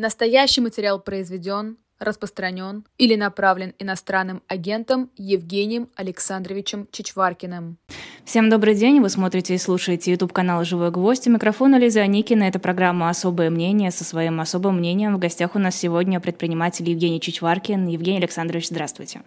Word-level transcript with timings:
Настоящий 0.00 0.60
материал 0.60 1.00
произведен, 1.00 1.76
распространен 1.98 2.84
или 2.98 3.16
направлен 3.16 3.74
иностранным 3.80 4.44
агентом 4.46 5.10
Евгением 5.16 5.88
Александровичем 5.96 6.86
Чичваркиным. 6.92 7.78
Всем 8.24 8.48
добрый 8.48 8.76
день, 8.76 9.00
вы 9.00 9.08
смотрите 9.08 9.56
и 9.56 9.58
слушаете 9.58 10.12
YouTube 10.12 10.32
канал 10.32 10.62
«Живой 10.62 10.92
гвоздь». 10.92 11.26
У 11.26 11.32
микрофона 11.32 11.80
Лиза 11.80 12.02
Аникина. 12.02 12.44
Это 12.44 12.60
программа 12.60 13.08
«Особое 13.08 13.50
мнение». 13.50 13.90
Со 13.90 14.04
своим 14.04 14.40
особым 14.40 14.78
мнением 14.78 15.16
в 15.16 15.18
гостях 15.18 15.56
у 15.56 15.58
нас 15.58 15.74
сегодня 15.74 16.20
предприниматель 16.20 16.88
Евгений 16.88 17.20
Чичваркин. 17.20 17.88
Евгений 17.88 18.18
Александрович, 18.18 18.68
здравствуйте. 18.68 19.22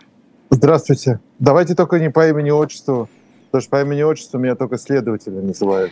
Здравствуйте. 0.51 1.19
Давайте 1.37 1.75
только 1.75 1.99
не 1.99 2.09
по 2.09 2.29
имени 2.29 2.49
отчеству, 2.49 3.09
Потому 3.51 3.61
что 3.63 3.69
по 3.71 3.81
имени 3.81 4.01
отчеству 4.01 4.39
меня 4.39 4.55
только 4.55 4.77
следователи 4.77 5.33
называют. 5.33 5.91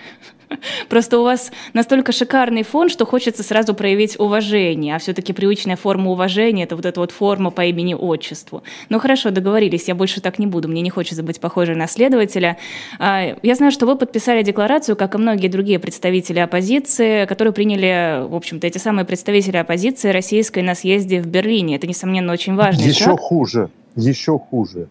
Просто 0.89 1.19
у 1.19 1.23
вас 1.23 1.51
настолько 1.73 2.13
шикарный 2.13 2.63
фон, 2.63 2.87
что 2.87 3.05
хочется 3.05 3.43
сразу 3.43 3.73
проявить 3.73 4.17
уважение, 4.17 4.95
а 4.95 4.99
все-таки 4.99 5.33
привычная 5.33 5.75
форма 5.75 6.11
уважения– 6.11 6.63
это 6.65 6.77
вот 6.77 6.85
эта 6.85 7.01
вот 7.01 7.11
форма 7.11 7.51
по 7.51 7.65
имени 7.65 7.93
отчеству. 7.93 8.63
Ну 8.87 8.97
хорошо, 8.99 9.31
договорились, 9.31 9.89
я 9.89 9.95
больше 9.95 10.21
так 10.21 10.39
не 10.39 10.47
буду, 10.47 10.69
мне 10.69 10.81
не 10.81 10.89
хочется 10.89 11.21
быть 11.21 11.41
похожей 11.41 11.75
на 11.75 11.87
следователя. 11.87 12.57
А, 12.97 13.35
я 13.43 13.55
знаю, 13.55 13.73
что 13.73 13.85
вы 13.85 13.97
подписали 13.97 14.41
декларацию, 14.41 14.95
как 14.95 15.15
и 15.15 15.17
многие 15.17 15.49
другие 15.49 15.79
представители 15.79 16.39
оппозиции, 16.39 17.25
которые 17.25 17.53
приняли, 17.53 18.25
в 18.25 18.35
общем-то, 18.35 18.67
эти 18.67 18.77
самые 18.77 19.03
представители 19.03 19.57
оппозиции 19.57 20.11
российской 20.11 20.63
на 20.63 20.75
съезде 20.75 21.21
в 21.21 21.27
Берлине. 21.27 21.75
Это, 21.75 21.87
несомненно, 21.87 22.31
очень 22.31 22.55
важный 22.55 22.85
Еще 22.85 23.03
шаг. 23.03 23.19
хуже, 23.19 23.69
еще 23.97 24.39
хуже. 24.39 24.87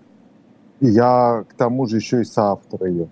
Я, 0.80 1.44
к 1.48 1.54
тому 1.54 1.86
же, 1.86 1.96
еще 1.96 2.20
и 2.20 2.24
соавтор 2.24 2.84
ее. 2.84 3.08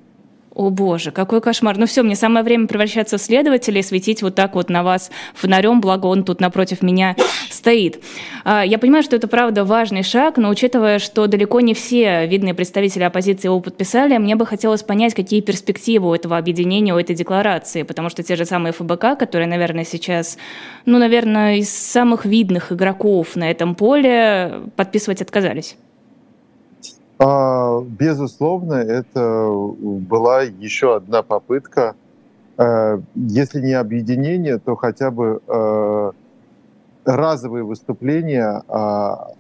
О 0.57 0.71
боже, 0.71 1.11
какой 1.11 1.43
кошмар. 1.43 1.77
Ну 1.77 1.85
все, 1.85 2.03
мне 2.03 2.17
самое 2.17 2.43
время 2.43 2.67
превращаться 2.67 3.19
в 3.19 3.21
следователя 3.21 3.81
и 3.81 3.83
светить 3.83 4.23
вот 4.23 4.35
так 4.35 4.55
вот 4.55 4.71
на 4.71 4.83
вас 4.83 5.11
фонарем, 5.35 5.83
благо 5.83 6.07
он 6.07 6.25
тут 6.25 6.41
напротив 6.41 6.81
меня 6.81 7.15
стоит. 7.51 8.03
А, 8.43 8.65
я 8.65 8.79
понимаю, 8.79 9.03
что 9.03 9.17
это 9.17 9.29
правда 9.29 9.67
важный 9.67 10.03
шаг, 10.03 10.39
но 10.39 10.49
учитывая, 10.49 10.99
что 10.99 11.27
далеко 11.27 11.61
не 11.61 11.75
все 11.75 12.27
видные 12.27 12.55
представители 12.55 13.03
оппозиции 13.03 13.49
его 13.49 13.61
подписали, 13.61 14.17
мне 14.17 14.35
бы 14.35 14.47
хотелось 14.47 14.83
понять, 14.83 15.13
какие 15.13 15.43
перспективы 15.43 16.09
у 16.09 16.15
этого 16.15 16.39
объединения, 16.39 16.95
у 16.95 16.99
этой 16.99 17.15
декларации, 17.15 17.83
потому 17.83 18.09
что 18.09 18.23
те 18.23 18.35
же 18.35 18.47
самые 18.47 18.73
ФБК, 18.73 19.19
которые, 19.19 19.49
наверное, 19.49 19.85
сейчас, 19.85 20.39
ну, 20.87 20.97
наверное, 20.99 21.57
из 21.57 21.69
самых 21.69 22.25
видных 22.25 22.73
игроков 22.73 23.37
на 23.37 23.51
этом 23.51 23.75
поле 23.75 24.63
подписывать 24.75 25.21
отказались. 25.21 25.77
А, 27.19 27.81
безусловно, 27.81 28.75
это 28.75 29.49
была 29.49 30.43
еще 30.43 30.97
одна 30.97 31.23
попытка, 31.23 31.95
э, 32.59 33.01
если 33.15 33.61
не 33.61 33.73
объединение, 33.73 34.59
то 34.59 34.77
хотя 34.77 35.11
бы 35.11 35.41
э, 35.47 36.13
разовые 37.07 37.65
выступления 37.65 38.63
а, 38.69 39.31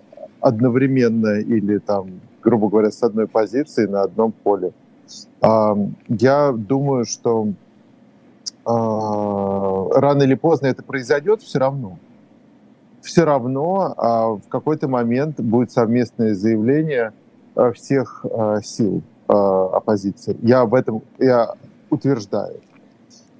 одновременно 0.40 1.40
или 1.40 1.78
там, 1.78 2.20
грубо 2.42 2.68
говоря, 2.68 2.92
с 2.92 3.02
одной 3.02 3.26
позиции 3.26 3.86
на 3.86 4.02
одном 4.02 4.30
поле. 4.32 4.72
А, 5.42 5.76
я 6.08 6.52
думаю, 6.52 7.04
что 7.04 7.48
рано 8.64 10.22
или 10.24 10.34
поздно 10.34 10.66
это 10.66 10.82
произойдет 10.82 11.40
все 11.40 11.60
равно. 11.60 11.98
Все 13.00 13.24
равно 13.24 14.40
в 14.44 14.48
какой-то 14.48 14.88
момент 14.88 15.40
будет 15.40 15.70
совместное 15.70 16.34
заявление– 16.34 17.12
Э, 17.25 17.25
всех 17.74 18.24
э, 18.24 18.60
сил 18.62 19.02
э, 19.28 19.32
оппозиции. 19.32 20.36
Я 20.42 20.60
об 20.60 20.74
этом 20.74 21.02
я 21.18 21.54
утверждаю. 21.90 22.60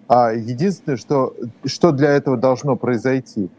А 0.08 0.33
единственное, 0.33 0.97
что, 0.97 1.34
что 1.64 1.92
для 1.92 2.11
этого 2.11 2.36
должно 2.36 2.77
произойти, 2.77 3.50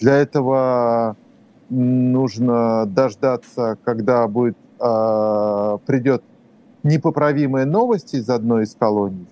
для 0.00 0.16
этого 0.16 1.16
нужно 1.68 2.86
дождаться, 2.86 3.78
когда 3.84 4.26
будет, 4.26 4.56
э, 4.80 5.78
придет 5.86 6.22
непоправимая 6.82 7.66
новость 7.66 8.14
из 8.14 8.28
одной 8.28 8.64
из 8.64 8.74
колоний, 8.74 9.26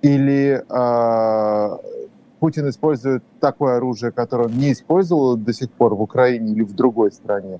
или 0.00 0.64
э, 0.68 1.78
Путин 2.40 2.68
использует 2.68 3.22
такое 3.40 3.76
оружие, 3.76 4.12
которое 4.12 4.48
он 4.48 4.52
не 4.58 4.72
использовал 4.72 5.36
до 5.36 5.52
сих 5.52 5.70
пор 5.70 5.94
в 5.94 6.02
Украине 6.02 6.52
или 6.52 6.62
в 6.62 6.74
другой 6.74 7.10
стране, 7.12 7.58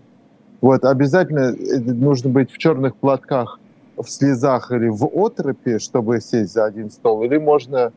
вот, 0.65 0.83
обязательно 0.87 1.55
э, 1.55 1.79
нужно 1.79 2.31
быть 2.31 2.51
в 2.51 2.57
черных 2.57 2.97
платках, 2.97 3.61
в 3.99 4.09
слезах 4.09 4.73
или 4.73 4.89
в 4.89 5.05
отропе, 5.05 5.79
чтобы 5.79 6.23
сесть 6.23 6.55
за 6.55 6.65
один 6.65 6.91
стол, 6.91 7.23
или 7.23 7.37
можно 7.37 7.93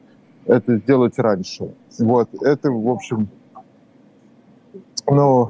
это 0.46 0.76
сделать 0.76 1.18
раньше. 1.18 1.74
Вот, 1.98 2.28
это, 2.42 2.70
в 2.70 2.90
общем, 2.90 3.30
ну, 5.10 5.50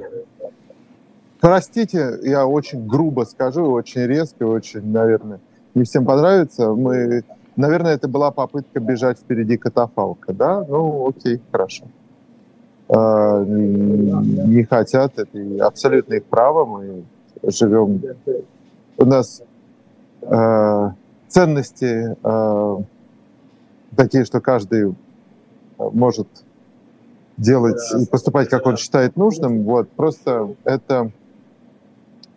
простите, 1.40 2.20
я 2.22 2.46
очень 2.46 2.86
грубо 2.86 3.24
скажу, 3.24 3.66
очень 3.66 4.02
резко, 4.02 4.44
очень, 4.44 4.88
наверное, 4.92 5.40
не 5.74 5.86
всем 5.86 6.06
понравится. 6.06 6.72
Мы, 6.72 7.24
наверное, 7.56 7.96
это 7.96 8.08
была 8.08 8.30
попытка 8.30 8.80
бежать 8.80 9.18
впереди 9.18 9.58
катафалка, 9.58 10.34
да? 10.34 10.64
Ну, 10.70 11.10
окей, 11.10 11.42
хорошо. 11.52 11.86
А, 12.90 13.44
не 13.44 14.64
хотят, 14.64 15.20
это 15.20 15.66
абсолютно 15.66 16.16
их 16.16 16.26
право, 16.26 16.66
мы 16.66 17.04
живем, 17.44 18.02
у 18.98 19.06
нас 19.06 19.42
э, 20.22 20.90
ценности 21.28 22.16
э, 22.24 22.78
такие, 23.96 24.24
что 24.24 24.40
каждый 24.40 24.96
может 25.78 26.28
делать 27.36 27.80
и 28.00 28.06
поступать, 28.06 28.50
как 28.50 28.66
он 28.66 28.78
считает 28.78 29.18
нужным, 29.18 29.64
вот, 29.64 29.90
просто 29.90 30.56
это, 30.64 31.12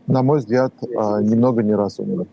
на 0.07 0.23
мой 0.23 0.41
взгляд, 0.41 0.75
немного 0.83 1.63
неразумно. 1.63 2.27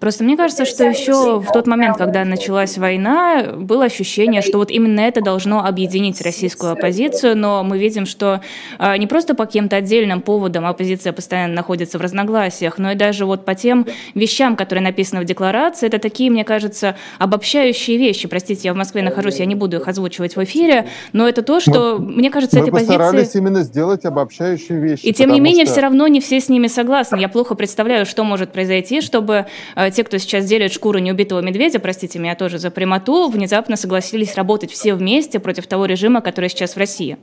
Просто 0.00 0.22
мне 0.22 0.36
кажется, 0.36 0.64
что 0.64 0.84
еще 0.84 1.40
в 1.40 1.50
тот 1.52 1.66
момент, 1.66 1.96
когда 1.96 2.24
началась 2.24 2.78
война, 2.78 3.54
было 3.56 3.84
ощущение, 3.84 4.42
что 4.42 4.58
вот 4.58 4.70
именно 4.70 5.00
это 5.00 5.20
должно 5.20 5.64
объединить 5.64 6.20
российскую 6.20 6.72
оппозицию, 6.72 7.36
но 7.36 7.64
мы 7.64 7.78
видим, 7.78 8.06
что 8.06 8.40
а, 8.78 8.96
не 8.96 9.08
просто 9.08 9.34
по 9.34 9.44
каким-то 9.44 9.76
отдельным 9.76 10.20
поводам 10.20 10.66
оппозиция 10.66 11.12
постоянно 11.12 11.54
находится 11.54 11.98
в 11.98 12.00
разногласиях, 12.00 12.78
но 12.78 12.92
и 12.92 12.94
даже 12.94 13.26
вот 13.26 13.44
по 13.44 13.56
тем 13.56 13.86
вещам, 14.14 14.54
которые 14.54 14.84
написаны 14.84 15.22
в 15.22 15.24
декларации, 15.24 15.88
это 15.88 15.98
такие, 15.98 16.30
мне 16.30 16.44
кажется, 16.44 16.96
обобщающие 17.18 17.96
вещи. 17.96 18.28
Простите, 18.28 18.68
я 18.68 18.74
в 18.74 18.76
Москве 18.76 19.02
нахожусь, 19.02 19.40
я 19.40 19.46
не 19.46 19.56
буду 19.56 19.78
их 19.78 19.88
озвучивать 19.88 20.36
в 20.36 20.44
эфире, 20.44 20.86
но 21.12 21.28
это 21.28 21.42
то, 21.42 21.58
что, 21.58 21.98
мы, 21.98 22.12
мне 22.12 22.30
кажется, 22.30 22.58
мы 22.58 22.62
эти 22.62 22.70
позиции... 22.70 22.92
Мы 22.92 22.98
постарались 22.98 23.34
именно 23.34 23.62
сделать 23.62 24.04
обобщающие 24.04 24.78
вещи. 24.78 25.04
И 25.04 25.12
тем 25.12 25.32
не 25.32 25.40
менее, 25.40 25.64
что... 25.64 25.72
все 25.72 25.82
равно 25.82 26.06
не 26.06 26.20
все 26.20 26.40
с 26.40 26.48
ними 26.48 26.68
согласны. 26.68 27.16
Я 27.16 27.28
плохо 27.28 27.56
представляю, 27.56 28.06
что 28.06 28.22
может 28.22 28.52
произойти, 28.52 29.00
чтобы 29.00 29.46
а, 29.74 29.87
те, 29.90 30.04
кто 30.04 30.18
сейчас 30.18 30.44
делят 30.46 30.72
шкуру 30.72 30.98
неубитого 30.98 31.40
медведя, 31.40 31.78
простите 31.80 32.18
меня 32.18 32.34
тоже 32.34 32.58
за 32.58 32.70
прямоту, 32.70 33.28
внезапно 33.28 33.76
согласились 33.76 34.34
работать 34.34 34.70
все 34.70 34.94
вместе 34.94 35.38
против 35.38 35.66
того 35.66 35.86
режима, 35.86 36.20
который 36.20 36.50
сейчас 36.50 36.74
в 36.74 36.78
России? 36.78 37.18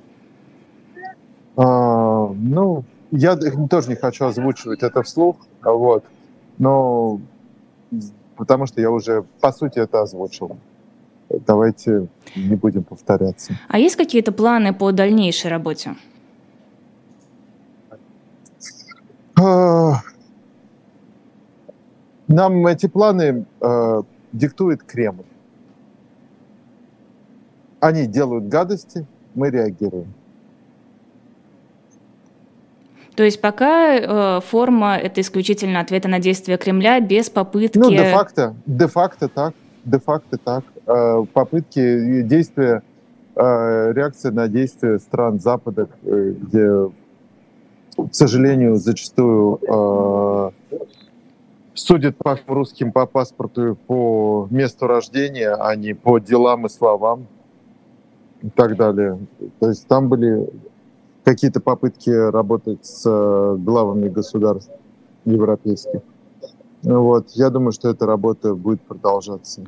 А, 1.58 2.28
ну, 2.28 2.84
я 3.12 3.38
тоже 3.70 3.90
не 3.90 3.96
хочу 3.96 4.26
озвучивать 4.26 4.84
это 4.84 5.04
вслух, 5.04 5.38
вот, 5.64 6.04
но 6.58 7.20
потому 8.36 8.66
что 8.66 8.82
я 8.82 8.92
уже, 8.92 9.24
по 9.42 9.52
сути, 9.52 9.80
это 9.80 10.02
озвучил. 10.02 10.58
Давайте 11.30 12.08
не 12.36 12.56
будем 12.56 12.84
повторяться. 12.84 13.54
А 13.68 13.80
есть 13.80 13.96
какие-то 13.96 14.32
планы 14.32 14.74
по 14.74 14.92
дальнейшей 14.92 15.50
работе? 15.50 15.96
Нам 22.28 22.66
эти 22.66 22.88
планы 22.88 23.46
э, 23.62 24.02
диктует 24.32 24.84
Кремль. 24.84 25.26
Они 27.80 28.08
делают 28.08 28.48
гадости, 28.48 29.06
мы 29.36 29.50
реагируем. 29.50 30.14
То 33.16 33.24
есть 33.24 33.40
пока 33.40 33.96
э, 33.96 34.42
форма 34.42 34.98
это 34.98 35.22
исключительно 35.22 35.80
ответа 35.80 36.08
на 36.10 36.20
действия 36.20 36.58
Кремля 36.58 37.00
без 37.00 37.30
попытки. 37.30 37.78
Ну, 37.78 37.90
де-факто, 37.90 38.56
де-факто 38.66 39.30
так, 39.30 39.54
де-факто 39.86 40.38
так. 40.38 40.64
Э, 40.86 41.24
попытки 41.32 42.24
действия, 42.24 42.82
э, 43.36 43.94
реакция 43.94 44.32
на 44.32 44.48
действия 44.50 45.00
стран 45.00 45.40
Запада, 45.40 45.88
э, 46.04 46.34
где, 46.42 46.90
к 47.98 48.14
сожалению, 48.14 48.76
зачастую 48.76 49.60
э, 49.62 50.52
судят 51.76 52.18
по 52.18 52.40
русским 52.48 52.92
по 52.92 53.06
паспорту 53.06 53.78
по 53.88 54.48
месту 54.50 54.88
рождения, 54.88 55.54
а 55.54 55.76
не 55.76 55.94
по 55.94 56.18
делам 56.20 56.66
и 56.66 56.70
словам 56.70 57.28
и 58.42 58.50
так 58.50 58.76
далее. 58.76 59.20
То 59.60 59.70
есть 59.70 59.86
там 59.88 60.10
были 60.10 60.50
какие-то 61.24 61.60
попытки 61.60 62.10
работать 62.10 62.86
с 62.86 63.04
э, 63.06 63.56
главами 63.58 64.10
государств 64.10 64.72
европейских. 65.26 66.02
Вот. 66.84 67.30
Я 67.32 67.50
думаю, 67.50 67.72
что 67.72 67.90
эта 67.90 68.06
работа 68.06 68.54
будет 68.54 68.82
продолжаться. 68.82 69.64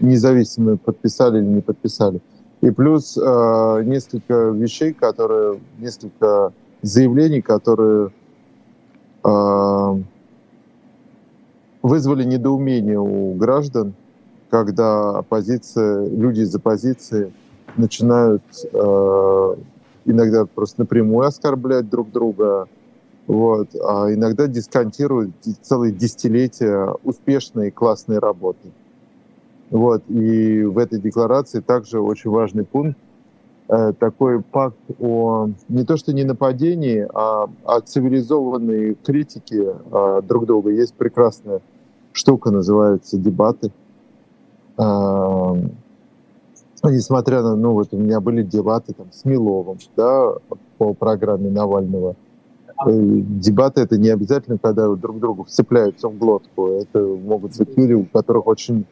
Независимо, 0.00 0.78
подписали 0.78 1.38
или 1.38 1.46
не 1.46 1.60
подписали. 1.60 2.20
И 2.62 2.70
плюс 2.70 3.18
э, 3.18 3.82
несколько 3.84 4.50
вещей, 4.50 4.94
которые, 4.94 5.60
несколько 5.78 6.52
заявлений, 6.80 7.42
которые 7.42 8.10
вызвали 11.92 12.24
недоумение 12.24 12.98
у 12.98 13.34
граждан, 13.34 13.92
когда 14.48 15.10
оппозиция, 15.18 16.08
люди 16.08 16.40
из 16.40 16.54
оппозиции 16.54 17.34
начинают 17.76 18.42
э, 18.72 19.56
иногда 20.06 20.46
просто 20.46 20.80
напрямую 20.80 21.26
оскорблять 21.26 21.90
друг 21.90 22.10
друга, 22.10 22.66
вот, 23.26 23.68
а 23.74 24.10
иногда 24.10 24.46
дисконтируют 24.46 25.32
целые 25.60 25.92
десятилетия 25.92 26.94
успешной 27.04 27.70
классной 27.70 28.20
работы. 28.20 28.70
Вот. 29.68 30.02
И 30.08 30.62
в 30.62 30.78
этой 30.78 30.98
декларации 30.98 31.60
также 31.60 32.00
очень 32.00 32.30
важный 32.30 32.64
пункт, 32.64 32.98
э, 33.68 33.92
такой 33.98 34.40
пакт 34.40 34.78
о 34.98 35.50
не 35.68 35.84
то 35.84 35.98
что 35.98 36.14
не 36.14 36.24
нападении, 36.24 37.06
а 37.12 37.50
о 37.64 37.80
цивилизованной 37.82 38.94
критике 38.94 39.74
э, 39.92 40.22
друг 40.26 40.46
друга. 40.46 40.70
Есть 40.70 40.94
прекрасная 40.94 41.60
штука, 42.12 42.50
называется 42.50 43.18
дебаты. 43.18 43.72
Э, 44.78 45.54
несмотря 46.84 47.42
на, 47.42 47.56
ну 47.56 47.72
вот 47.72 47.88
у 47.92 47.98
меня 47.98 48.20
были 48.20 48.42
дебаты 48.42 48.92
там 48.92 49.12
с 49.12 49.24
Миловым, 49.24 49.78
да, 49.96 50.32
по 50.78 50.94
программе 50.94 51.50
Навального. 51.50 52.16
Э, 52.84 52.90
дебаты 52.90 53.82
это 53.82 53.98
не 53.98 54.08
обязательно, 54.08 54.58
когда 54.58 54.88
друг 54.94 55.20
другу 55.20 55.44
вцепляются 55.44 56.08
в 56.08 56.18
глотку. 56.18 56.68
Это 56.68 57.00
могут 57.00 57.56
быть 57.56 57.76
люди, 57.76 57.92
у 57.92 58.04
которых 58.04 58.46
очень 58.46 58.86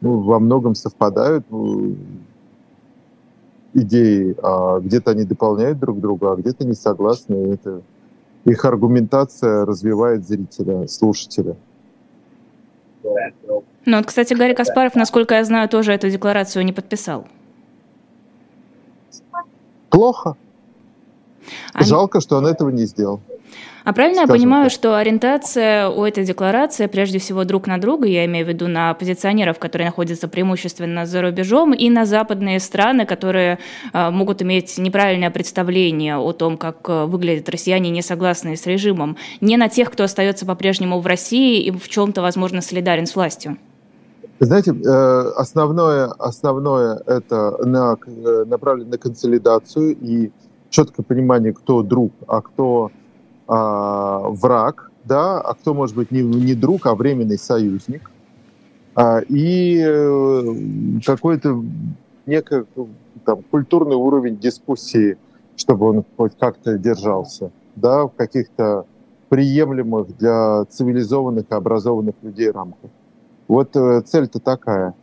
ну, 0.00 0.20
во 0.20 0.38
многом 0.38 0.74
совпадают 0.74 1.44
ну, 1.50 1.96
идеи, 3.74 4.34
а 4.42 4.80
где-то 4.80 5.12
они 5.12 5.24
дополняют 5.24 5.78
друг 5.78 6.00
друга, 6.00 6.32
а 6.32 6.36
где-то 6.36 6.64
не 6.64 6.74
согласны. 6.74 7.34
И 7.34 7.54
это 7.54 7.82
их 8.44 8.64
аргументация 8.64 9.64
развивает 9.64 10.26
зрителя, 10.26 10.86
слушателя. 10.88 11.56
Ну 13.02 13.96
вот, 13.96 14.06
кстати, 14.06 14.34
Гарри 14.34 14.54
Каспаров, 14.54 14.94
насколько 14.94 15.34
я 15.34 15.44
знаю, 15.44 15.68
тоже 15.68 15.92
эту 15.92 16.10
декларацию 16.10 16.64
не 16.64 16.72
подписал. 16.72 17.26
Плохо. 19.88 20.36
А... 21.72 21.82
Жалко, 21.84 22.20
что 22.20 22.36
он 22.36 22.46
этого 22.46 22.70
не 22.70 22.84
сделал. 22.84 23.20
А 23.84 23.92
правильно 23.92 24.22
Скажем 24.22 24.34
я 24.34 24.40
понимаю, 24.40 24.64
так. 24.64 24.72
что 24.72 24.96
ориентация 24.96 25.88
у 25.88 26.04
этой 26.04 26.24
декларации 26.24 26.86
прежде 26.86 27.18
всего 27.18 27.44
друг 27.44 27.66
на 27.66 27.78
друга, 27.78 28.06
я 28.06 28.24
имею 28.26 28.44
в 28.44 28.48
виду 28.48 28.68
на 28.68 28.90
оппозиционеров, 28.90 29.58
которые 29.58 29.86
находятся 29.86 30.28
преимущественно 30.28 31.06
за 31.06 31.22
рубежом, 31.22 31.72
и 31.72 31.88
на 31.88 32.04
западные 32.04 32.60
страны, 32.60 33.06
которые 33.06 33.58
э, 33.92 34.10
могут 34.10 34.42
иметь 34.42 34.76
неправильное 34.78 35.30
представление 35.30 36.16
о 36.16 36.32
том, 36.32 36.58
как 36.58 36.88
э, 36.88 37.04
выглядят 37.06 37.48
россияне, 37.48 37.90
не 37.90 38.02
согласные 38.02 38.56
с 38.56 38.66
режимом, 38.66 39.16
не 39.40 39.56
на 39.56 39.68
тех, 39.68 39.90
кто 39.90 40.04
остается 40.04 40.44
по-прежнему 40.44 41.00
в 41.00 41.06
России 41.06 41.62
и 41.62 41.70
в 41.70 41.88
чем-то, 41.88 42.20
возможно, 42.20 42.60
солидарен 42.60 43.06
с 43.06 43.16
властью. 43.16 43.56
Знаете, 44.40 44.72
э, 44.72 45.32
основное, 45.36 46.06
основное 46.18 47.02
это 47.06 47.56
на, 47.64 47.96
направлено 48.46 48.90
на 48.90 48.98
консолидацию 48.98 49.96
и 50.00 50.30
четкое 50.70 51.04
понимание, 51.04 51.52
кто 51.52 51.82
друг, 51.82 52.12
а 52.26 52.40
кто 52.40 52.90
а, 53.52 54.28
враг, 54.28 54.92
да, 55.04 55.40
а 55.40 55.54
кто 55.54 55.74
может 55.74 55.96
быть 55.96 56.12
не, 56.12 56.22
не 56.22 56.54
друг, 56.54 56.86
а 56.86 56.94
временный 56.94 57.36
союзник, 57.36 58.08
а, 58.94 59.18
и 59.28 59.82
э, 59.84 60.42
какой-то 61.04 61.60
некий 62.26 62.64
там, 63.24 63.42
культурный 63.50 63.96
уровень 63.96 64.38
дискуссии, 64.38 65.18
чтобы 65.56 65.88
он 65.88 66.04
хоть 66.16 66.38
как-то 66.38 66.78
держался, 66.78 67.50
да, 67.74 68.04
в 68.04 68.10
каких-то 68.10 68.86
приемлемых 69.30 70.16
для 70.16 70.64
цивилизованных 70.66 71.46
и 71.50 71.54
образованных 71.54 72.14
людей 72.22 72.52
рамках. 72.52 72.90
Вот 73.48 73.74
э, 73.74 74.02
цель-то 74.02 74.38
такая. 74.38 74.94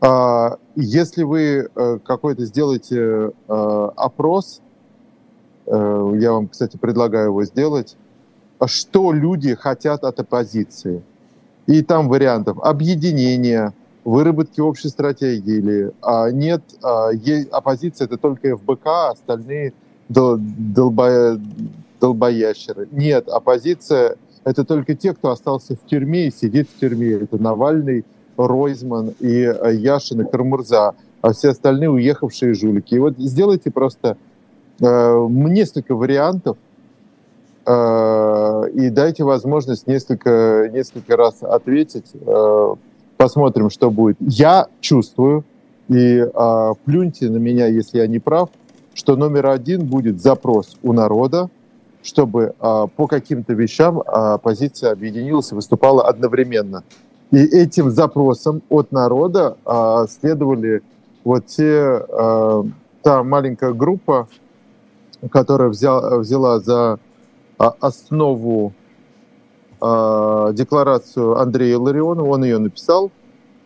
А, 0.00 0.58
если 0.74 1.22
вы 1.22 1.68
э, 1.72 1.98
какой-то 2.04 2.44
сделаете 2.44 3.30
опрос, 3.46 4.62
я 5.70 6.32
вам, 6.32 6.48
кстати, 6.48 6.76
предлагаю 6.76 7.26
его 7.26 7.44
сделать. 7.44 7.96
Что 8.64 9.12
люди 9.12 9.54
хотят 9.54 10.04
от 10.04 10.18
оппозиции? 10.18 11.02
И 11.66 11.82
там 11.82 12.08
вариантов 12.08 12.58
объединения, 12.62 13.74
выработки 14.04 14.60
общей 14.60 14.88
стратегии 14.88 15.56
или 15.56 15.92
а 16.00 16.30
нет, 16.30 16.62
а, 16.82 17.10
оппозиция 17.52 18.06
это 18.06 18.16
только 18.16 18.56
ФБК, 18.56 18.86
а 18.86 19.10
остальные 19.10 19.74
дол, 20.08 20.38
долбо, 20.38 21.38
долбоящеры. 22.00 22.88
Нет, 22.90 23.28
оппозиция 23.28 24.16
это 24.44 24.64
только 24.64 24.94
те, 24.94 25.12
кто 25.12 25.30
остался 25.30 25.76
в 25.76 25.86
тюрьме 25.86 26.28
и 26.28 26.30
сидит 26.30 26.68
в 26.70 26.80
тюрьме. 26.80 27.12
Это 27.12 27.36
Навальный, 27.36 28.06
Ройзман 28.38 29.12
и 29.20 29.42
э, 29.42 29.74
Яшин 29.74 30.22
и 30.22 30.24
Кармурза, 30.24 30.94
а 31.20 31.32
все 31.32 31.50
остальные 31.50 31.90
уехавшие 31.90 32.54
жулики. 32.54 32.94
И 32.94 32.98
вот 32.98 33.18
сделайте 33.18 33.70
просто 33.70 34.16
Э, 34.16 34.27
несколько 34.80 35.94
вариантов 35.94 36.56
э, 37.66 38.70
и 38.74 38.90
дайте 38.90 39.24
возможность 39.24 39.86
несколько, 39.86 40.70
несколько 40.72 41.16
раз 41.16 41.42
ответить. 41.42 42.06
Э, 42.14 42.74
посмотрим, 43.16 43.70
что 43.70 43.90
будет. 43.90 44.16
Я 44.20 44.68
чувствую, 44.80 45.44
и 45.88 46.24
плюньте 46.84 47.30
на 47.30 47.38
меня, 47.38 47.66
если 47.66 47.98
я 47.98 48.06
не 48.06 48.18
прав, 48.18 48.50
что 48.94 49.16
номер 49.16 49.46
один 49.46 49.86
будет 49.86 50.20
запрос 50.20 50.76
у 50.82 50.92
народа, 50.92 51.48
чтобы 52.02 52.54
по 52.60 53.06
каким-то 53.08 53.54
вещам 53.54 54.00
оппозиция 54.00 54.92
объединилась 54.92 55.50
и 55.50 55.54
выступала 55.54 56.06
одновременно. 56.06 56.84
И 57.30 57.38
этим 57.38 57.90
запросом 57.90 58.60
от 58.68 58.92
народа 58.92 59.56
следовали 60.08 60.82
вот 61.24 61.46
те, 61.46 62.02
та 63.02 63.22
маленькая 63.24 63.72
группа, 63.72 64.28
которая 65.30 65.68
взял, 65.68 66.20
взяла 66.20 66.60
за 66.60 66.98
а, 67.58 67.74
основу 67.80 68.72
э, 69.80 70.50
декларацию 70.52 71.38
Андрея 71.38 71.78
Ларионова, 71.78 72.34
он 72.34 72.44
ее 72.44 72.58
написал, 72.58 73.10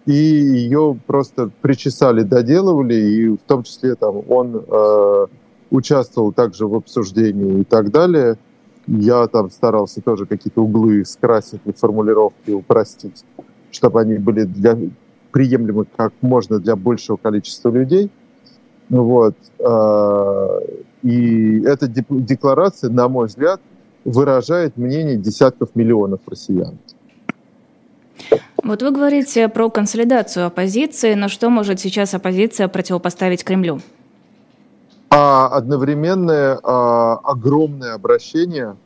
и 0.06 0.12
ее 0.12 0.98
просто 1.06 1.50
причесали, 1.60 2.22
доделывали, 2.22 2.94
и 2.94 3.28
в 3.28 3.40
том 3.46 3.62
числе 3.62 3.94
там 3.94 4.22
он 4.28 4.64
э, 4.66 5.26
участвовал 5.70 6.32
также 6.32 6.66
в 6.66 6.74
обсуждении 6.74 7.60
и 7.60 7.64
так 7.64 7.90
далее. 7.90 8.38
Я 8.86 9.26
там 9.28 9.50
старался 9.50 10.00
тоже 10.00 10.26
какие-то 10.26 10.62
углы 10.62 11.04
скрасить 11.04 11.60
формулировки 11.76 12.50
упростить, 12.50 13.24
чтобы 13.70 14.00
они 14.00 14.16
были 14.16 14.42
для, 14.42 14.76
приемлемы 15.30 15.86
как 15.96 16.12
можно 16.20 16.58
для 16.58 16.76
большего 16.76 17.16
количества 17.16 17.70
людей. 17.70 18.10
Вот. 18.88 19.36
И 21.02 21.62
эта 21.62 21.88
декларация, 21.88 22.90
на 22.90 23.08
мой 23.08 23.26
взгляд, 23.26 23.60
выражает 24.04 24.76
мнение 24.76 25.16
десятков 25.16 25.74
миллионов 25.74 26.20
россиян. 26.26 26.78
Вот 28.62 28.82
вы 28.82 28.92
говорите 28.92 29.48
про 29.48 29.70
консолидацию 29.70 30.46
оппозиции, 30.46 31.14
но 31.14 31.28
что 31.28 31.50
может 31.50 31.80
сейчас 31.80 32.14
оппозиция 32.14 32.68
противопоставить 32.68 33.44
Кремлю? 33.44 33.80
А 35.10 35.48
одновременное 35.48 36.58
а, 36.62 37.16
огромное 37.24 37.94
обращение 37.94 38.76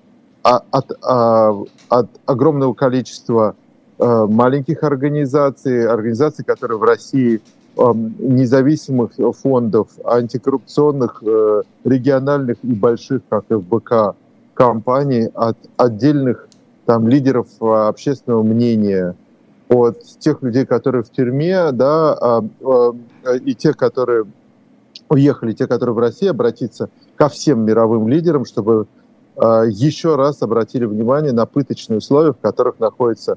а, 0.42 0.62
от, 0.70 0.92
а, 1.02 1.52
от 1.88 2.08
огромного 2.24 2.72
количества 2.72 3.54
а, 3.98 4.26
маленьких 4.26 4.82
организаций, 4.82 5.86
организаций, 5.86 6.44
которые 6.44 6.78
в 6.78 6.82
России 6.82 7.40
независимых 7.76 9.12
фондов, 9.42 9.88
антикоррупционных, 10.04 11.22
э, 11.22 11.62
региональных 11.84 12.56
и 12.62 12.72
больших, 12.72 13.22
как 13.28 13.44
ФБК, 13.48 14.16
компаний, 14.54 15.28
от 15.34 15.56
отдельных 15.76 16.48
там 16.86 17.06
лидеров 17.08 17.48
а, 17.60 17.88
общественного 17.88 18.42
мнения, 18.42 19.14
от 19.68 20.02
тех 20.20 20.42
людей, 20.42 20.64
которые 20.64 21.02
в 21.02 21.10
тюрьме, 21.10 21.72
да, 21.72 22.14
а, 22.14 22.44
а, 22.62 22.92
и 23.34 23.54
тех, 23.54 23.76
которые 23.76 24.24
уехали, 25.08 25.52
те, 25.52 25.66
которые 25.66 25.94
в 25.94 25.98
России, 25.98 26.28
обратиться 26.28 26.88
ко 27.16 27.28
всем 27.28 27.64
мировым 27.64 28.08
лидерам, 28.08 28.44
чтобы 28.44 28.86
еще 29.38 30.16
раз 30.16 30.40
обратили 30.40 30.86
внимание 30.86 31.32
на 31.32 31.44
пыточные 31.44 31.98
условия, 31.98 32.32
в 32.32 32.38
которых 32.38 32.80
находятся 32.80 33.36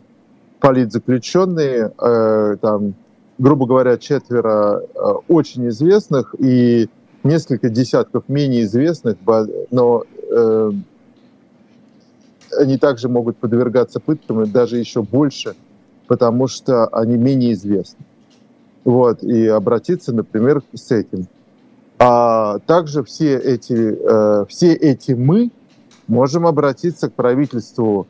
политзаключенные, 0.62 1.92
э, 2.00 2.56
там, 2.62 2.94
грубо 3.40 3.66
говоря, 3.66 3.98
четверо 3.98 4.84
э, 4.84 5.00
очень 5.30 5.70
известных 5.70 6.36
и 6.38 6.90
несколько 7.24 7.70
десятков 7.70 8.26
менее 8.28 8.64
известных, 8.64 9.18
но 9.72 10.04
э, 10.30 10.72
они 12.58 12.78
также 12.78 13.10
могут 13.10 13.38
подвергаться 13.38 14.00
пыткам, 14.00 14.44
и 14.44 14.46
даже 14.46 14.78
еще 14.78 15.02
больше, 15.02 15.56
потому 16.08 16.48
что 16.48 16.88
они 16.88 17.18
менее 17.18 17.54
известны. 17.54 18.06
Вот, 18.84 19.24
и 19.24 19.48
обратиться, 19.48 20.14
например, 20.14 20.62
с 20.74 20.92
этим. 20.92 21.28
А 21.98 22.60
также 22.60 23.04
все 23.04 23.38
эти, 23.38 23.98
э, 24.00 24.46
все 24.48 24.74
эти 24.74 25.14
мы 25.14 25.52
можем 26.08 26.46
обратиться 26.46 27.10
к 27.10 27.14
правительству 27.14 28.08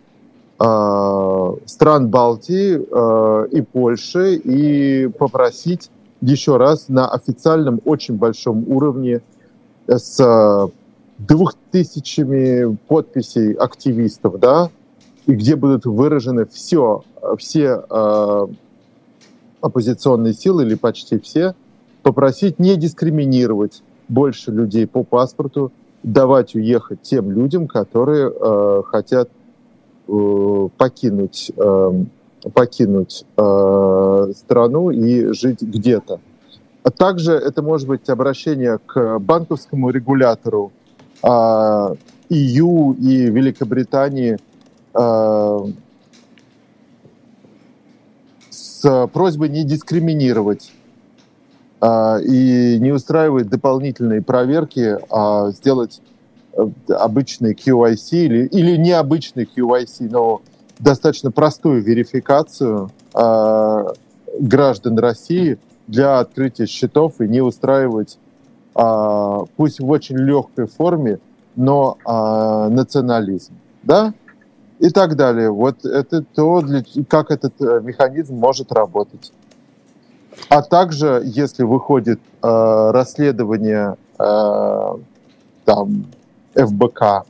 стран 0.59 2.09
Балтии 2.09 2.77
э, 2.77 3.47
и 3.51 3.61
Польши 3.61 4.35
и 4.35 5.07
попросить 5.07 5.89
еще 6.21 6.57
раз 6.57 6.89
на 6.89 7.09
официальном 7.09 7.79
очень 7.85 8.15
большом 8.15 8.65
уровне 8.67 9.21
с 9.87 10.69
двух 11.17 11.53
тысячами 11.71 12.75
подписей 12.87 13.53
активистов, 13.53 14.39
да, 14.39 14.69
и 15.25 15.33
где 15.33 15.55
будут 15.55 15.85
выражены 15.85 16.45
все, 16.45 17.03
все 17.37 17.83
э, 17.89 18.47
оппозиционные 19.61 20.33
силы 20.33 20.63
или 20.63 20.75
почти 20.75 21.19
все, 21.19 21.55
попросить 22.01 22.59
не 22.59 22.75
дискриминировать 22.75 23.83
больше 24.07 24.51
людей 24.51 24.87
по 24.87 25.03
паспорту, 25.03 25.71
давать 26.03 26.55
уехать 26.55 27.01
тем 27.01 27.31
людям, 27.31 27.67
которые 27.67 28.31
э, 28.31 28.81
хотят 28.85 29.29
э, 29.29 29.38
покинуть, 30.77 31.51
э, 31.55 32.03
покинуть 32.53 33.25
э, 33.37 34.31
страну 34.35 34.89
и 34.89 35.33
жить 35.33 35.61
где-то. 35.61 36.19
А 36.83 36.91
также 36.91 37.33
это 37.33 37.61
может 37.61 37.87
быть 37.87 38.09
обращение 38.09 38.79
к 38.85 39.19
банковскому 39.19 39.89
регулятору 39.89 40.71
э, 41.21 41.27
EU 41.27 42.95
и 42.97 43.29
Великобритании 43.29 44.37
э, 44.93 45.59
с 48.49 49.07
просьбой 49.11 49.49
не 49.49 49.63
дискриминировать 49.63 50.71
а, 51.81 52.17
и 52.17 52.77
не 52.79 52.91
устраивать 52.91 53.49
дополнительные 53.49 54.21
проверки, 54.21 54.97
а 55.09 55.51
сделать 55.51 56.01
э, 56.01 56.18
обычный 56.89 57.53
QIC 57.53 58.11
или, 58.11 58.45
или 58.47 58.77
необычный 58.77 59.45
QIC, 59.45 60.09
но 60.09 60.41
достаточно 60.79 61.31
простую 61.31 61.81
верификацию 61.81 62.91
э, 63.13 63.85
граждан 64.39 64.99
России 64.99 65.57
для 65.87 66.19
открытия 66.19 66.65
счетов 66.65 67.19
и 67.19 67.27
не 67.27 67.41
устраивать, 67.41 68.17
э, 68.75 69.37
пусть 69.55 69.79
в 69.79 69.89
очень 69.89 70.17
легкой 70.17 70.67
форме, 70.67 71.19
но 71.55 71.97
э, 72.05 72.73
национализм. 72.73 73.53
Да? 73.83 74.13
И 74.79 74.89
так 74.89 75.15
далее. 75.15 75.51
Вот 75.51 75.83
это 75.85 76.23
то, 76.23 76.61
для, 76.61 76.83
как 77.07 77.31
этот 77.31 77.59
механизм 77.59 78.35
может 78.35 78.71
работать. 78.71 79.33
А 80.47 80.61
также, 80.61 81.21
если 81.25 81.63
выходит 81.63 82.19
э, 82.41 82.91
расследование 82.91 83.95
э, 84.17 84.93
там, 85.65 86.05
ФБК 86.65 87.25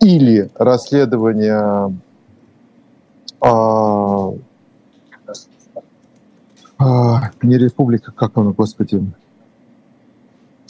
или 0.00 0.50
расследование 0.54 1.94
э, 3.42 3.48
э, 6.78 6.84
не 7.42 7.58
республика, 7.58 8.12
как 8.12 8.36
оно, 8.36 8.52
господи, 8.52 9.02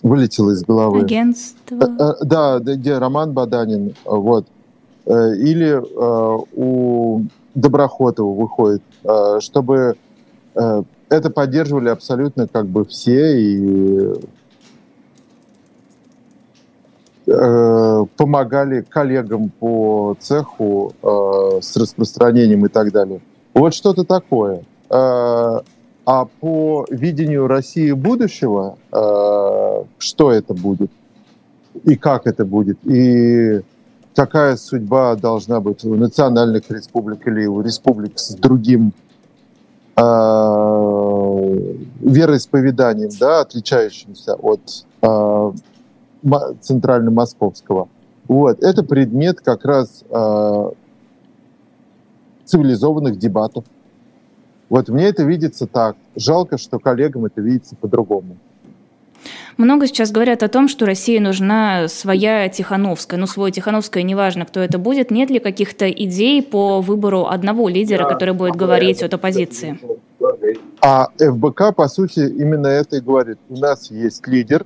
вылетело 0.02 0.50
из 0.50 0.64
головы. 0.64 1.02
Агентство. 1.02 1.76
Э, 1.76 1.86
э, 1.98 2.24
да, 2.24 2.58
где 2.58 2.98
Роман 2.98 3.32
Баданин, 3.32 3.94
вот. 4.04 4.46
Э, 5.06 5.34
или 5.36 5.80
э, 5.80 6.44
у 6.54 7.22
Доброхотова 7.54 8.32
выходит, 8.32 8.82
чтобы 9.40 9.96
это 10.54 11.30
поддерживали 11.30 11.88
абсолютно 11.88 12.46
как 12.46 12.66
бы 12.66 12.84
все 12.84 13.40
и 13.40 14.14
э, 17.30 18.04
помогали 18.16 18.82
коллегам 18.82 19.50
по 19.50 20.16
цеху 20.18 20.92
э, 21.02 21.60
с 21.62 21.76
распространением 21.76 22.66
и 22.66 22.68
так 22.68 22.92
далее. 22.92 23.20
Вот 23.54 23.74
что-то 23.74 24.04
такое. 24.04 24.64
Э, 24.90 25.60
а 26.06 26.24
по 26.40 26.86
видению 26.90 27.46
России 27.46 27.92
будущего, 27.92 28.78
э, 28.92 29.84
что 29.98 30.32
это 30.32 30.54
будет 30.54 30.90
и 31.84 31.94
как 31.94 32.26
это 32.26 32.44
будет, 32.44 32.78
и 32.84 33.60
какая 34.16 34.56
судьба 34.56 35.14
должна 35.14 35.60
быть 35.60 35.84
у 35.84 35.94
национальных 35.94 36.68
республик 36.70 37.26
или 37.28 37.46
у 37.46 37.60
республик 37.60 38.18
с 38.18 38.34
другим 38.34 38.92
Э, 40.00 41.76
вероисповеданием, 42.00 43.10
да, 43.18 43.40
отличающимся 43.40 44.34
от 44.34 44.86
э, 45.02 45.52
центрально-московского. 46.60 47.88
Вот. 48.28 48.62
Это 48.62 48.82
предмет 48.82 49.40
как 49.40 49.64
раз 49.64 50.04
э, 50.08 50.70
цивилизованных 52.44 53.18
дебатов. 53.18 53.64
Вот 54.68 54.88
мне 54.88 55.06
это 55.06 55.24
видится 55.24 55.66
так. 55.66 55.96
Жалко, 56.14 56.56
что 56.58 56.78
коллегам 56.78 57.24
это 57.24 57.40
видится 57.40 57.74
по-другому. 57.74 58.36
Много 59.56 59.86
сейчас 59.86 60.10
говорят 60.10 60.42
о 60.42 60.48
том, 60.48 60.68
что 60.68 60.86
России 60.86 61.18
нужна 61.18 61.88
своя 61.88 62.48
Тихановская. 62.48 63.20
Ну, 63.20 63.26
свой 63.26 63.50
Тихановская, 63.50 64.02
неважно, 64.02 64.46
кто 64.46 64.60
это 64.60 64.78
будет. 64.78 65.10
Нет 65.10 65.28
ли 65.28 65.38
каких-то 65.38 65.90
идей 65.90 66.42
по 66.42 66.80
выбору 66.80 67.26
одного 67.26 67.68
лидера, 67.68 68.08
который 68.08 68.32
будет 68.32 68.56
говорить 68.56 69.02
от 69.02 69.12
оппозиции? 69.12 69.78
А 70.80 71.08
ФБК, 71.18 71.74
по 71.76 71.88
сути, 71.88 72.20
именно 72.20 72.68
это 72.68 72.96
и 72.96 73.00
говорит. 73.00 73.38
У 73.50 73.56
нас 73.56 73.90
есть 73.90 74.26
лидер, 74.26 74.64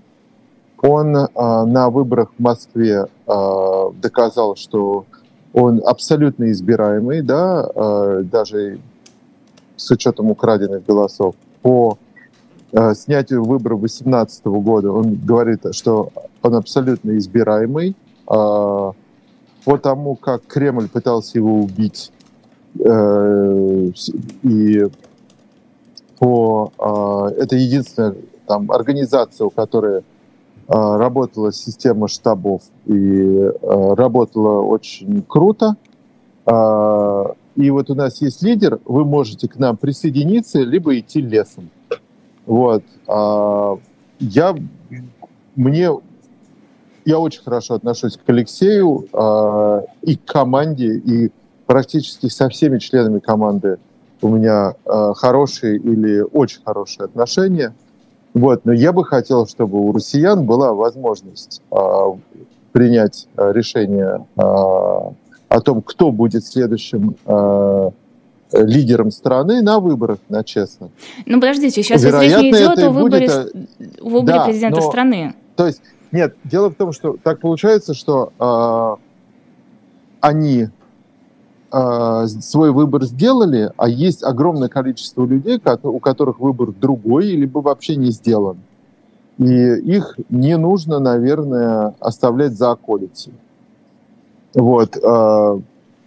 он 0.84 1.16
а, 1.16 1.64
на 1.64 1.88
выборах 1.88 2.30
в 2.36 2.42
Москве 2.42 3.06
а, 3.26 3.90
доказал, 4.02 4.54
что 4.54 5.06
он 5.54 5.80
абсолютно 5.84 6.50
избираемый, 6.50 7.22
да, 7.22 7.70
а, 7.74 8.22
даже 8.22 8.80
с 9.76 9.90
учетом 9.90 10.30
украденных 10.30 10.84
голосов. 10.84 11.34
По 11.62 11.98
снятию 12.94 13.44
выборов 13.44 13.80
2018 13.80 14.46
года 14.46 14.90
он 14.90 15.14
говорит, 15.14 15.60
что 15.72 16.10
он 16.42 16.56
абсолютно 16.56 17.16
избираемый. 17.16 17.96
По 18.26 18.94
тому, 19.80 20.16
как 20.16 20.44
Кремль 20.46 20.88
пытался 20.88 21.38
его 21.38 21.60
убить 21.60 22.12
э, 22.78 23.90
и 24.42 24.88
по... 26.18 26.72
Это 27.38 27.56
единственная 27.56 28.16
там, 28.46 28.70
организация, 28.72 29.46
у 29.46 29.50
которой 29.50 30.02
работала 30.68 31.52
система 31.52 32.08
штабов 32.08 32.62
и 32.86 33.50
а, 33.62 33.94
работала 33.94 34.62
очень 34.62 35.22
круто. 35.22 35.76
И 36.46 37.70
вот 37.70 37.88
у 37.88 37.94
нас 37.94 38.20
есть 38.20 38.42
лидер, 38.42 38.80
вы 38.84 39.04
можете 39.04 39.48
к 39.48 39.56
нам 39.56 39.78
присоединиться, 39.78 40.60
либо 40.60 40.98
идти 40.98 41.22
лесом. 41.22 41.70
Вот. 42.44 42.82
Я, 44.18 44.54
мне, 45.56 45.90
я 47.06 47.18
очень 47.18 47.42
хорошо 47.42 47.74
отношусь 47.74 48.18
к 48.18 48.28
Алексею 48.28 49.06
и 50.02 50.16
к 50.16 50.24
команде, 50.26 50.96
и 50.98 51.30
практически 51.64 52.28
со 52.28 52.50
всеми 52.50 52.78
членами 52.78 53.20
команды 53.20 53.78
у 54.20 54.28
меня 54.28 54.74
хорошие 55.14 55.78
или 55.78 56.20
очень 56.20 56.60
хорошие 56.62 57.04
отношения. 57.06 57.74
Вот, 58.34 58.64
но 58.64 58.72
я 58.72 58.92
бы 58.92 59.04
хотел, 59.04 59.46
чтобы 59.46 59.78
у 59.78 59.92
россиян 59.92 60.44
была 60.44 60.72
возможность 60.74 61.62
э, 61.70 61.76
принять 62.72 63.28
э, 63.36 63.52
решение 63.52 64.26
э, 64.36 64.40
о 64.40 65.60
том, 65.62 65.82
кто 65.82 66.10
будет 66.10 66.44
следующим 66.44 67.14
э, 67.24 67.90
лидером 68.52 69.12
страны 69.12 69.62
на 69.62 69.78
выборах, 69.78 70.18
на 70.28 70.42
честно. 70.42 70.90
Ну, 71.26 71.40
подождите, 71.40 71.82
сейчас 71.82 72.02
Вероятно, 72.02 72.42
речь 72.42 72.52
не 72.52 72.58
идет 72.58 72.78
о 72.80 72.90
выборе, 72.90 73.28
будет... 73.28 74.02
выборе 74.02 74.38
да, 74.38 74.44
президента 74.44 74.80
но, 74.80 74.88
страны. 74.88 75.34
То 75.54 75.66
есть, 75.66 75.82
нет, 76.10 76.36
дело 76.42 76.70
в 76.70 76.74
том, 76.74 76.92
что 76.92 77.16
так 77.22 77.38
получается, 77.38 77.94
что 77.94 78.32
э, 78.38 79.02
они 80.20 80.68
э, 81.74 82.26
свой 82.26 82.70
выбор 82.70 83.04
сделали, 83.04 83.72
а 83.76 83.88
есть 83.88 84.22
огромное 84.22 84.68
количество 84.68 85.26
людей, 85.26 85.60
у 85.82 85.98
которых 85.98 86.38
выбор 86.38 86.72
другой, 86.72 87.30
либо 87.30 87.58
вообще 87.58 87.96
не 87.96 88.10
сделан. 88.10 88.58
И 89.38 89.44
их 89.44 90.16
не 90.30 90.56
нужно, 90.56 91.00
наверное, 91.00 91.94
оставлять 91.98 92.52
за 92.52 92.70
околицей. 92.70 93.32
Вот, 94.54 94.96
э, 94.96 95.60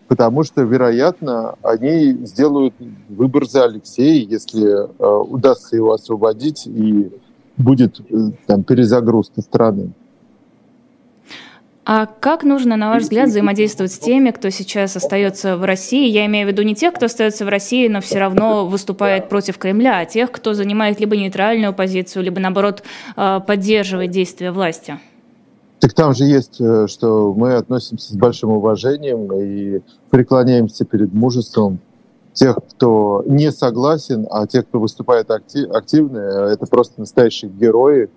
потому 0.07 0.43
что, 0.43 0.61
вероятно, 0.61 1.55
они 1.61 2.13
сделают 2.25 2.73
выбор 3.09 3.45
за 3.47 3.65
Алексея, 3.65 4.25
если 4.25 4.65
э, 4.65 5.21
удастся 5.29 5.75
его 5.75 5.91
освободить 5.91 6.65
и 6.65 7.11
будет 7.57 7.99
э, 8.09 8.31
там 8.45 8.63
перезагрузка 8.63 9.41
страны. 9.41 9.91
А 11.89 12.05
как 12.05 12.43
нужно, 12.43 12.75
на 12.75 12.89
ваш 12.89 13.03
взгляд, 13.03 13.29
взаимодействовать 13.29 13.93
с 13.93 13.97
теми, 13.97 14.31
кто 14.31 14.49
сейчас 14.49 14.97
остается 14.97 15.55
в 15.55 15.63
России? 15.63 16.09
Я 16.09 16.25
имею 16.25 16.45
в 16.45 16.51
виду 16.51 16.61
не 16.63 16.75
тех, 16.75 16.93
кто 16.93 17.05
остается 17.05 17.45
в 17.45 17.47
России, 17.47 17.87
но 17.87 18.01
все 18.01 18.19
равно 18.19 18.67
выступает 18.67 19.29
против 19.29 19.57
Кремля, 19.57 19.99
а 19.99 20.05
тех, 20.05 20.29
кто 20.29 20.53
занимает 20.53 20.99
либо 20.99 21.15
нейтральную 21.15 21.73
позицию, 21.73 22.23
либо, 22.23 22.41
наоборот, 22.41 22.83
э, 23.15 23.39
поддерживает 23.47 24.11
действия 24.11 24.51
власти. 24.51 24.99
Так 25.79 25.93
там 25.93 26.13
же 26.13 26.25
есть, 26.25 26.59
э, 26.59 26.87
что 26.87 27.33
мы 27.33 27.53
относимся 27.53 28.11
с 28.11 28.17
большим 28.17 28.49
уважением 28.49 29.31
и 29.31 29.79
преклоняемся 30.09 30.83
перед 30.83 31.13
мужеством 31.13 31.79
тех, 32.33 32.57
кто 32.69 33.23
не 33.25 33.49
согласен, 33.49 34.27
а 34.29 34.45
тех, 34.45 34.67
кто 34.67 34.81
выступает 34.81 35.31
активно, 35.31 36.17
это 36.51 36.65
просто 36.65 36.99
настоящие 36.99 37.49
герои. 37.49 38.09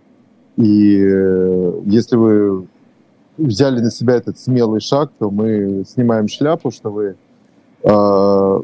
И 0.57 1.01
э, 1.01 1.73
если 1.87 2.17
вы 2.17 2.67
взяли 3.41 3.81
на 3.81 3.91
себя 3.91 4.15
этот 4.15 4.39
смелый 4.39 4.81
шаг, 4.81 5.11
то 5.19 5.31
мы 5.31 5.85
снимаем 5.87 6.29
шляпу, 6.29 6.71
что 6.71 6.91
вы 6.91 7.17
э, 7.83 8.61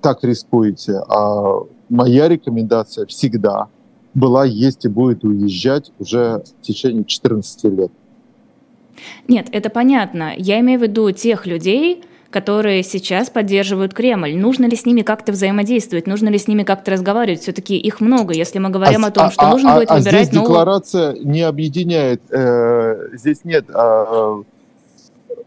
так 0.00 0.24
рискуете. 0.24 1.00
А 1.08 1.60
моя 1.88 2.28
рекомендация 2.28 3.06
всегда 3.06 3.68
была, 4.14 4.44
есть 4.44 4.84
и 4.84 4.88
будет 4.88 5.24
уезжать 5.24 5.92
уже 5.98 6.42
в 6.60 6.62
течение 6.62 7.04
14 7.04 7.64
лет. 7.64 7.92
Нет, 9.28 9.46
это 9.52 9.70
понятно. 9.70 10.32
Я 10.36 10.58
имею 10.60 10.80
в 10.80 10.82
виду 10.82 11.10
тех 11.12 11.46
людей, 11.46 12.02
которые 12.30 12.82
сейчас 12.82 13.30
поддерживают 13.30 13.94
Кремль. 13.94 14.36
Нужно 14.36 14.66
ли 14.66 14.76
с 14.76 14.84
ними 14.84 15.00
как-то 15.00 15.32
взаимодействовать? 15.32 16.06
Нужно 16.06 16.28
ли 16.28 16.38
с 16.38 16.46
ними 16.46 16.62
как-то 16.62 16.90
разговаривать? 16.90 17.40
Все-таки 17.40 17.76
их 17.76 18.00
много, 18.00 18.34
если 18.34 18.58
мы 18.58 18.68
говорим 18.68 19.04
а, 19.04 19.08
о 19.08 19.10
том, 19.10 19.24
а, 19.24 19.30
что 19.30 19.42
а, 19.46 19.50
нужно 19.50 19.72
а, 19.72 19.76
будет 19.76 19.90
а 19.90 19.96
выбирать 19.96 20.24
здесь 20.24 20.34
новую... 20.34 20.48
декларация 20.48 21.12
не 21.14 21.40
объединяет, 21.40 22.20
э, 22.30 23.08
здесь 23.14 23.44
нет 23.44 23.64
э, 23.70 24.42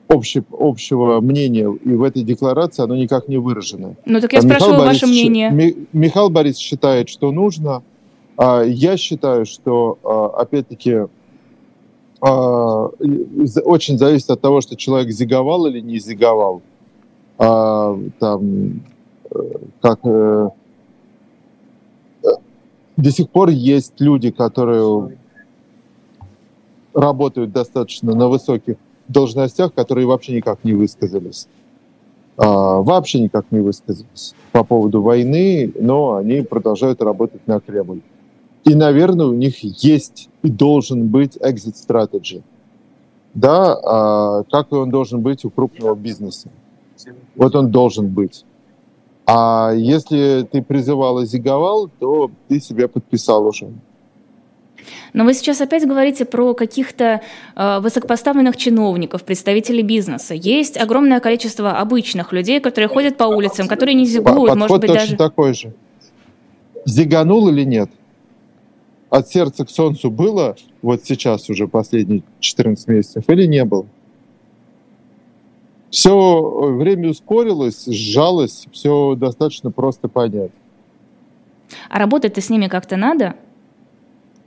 общего, 0.08 0.46
общего 0.58 1.22
мнения, 1.22 1.72
и 1.72 1.94
в 1.94 2.02
этой 2.02 2.24
декларации 2.24 2.84
оно 2.84 2.96
никак 2.96 3.28
не 3.28 3.38
выражено. 3.38 3.96
Ну 4.06 4.20
так 4.20 4.34
я 4.34 4.40
а 4.40 4.42
спрашиваю 4.42 4.74
Михаил 4.74 4.88
ваше 4.88 5.06
мнение. 5.06 5.52
Ми, 5.52 5.88
Михаил 5.94 6.30
Борис 6.30 6.58
считает, 6.58 7.10
что 7.10 7.32
нужно. 7.32 7.84
А 8.38 8.64
я 8.64 8.98
считаю, 8.98 9.46
что, 9.46 10.00
а, 10.04 10.42
опять-таки, 10.42 11.02
а, 12.22 12.90
очень 13.66 14.00
зависит 14.00 14.32
от 14.32 14.42
того, 14.42 14.62
что 14.62 14.76
человек 14.76 15.12
зиговал 15.12 15.68
или 15.68 15.80
не 15.80 16.00
зиговал 16.00 16.64
а, 17.44 17.98
там, 18.20 18.82
э, 19.32 19.40
как 19.82 20.00
э, 20.04 20.50
до 22.98 23.12
сих 23.12 23.32
пор 23.32 23.50
есть 23.50 24.00
люди, 24.00 24.30
которые 24.30 25.18
работают 26.94 27.52
достаточно 27.52 28.14
на 28.14 28.28
высоких 28.28 28.76
должностях, 29.08 29.74
которые 29.74 30.06
вообще 30.06 30.36
никак 30.36 30.64
не 30.64 30.74
высказались. 30.74 31.48
А, 32.38 32.82
вообще 32.82 33.20
никак 33.20 33.46
не 33.50 33.60
высказались 33.60 34.36
по 34.52 34.64
поводу 34.64 35.02
войны, 35.02 35.74
но 35.80 36.18
они 36.18 36.42
продолжают 36.42 37.02
работать 37.02 37.48
на 37.48 37.60
Кремль. 37.60 38.02
И, 38.66 38.76
наверное, 38.76 39.26
у 39.26 39.34
них 39.34 39.64
есть 39.84 40.30
и 40.44 40.50
должен 40.52 41.08
быть 41.08 41.38
exit 41.38 41.74
strategy. 41.74 42.44
Да, 43.34 43.74
а, 43.74 44.44
как 44.44 44.72
и 44.72 44.76
он 44.76 44.92
должен 44.92 45.22
быть 45.22 45.44
у 45.44 45.50
крупного 45.50 45.96
бизнеса. 45.96 46.50
Вот 47.36 47.55
он 47.55 47.72
должен 47.72 48.08
быть. 48.08 48.46
А 49.25 49.72
если 49.74 50.48
ты 50.51 50.62
призывал 50.62 51.20
и 51.20 51.25
зиговал, 51.25 51.89
то 52.00 52.31
ты 52.48 52.60
себя 52.60 52.88
подписал 52.88 53.46
уже. 53.48 53.70
Но 55.13 55.25
вы 55.25 55.34
сейчас 55.34 55.62
опять 55.62 55.88
говорите 55.88 56.25
про 56.25 56.53
каких-то 56.53 57.22
э, 57.55 57.79
высокопоставленных 57.79 58.58
чиновников, 58.58 59.24
представителей 59.24 59.84
бизнеса. 59.84 60.34
Есть 60.34 60.77
огромное 60.77 61.20
количество 61.20 61.77
обычных 61.77 62.31
людей, 62.34 62.60
которые 62.60 62.88
ходят 62.88 63.17
по 63.17 63.25
улицам, 63.25 63.67
которые 63.67 63.96
не 63.96 64.05
зигуют, 64.05 64.50
Подход 64.50 64.58
может 64.58 64.81
быть 64.81 64.93
даже. 64.93 65.17
такой 65.17 65.53
же. 65.53 65.74
Зиганул 66.86 67.50
или 67.50 67.63
нет? 67.63 67.89
От 69.10 69.27
сердца 69.27 69.65
к 69.65 69.70
солнцу 69.70 70.10
было 70.10 70.55
вот 70.81 71.03
сейчас 71.03 71.50
уже 71.50 71.67
последние 71.67 72.24
14 72.39 72.88
месяцев 72.88 73.24
или 73.27 73.46
не 73.46 73.65
было? 73.65 73.86
Все 75.92 76.50
время 76.77 77.10
ускорилось, 77.10 77.86
сжалось, 77.86 78.66
все 78.72 79.16
достаточно 79.16 79.72
просто 79.72 80.08
понять. 80.08 80.51
А 81.90 82.00
работать-то 82.00 82.42
с 82.42 82.50
ними 82.50 82.68
как-то 82.68 82.98
надо? 82.98 83.36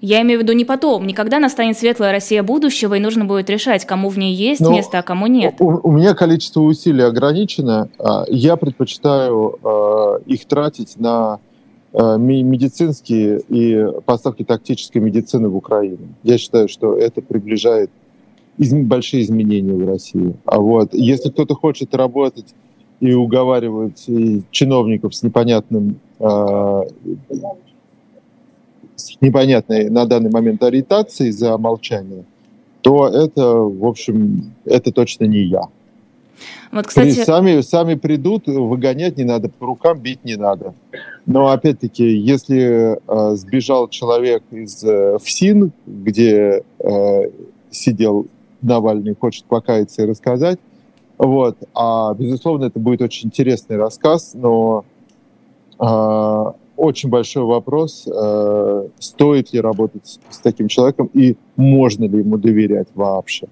Я 0.01 0.21
имею 0.23 0.41
в 0.41 0.43
виду 0.43 0.53
не 0.53 0.65
потом, 0.65 1.07
никогда 1.07 1.39
настанет 1.39 1.79
светлая 1.79 2.13
Россия 2.13 2.43
будущего, 2.43 2.95
и 2.95 3.01
нужно 3.01 3.25
будет 3.25 3.49
решать, 3.49 3.87
кому 3.87 4.11
в 4.11 4.19
ней 4.19 4.35
есть 4.35 4.61
Но 4.61 4.71
место, 4.71 4.99
а 4.99 5.03
кому 5.03 5.27
нет. 5.27 5.55
У, 5.61 5.81
у 5.83 5.93
меня 5.93 6.15
количество 6.15 6.61
усилий 6.61 7.03
ограничено. 7.03 7.89
А, 7.99 8.25
я 8.29 8.57
предпочитаю 8.57 9.59
э, 9.63 10.19
их 10.27 10.45
тратить 10.45 10.99
на 10.99 11.39
э, 11.95 12.19
медицинские 12.19 13.41
и 13.49 13.87
поставки 14.05 14.45
тактической 14.45 15.01
медицины 15.01 15.49
в 15.49 15.57
Украину. 15.57 16.15
Я 16.23 16.37
считаю, 16.37 16.69
что 16.69 16.95
это 16.99 17.23
приближает 17.23 17.91
изм, 18.59 18.85
большие 18.85 19.23
изменения 19.23 19.73
в 19.75 19.87
России. 19.87 20.35
А 20.45 20.59
вот 20.59 20.95
если 20.95 21.31
кто-то 21.31 21.55
хочет 21.55 21.95
работать 21.95 22.55
и 23.01 23.13
уговаривать 23.13 24.05
и 24.09 24.43
чиновников 24.51 25.15
с 25.15 25.23
непонятным 25.23 25.99
э, 26.21 26.83
с 28.97 29.21
непонятной 29.21 29.91
на 29.91 30.07
данный 30.07 30.31
момент 30.31 30.63
ориентацией 30.63 31.33
за 31.33 31.59
молчание, 31.59 32.25
то 32.83 33.09
это, 33.09 33.55
в 33.57 33.85
общем, 33.85 34.53
это 34.65 34.93
точно 34.93 35.25
не 35.25 35.43
я. 35.45 35.69
Вот, 36.71 36.87
кстати... 36.87 37.25
Сами, 37.25 37.61
сами 37.61 37.95
придут, 37.95 38.47
выгонять 38.47 39.17
не 39.17 39.25
надо, 39.25 39.49
по 39.49 39.67
рукам 39.67 40.01
бить 40.01 40.25
не 40.25 40.37
надо. 40.37 40.75
Но 41.25 41.49
опять-таки, 41.49 42.05
если 42.05 42.99
э, 42.99 43.37
сбежал 43.37 43.89
человек 43.89 44.43
из 44.51 44.83
э, 44.85 45.19
ФСИН, 45.23 45.73
где 45.87 46.63
э, 46.79 47.21
сидел 47.71 48.27
Навальный 48.65 49.15
хочет 49.15 49.45
покаяться 49.45 50.03
и 50.03 50.07
рассказать. 50.07 50.59
Вот. 51.19 51.57
А, 51.75 52.15
безусловно, 52.15 52.67
это 52.67 52.79
будет 52.79 53.03
очень 53.03 53.29
интересный 53.29 53.77
рассказ, 53.77 54.33
но 54.35 54.85
э, 55.79 56.45
очень 56.77 57.09
большой 57.09 57.45
вопрос, 57.45 58.07
э, 58.07 58.89
стоит 58.99 59.53
ли 59.53 59.61
работать 59.61 60.19
с 60.31 60.39
таким 60.39 60.69
человеком 60.69 61.09
и 61.13 61.37
можно 61.57 62.05
ли 62.05 62.19
ему 62.19 62.37
доверять 62.37 62.89
вообще. 62.95 63.47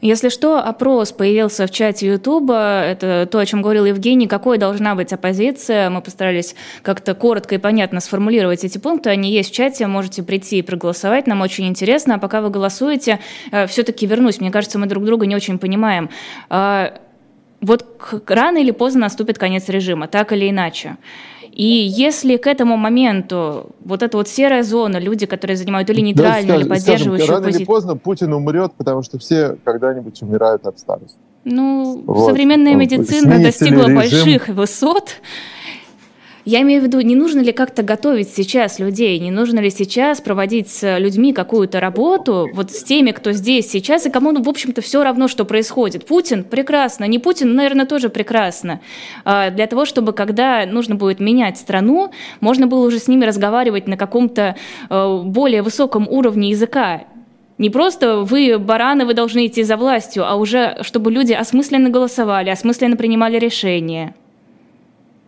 Если 0.00 0.28
что, 0.28 0.58
опрос 0.58 1.12
появился 1.12 1.66
в 1.66 1.70
чате 1.70 2.06
Ютуба. 2.06 2.82
Это 2.84 3.28
то, 3.30 3.38
о 3.38 3.46
чем 3.46 3.62
говорил 3.62 3.84
Евгений. 3.84 4.26
Какой 4.26 4.58
должна 4.58 4.94
быть 4.94 5.12
оппозиция? 5.12 5.90
Мы 5.90 6.00
постарались 6.00 6.54
как-то 6.82 7.14
коротко 7.14 7.54
и 7.54 7.58
понятно 7.58 8.00
сформулировать 8.00 8.64
эти 8.64 8.78
пункты. 8.78 9.10
Они 9.10 9.30
есть 9.30 9.50
в 9.50 9.54
чате, 9.54 9.86
можете 9.86 10.22
прийти 10.22 10.58
и 10.58 10.62
проголосовать. 10.62 11.26
Нам 11.26 11.40
очень 11.40 11.66
интересно. 11.66 12.16
А 12.16 12.18
пока 12.18 12.40
вы 12.40 12.50
голосуете, 12.50 13.20
э, 13.50 13.66
все-таки 13.66 14.06
вернусь. 14.06 14.40
Мне 14.40 14.50
кажется, 14.50 14.78
мы 14.78 14.86
друг 14.86 15.04
друга 15.04 15.26
не 15.26 15.36
очень 15.36 15.58
понимаем. 15.58 16.10
А, 16.50 16.94
вот 17.60 17.84
рано 18.26 18.58
или 18.58 18.70
поздно 18.70 19.00
наступит 19.02 19.38
конец 19.38 19.68
режима, 19.68 20.08
так 20.08 20.32
или 20.32 20.48
иначе. 20.50 20.96
И 21.56 21.64
если 21.64 22.36
к 22.36 22.46
этому 22.46 22.76
моменту 22.76 23.70
вот 23.82 24.02
эта 24.02 24.18
вот 24.18 24.28
серая 24.28 24.62
зона, 24.62 24.98
люди, 24.98 25.24
которые 25.24 25.56
занимают 25.56 25.88
или 25.88 26.02
нейтральную, 26.02 26.48
да, 26.48 26.56
или 26.56 26.68
поддерживающую 26.68 27.26
скажем, 27.26 27.44
рано 27.44 27.56
или 27.56 27.64
поздно 27.64 27.96
Путин 27.96 28.34
умрет, 28.34 28.72
потому 28.76 29.02
что 29.02 29.18
все 29.18 29.56
когда-нибудь 29.64 30.20
умирают 30.20 30.66
от 30.66 30.78
старости. 30.78 31.16
Ну, 31.44 32.02
вот. 32.06 32.26
современная 32.26 32.74
медицина 32.74 33.42
достигла 33.42 33.86
больших 33.86 34.48
высот, 34.48 35.22
я 36.46 36.62
имею 36.62 36.80
в 36.80 36.84
виду, 36.84 37.00
не 37.00 37.16
нужно 37.16 37.40
ли 37.40 37.52
как-то 37.52 37.82
готовить 37.82 38.28
сейчас 38.28 38.78
людей, 38.78 39.18
не 39.18 39.32
нужно 39.32 39.58
ли 39.58 39.68
сейчас 39.68 40.20
проводить 40.20 40.68
с 40.68 40.96
людьми 40.96 41.32
какую-то 41.32 41.80
работу, 41.80 42.48
вот 42.54 42.70
с 42.70 42.84
теми, 42.84 43.10
кто 43.10 43.32
здесь 43.32 43.68
сейчас, 43.68 44.06
и 44.06 44.10
кому, 44.10 44.30
ну, 44.30 44.44
в 44.44 44.48
общем-то, 44.48 44.80
все 44.80 45.02
равно, 45.02 45.26
что 45.26 45.44
происходит. 45.44 46.06
Путин 46.06 46.44
прекрасно, 46.44 47.04
не 47.06 47.18
Путин, 47.18 47.52
наверное, 47.56 47.84
тоже 47.84 48.10
прекрасно. 48.10 48.80
А, 49.24 49.50
для 49.50 49.66
того, 49.66 49.84
чтобы, 49.84 50.12
когда 50.12 50.64
нужно 50.66 50.94
будет 50.94 51.18
менять 51.18 51.58
страну, 51.58 52.12
можно 52.38 52.68
было 52.68 52.86
уже 52.86 53.00
с 53.00 53.08
ними 53.08 53.24
разговаривать 53.24 53.88
на 53.88 53.96
каком-то 53.96 54.54
э, 54.88 55.22
более 55.24 55.62
высоком 55.62 56.06
уровне 56.08 56.50
языка, 56.50 57.02
не 57.58 57.70
просто 57.70 58.20
вы, 58.20 58.56
бараны, 58.58 59.04
вы 59.04 59.14
должны 59.14 59.46
идти 59.46 59.64
за 59.64 59.76
властью, 59.76 60.24
а 60.24 60.36
уже 60.36 60.78
чтобы 60.82 61.10
люди 61.10 61.32
осмысленно 61.32 61.90
голосовали, 61.90 62.50
осмысленно 62.50 62.96
принимали 62.96 63.36
решения. 63.36 64.14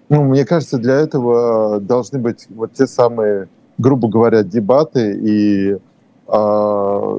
Ну, 0.09 0.25
мне 0.25 0.45
кажется, 0.45 0.79
для 0.79 0.95
этого 0.95 1.81
должны 1.81 2.19
быть 2.19 2.47
вот 2.49 2.73
те 2.73 2.87
самые, 2.87 3.49
грубо 3.77 4.09
говоря, 4.09 4.43
дебаты 4.43 5.19
и 5.23 5.79
а, 6.27 7.19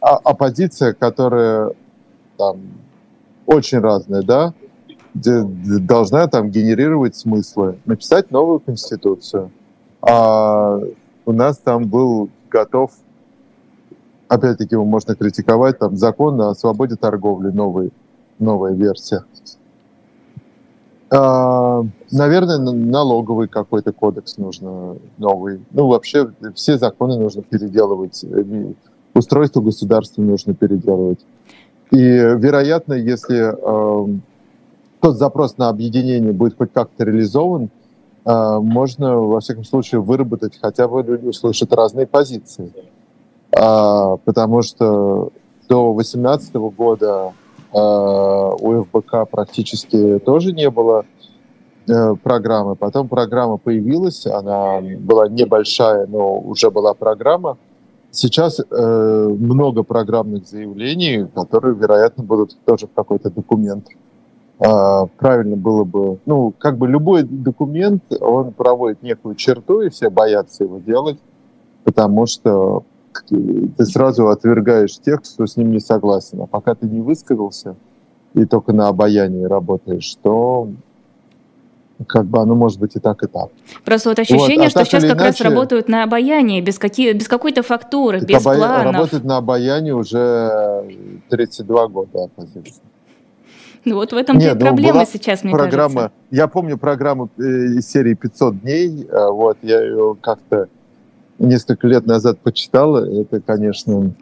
оппозиция, 0.00 0.92
которая 0.92 1.72
там 2.36 2.60
очень 3.46 3.78
разная, 3.78 4.22
да, 4.22 4.54
должна 5.14 6.28
там 6.28 6.50
генерировать 6.50 7.16
смыслы, 7.16 7.78
написать 7.84 8.30
новую 8.30 8.60
конституцию. 8.60 9.50
А 10.02 10.78
у 11.24 11.32
нас 11.32 11.58
там 11.58 11.86
был 11.86 12.28
готов 12.50 12.92
опять-таки 14.28 14.74
его 14.74 14.84
можно 14.84 15.14
критиковать, 15.14 15.78
там 15.78 15.96
закон 15.96 16.40
о 16.40 16.54
свободе 16.54 16.96
торговли, 16.96 17.50
новый, 17.50 17.92
новая 18.38 18.72
версия. 18.72 19.24
А, 21.10 21.84
наверное, 22.10 22.58
налоговый 22.58 23.48
какой-то 23.48 23.92
кодекс 23.92 24.38
нужно 24.38 24.96
новый. 25.18 25.60
Ну, 25.70 25.86
вообще, 25.86 26.32
все 26.54 26.78
законы 26.78 27.18
нужно 27.18 27.42
переделывать. 27.42 28.24
Устройство 29.14 29.60
государства 29.60 30.22
нужно 30.22 30.54
переделывать. 30.54 31.20
И, 31.92 31.96
вероятно, 31.98 32.94
если 32.94 33.52
э, 33.54 34.18
тот 35.00 35.16
запрос 35.16 35.56
на 35.56 35.68
объединение 35.68 36.32
будет 36.32 36.56
хоть 36.56 36.72
как-то 36.72 37.04
реализован, 37.04 37.70
э, 38.24 38.58
можно, 38.60 39.16
во 39.16 39.38
всяком 39.38 39.64
случае, 39.64 40.00
выработать, 40.00 40.58
хотя 40.60 40.88
бы 40.88 41.02
люди 41.02 41.26
услышат 41.26 41.72
разные 41.72 42.08
позиции. 42.08 42.72
Э, 43.52 44.16
потому 44.24 44.62
что 44.62 45.30
до 45.68 45.92
2018 45.94 46.54
года 46.54 47.32
э, 47.32 47.45
у 47.78 48.84
ФБК 48.84 49.28
практически 49.30 50.18
тоже 50.18 50.52
не 50.52 50.70
было 50.70 51.04
э, 51.88 52.14
программы. 52.22 52.74
Потом 52.74 53.08
программа 53.08 53.58
появилась, 53.58 54.26
она 54.26 54.80
была 54.80 55.28
небольшая, 55.28 56.06
но 56.06 56.38
уже 56.38 56.70
была 56.70 56.94
программа. 56.94 57.58
Сейчас 58.10 58.60
э, 58.60 59.28
много 59.38 59.82
программных 59.82 60.46
заявлений, 60.48 61.26
которые, 61.34 61.74
вероятно, 61.74 62.24
будут 62.24 62.56
тоже 62.64 62.86
в 62.86 62.92
какой-то 62.94 63.30
документ. 63.30 63.88
Э, 64.58 65.06
правильно 65.18 65.56
было 65.56 65.84
бы, 65.84 66.18
ну, 66.24 66.54
как 66.56 66.78
бы 66.78 66.88
любой 66.88 67.24
документ, 67.24 68.04
он 68.20 68.52
проводит 68.52 69.02
некую 69.02 69.34
черту, 69.34 69.82
и 69.82 69.90
все 69.90 70.08
боятся 70.08 70.64
его 70.64 70.78
делать, 70.78 71.18
потому 71.84 72.24
что 72.26 72.84
ты 73.28 73.84
сразу 73.84 74.28
отвергаешь 74.28 74.98
тех, 74.98 75.22
кто 75.22 75.46
с 75.46 75.56
ним 75.56 75.72
не 75.72 75.80
согласен. 75.80 76.40
А 76.42 76.46
пока 76.46 76.74
ты 76.74 76.86
не 76.86 77.00
высказался 77.00 77.76
и 78.34 78.44
только 78.44 78.72
на 78.72 78.88
обаянии 78.88 79.44
работаешь, 79.44 80.16
то 80.22 80.68
как 82.06 82.26
бы 82.26 82.38
оно 82.40 82.54
может 82.54 82.78
быть 82.78 82.94
и 82.96 83.00
так, 83.00 83.22
и 83.22 83.26
так. 83.26 83.48
Просто 83.84 84.10
вот 84.10 84.18
ощущение, 84.18 84.58
вот, 84.58 84.66
а 84.66 84.70
что 84.70 84.84
сейчас 84.84 85.04
как 85.04 85.16
иначе, 85.16 85.44
раз 85.44 85.52
работают 85.52 85.88
на 85.88 86.02
обаянии, 86.02 86.60
без, 86.60 86.78
какие, 86.78 87.12
без 87.12 87.26
какой-то 87.26 87.62
фактуры, 87.62 88.20
без 88.20 88.40
обая... 88.40 88.58
планов. 88.58 88.94
Работают 88.94 89.24
на 89.24 89.38
обаянии 89.38 89.92
уже 89.92 90.84
32 91.30 91.88
года 91.88 92.24
оппозиция. 92.24 92.82
Ну 93.86 93.94
вот 93.94 94.12
в 94.12 94.16
этом 94.16 94.36
Нет, 94.36 94.54
ну, 94.54 94.60
проблема 94.60 95.06
сейчас, 95.06 95.44
мне 95.44 95.52
программа, 95.52 95.94
кажется. 95.94 96.16
Я 96.32 96.48
помню 96.48 96.76
программу 96.76 97.30
э, 97.38 97.42
из 97.42 97.88
серии 97.88 98.18
«500 98.20 98.60
дней», 98.60 99.06
э, 99.08 99.30
вот, 99.30 99.58
я 99.62 99.80
ее 99.80 100.16
как-то 100.20 100.68
несколько 101.38 101.86
лет 101.86 102.06
назад 102.06 102.38
почитал, 102.40 102.96
это, 102.96 103.40
конечно... 103.40 104.12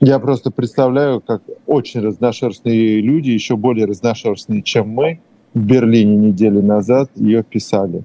Я 0.00 0.20
просто 0.20 0.52
представляю, 0.52 1.20
как 1.20 1.42
очень 1.66 2.00
разношерстные 2.00 3.00
люди, 3.00 3.30
еще 3.30 3.56
более 3.56 3.86
разношерстные, 3.86 4.62
чем 4.62 4.90
мы, 4.90 5.20
в 5.54 5.64
Берлине 5.64 6.14
неделю 6.14 6.62
назад 6.62 7.10
ее 7.16 7.42
писали 7.42 8.04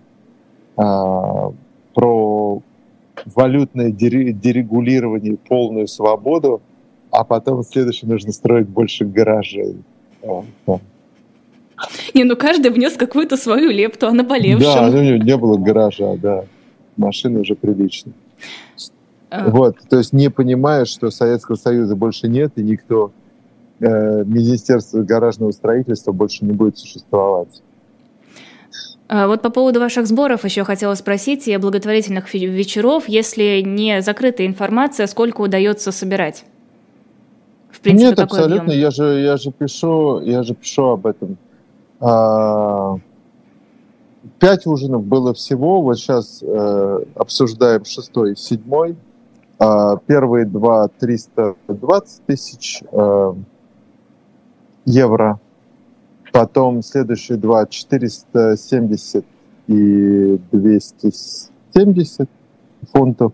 а, 0.76 1.52
про 1.94 2.62
валютное 3.26 3.92
дерегулирование, 3.92 5.38
полную 5.38 5.88
свободу, 5.88 6.62
а 7.12 7.24
потом 7.24 7.64
следующее 7.64 8.10
нужно 8.10 8.32
строить 8.32 8.68
больше 8.68 9.06
гаражей. 9.06 9.76
Не, 12.14 12.24
ну 12.24 12.36
каждый 12.36 12.72
внес 12.72 12.94
какую-то 12.94 13.38
свою 13.38 13.70
лепту, 13.70 14.08
а 14.08 14.12
наболевшим. 14.12 14.74
Да, 14.74 14.90
ну, 14.90 15.18
не 15.18 15.38
было 15.38 15.58
гаража, 15.58 16.16
да. 16.18 16.46
Машины 16.98 17.42
уже 17.42 17.56
приличные. 17.56 18.14
А. 19.30 19.50
Вот, 19.50 19.78
то 19.90 19.98
есть 19.98 20.14
не 20.14 20.30
понимая, 20.30 20.86
что 20.86 21.10
Советского 21.10 21.56
Союза 21.56 21.96
больше 21.96 22.28
нет, 22.28 22.54
и 22.56 22.64
никто 22.64 23.12
Э, 23.84 24.24
Министерство 24.24 25.02
гаражного 25.02 25.52
строительства 25.52 26.14
больше 26.14 26.46
не 26.46 26.54
будет 26.54 26.78
существовать. 26.78 27.62
А 29.10 29.28
вот 29.28 29.42
по 29.42 29.50
поводу 29.50 29.80
ваших 29.82 30.08
сборов 30.08 30.46
еще 30.46 30.64
хотела 30.64 30.94
спросить, 30.96 31.48
и 31.48 31.58
благотворительных 31.58 32.34
вечеров, 32.34 33.10
если 33.10 33.62
не 33.62 34.02
закрытая 34.02 34.48
информация, 34.48 35.06
сколько 35.08 35.42
удается 35.42 35.92
собирать? 35.92 36.46
В 37.70 37.82
принципе, 37.82 38.10
Нет, 38.10 38.20
абсолютно. 38.20 38.72
Я 38.72 38.92
же, 38.92 39.20
я 39.20 39.36
же 39.36 39.52
пишу, 39.52 40.22
я 40.22 40.44
же 40.44 40.54
пишу 40.56 40.84
об 40.86 41.06
этом. 41.06 41.38
А, 42.00 42.96
пять 44.44 44.68
ужинов 44.68 45.06
было 45.06 45.34
всего. 45.34 45.82
Вот 45.82 45.98
сейчас 45.98 46.44
э, 46.44 47.04
обсуждаем 47.16 47.86
шестой 47.86 48.34
и 48.34 48.36
седьмой. 48.36 48.98
А, 49.58 49.96
первые 49.96 50.46
два 50.46 50.90
320 50.90 52.26
тысяч. 52.26 52.84
Э, 52.92 53.34
евро. 54.84 55.40
Потом 56.34 56.82
следующие 56.82 57.38
два 57.38 57.66
470 57.66 59.24
и 59.68 60.40
270 60.52 62.30
фунтов. 62.92 63.32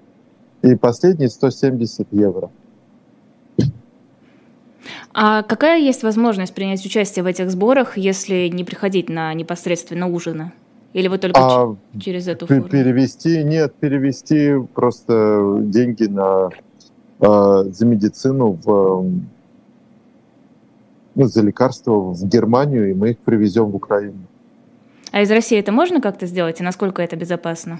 И 0.62 0.76
последний 0.76 1.28
170 1.28 2.08
евро. 2.12 2.52
А 5.12 5.42
какая 5.42 5.80
есть 5.80 6.04
возможность 6.04 6.54
принять 6.54 6.86
участие 6.86 7.24
в 7.24 7.26
этих 7.26 7.50
сборах, 7.50 7.98
если 7.98 8.48
не 8.50 8.64
приходить 8.64 9.10
на 9.10 9.34
непосредственно 9.34 10.08
ужины? 10.08 10.52
Или 10.94 11.08
вы 11.08 11.18
только 11.20 11.40
а, 11.40 11.76
через 12.00 12.28
эту 12.28 12.48
форму? 12.48 12.68
Перевести, 12.68 13.44
нет, 13.44 13.76
перевести 13.76 14.56
просто 14.74 15.58
деньги 15.62 16.06
на, 16.06 16.50
э, 17.20 17.64
за 17.72 17.86
медицину 17.86 18.60
в 18.64 19.06
ну, 21.16 21.26
за 21.26 21.42
лекарства 21.42 22.14
в 22.14 22.24
Германию, 22.28 22.92
и 22.92 22.94
мы 22.94 23.12
их 23.12 23.18
привезем 23.20 23.66
в 23.66 23.76
Украину. 23.76 24.20
А 25.12 25.22
из 25.22 25.30
России 25.32 25.60
это 25.60 25.72
можно 25.72 26.02
как-то 26.02 26.26
сделать, 26.26 26.62
и 26.62 26.64
насколько 26.64 27.02
это 27.02 27.16
безопасно? 27.16 27.80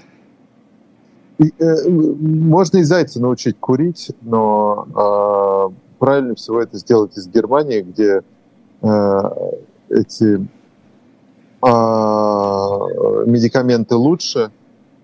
И, 1.38 1.52
э, 1.58 1.88
можно 1.88 2.78
и 2.78 2.82
зайца 2.82 3.20
научить 3.20 3.58
курить, 3.58 4.10
но 4.20 5.70
э, 5.70 5.74
правильно 5.98 6.34
всего 6.34 6.60
это 6.60 6.76
сделать 6.76 7.16
из 7.16 7.28
Германии, 7.28 7.80
где 7.80 8.22
э, 8.82 9.20
эти 9.88 10.46
медикаменты 13.26 13.94
лучше, 13.96 14.50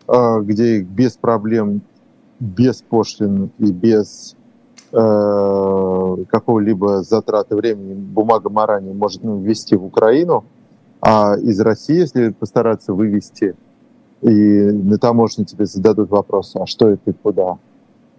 э, 0.09 0.41
где 0.43 0.79
их 0.79 0.87
без 0.87 1.17
проблем, 1.17 1.83
без 2.41 2.83
пошлин 2.83 3.51
и 3.59 3.71
без 3.71 4.37
Э, 4.93 6.17
какого-либо 6.31 7.03
затраты 7.03 7.57
времени 7.57 7.93
бумага 7.93 8.49
Марани 8.49 8.93
может 8.93 9.23
ну, 9.25 9.41
ввести 9.41 9.75
в 9.75 9.85
Украину, 9.85 10.45
а 11.03 11.37
из 11.37 11.61
России, 11.61 11.97
если 11.97 12.31
постараться 12.31 12.95
вывести, 12.95 13.57
и 14.23 14.31
на 14.31 14.97
таможне 14.99 15.45
тебе 15.45 15.67
зададут 15.67 16.11
вопрос, 16.11 16.55
а 16.55 16.67
что 16.67 16.89
это 16.89 17.11
и 17.11 17.13
куда? 17.13 17.59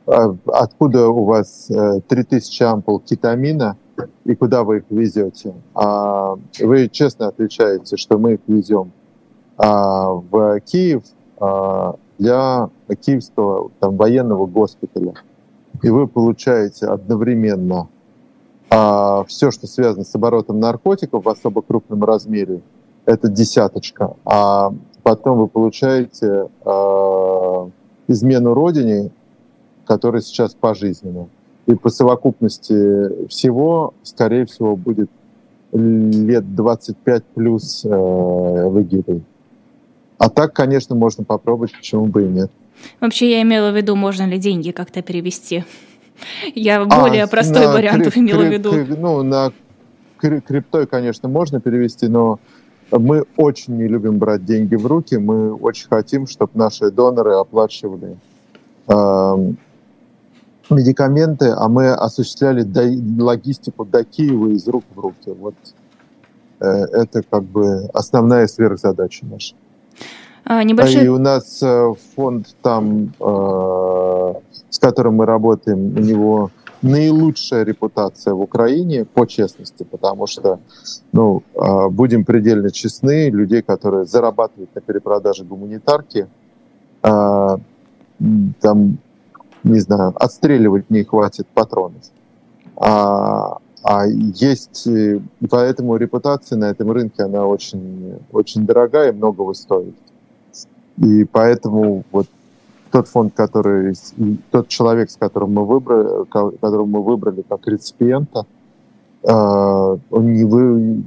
А 0.05 0.35
откуда 0.47 1.07
у 1.07 1.23
вас 1.23 1.71
3000 2.09 2.61
э, 2.61 2.65
ампул 2.65 2.99
кетамина 2.99 3.77
и 4.25 4.35
куда 4.35 4.63
вы 4.63 4.77
их 4.77 4.83
везете? 4.89 5.53
А 5.73 6.35
вы 6.59 6.89
честно 6.89 7.27
отвечаете, 7.27 7.97
что 7.97 8.17
мы 8.17 8.33
их 8.33 8.39
везем 8.47 8.91
а, 9.57 10.09
в 10.11 10.59
Киев 10.61 11.03
а, 11.39 11.95
для 12.17 12.69
киевского 13.01 13.71
там, 13.79 13.97
военного 13.97 14.45
госпиталя 14.45 15.13
и 15.83 15.89
вы 15.89 16.07
получаете 16.07 16.87
одновременно 16.87 17.87
все, 18.69 19.51
что 19.51 19.67
связано 19.67 20.03
с 20.03 20.13
оборотом 20.15 20.59
наркотиков 20.59 21.23
в 21.23 21.29
особо 21.29 21.61
крупном 21.61 22.03
размере, 22.03 22.61
это 23.05 23.29
десяточка, 23.29 24.15
а 24.25 24.73
потом 25.03 25.39
вы 25.39 25.47
получаете 25.47 26.49
измену 28.07 28.53
родине, 28.53 29.11
которая 29.85 30.21
сейчас 30.21 30.53
пожизненно. 30.53 31.29
И 31.67 31.75
по 31.75 31.89
совокупности 31.89 33.27
всего, 33.27 33.93
скорее 34.03 34.45
всего, 34.45 34.75
будет 34.75 35.09
лет 35.73 36.55
25 36.55 37.23
плюс 37.35 37.83
э, 37.85 37.89
в 37.89 38.81
Эгипте. 38.81 39.21
А 40.17 40.29
так, 40.29 40.53
конечно, 40.53 40.95
можно 40.95 41.23
попробовать, 41.23 41.73
почему 41.73 42.05
бы 42.05 42.23
и 42.23 42.27
нет. 42.27 42.51
Вообще, 42.99 43.31
я 43.31 43.41
имела 43.41 43.71
в 43.71 43.75
виду, 43.75 43.95
можно 43.95 44.25
ли 44.25 44.37
деньги 44.37 44.71
как-то 44.71 45.01
перевести. 45.01 45.65
Я 46.55 46.83
более 46.85 47.23
а, 47.23 47.27
простой 47.27 47.67
вариант 47.67 48.03
крип, 48.03 48.17
имела 48.17 48.43
в 48.43 48.51
виду. 48.51 48.71
Ну, 48.97 49.23
на 49.23 49.51
криптой, 50.19 50.87
конечно, 50.87 51.29
можно 51.29 51.59
перевести, 51.59 52.07
но 52.07 52.39
мы 52.91 53.25
очень 53.35 53.77
не 53.77 53.87
любим 53.87 54.17
брать 54.17 54.45
деньги 54.45 54.75
в 54.75 54.85
руки. 54.85 55.15
Мы 55.15 55.53
очень 55.53 55.87
хотим, 55.87 56.25
чтобы 56.27 56.51
наши 56.55 56.89
доноры 56.89 57.33
оплачивали 57.33 58.17
э, 58.87 59.53
медикаменты, 60.69 61.53
а 61.55 61.67
мы 61.67 61.91
осуществляли 61.93 62.63
до, 62.63 62.83
логистику 63.23 63.85
до 63.85 64.03
Киева 64.03 64.49
из 64.49 64.67
рук 64.67 64.83
в 64.95 64.99
руки. 64.99 65.35
Вот 65.39 65.55
э, 66.59 66.65
это 66.65 67.23
как 67.23 67.43
бы 67.43 67.89
основная 67.93 68.47
сверхзадача 68.47 69.25
наша. 69.25 69.55
А, 70.45 70.63
небольшой... 70.63 71.05
И 71.05 71.07
у 71.07 71.17
нас 71.17 71.61
э, 71.61 71.93
фонд 72.15 72.47
там 72.61 73.13
э, 73.19 74.33
с 74.69 74.79
которым 74.79 75.15
мы 75.15 75.25
работаем, 75.25 75.97
у 75.97 75.99
него 75.99 76.51
наилучшая 76.81 77.63
репутация 77.63 78.33
в 78.33 78.41
Украине, 78.41 79.05
по 79.05 79.25
честности, 79.25 79.83
потому 79.83 80.27
что, 80.27 80.59
ну, 81.11 81.43
а, 81.55 81.89
будем 81.89 82.23
предельно 82.23 82.69
честны, 82.69 83.29
людей, 83.29 83.61
которые 83.61 84.05
зарабатывают 84.05 84.73
на 84.75 84.81
перепродаже 84.81 85.43
гуманитарки, 85.43 86.27
а, 87.01 87.57
там, 88.61 88.99
не 89.67 89.79
знаю, 89.79 90.13
отстреливать 90.15 90.89
не 90.89 91.03
хватит 91.03 91.47
патронов. 91.47 92.01
А, 92.75 93.57
а 93.83 94.05
есть, 94.05 94.87
и 94.87 95.21
поэтому 95.49 95.97
репутация 95.97 96.57
на 96.57 96.65
этом 96.65 96.91
рынке, 96.91 97.23
она 97.23 97.45
очень, 97.45 98.19
очень 98.31 98.65
дорогая 98.65 99.11
и 99.11 99.15
многого 99.15 99.53
стоит. 99.53 99.95
И 100.97 101.25
поэтому 101.25 102.03
вот 102.11 102.27
тот 102.91 103.07
фонд, 103.07 103.33
который, 103.35 103.95
тот 104.51 104.67
человек, 104.67 105.09
с 105.09 105.15
которым 105.15 105.53
мы 105.53 105.65
выбрали, 105.65 106.25
которого 106.25 106.85
мы 106.85 107.03
выбрали 107.03 107.43
как 107.47 107.67
реципиента, 107.67 108.45
он 109.23 110.33
не 110.33 110.43
вы, 110.43 111.03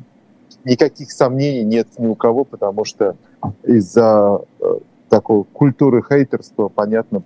никаких 0.64 1.10
сомнений 1.10 1.64
нет 1.64 1.88
ни 1.98 2.06
у 2.06 2.14
кого, 2.14 2.44
потому 2.44 2.84
что 2.84 3.16
из-за 3.64 4.42
э, 4.60 4.78
такой 5.08 5.44
культуры 5.44 6.02
хейтерства, 6.06 6.68
понятно, 6.68 7.22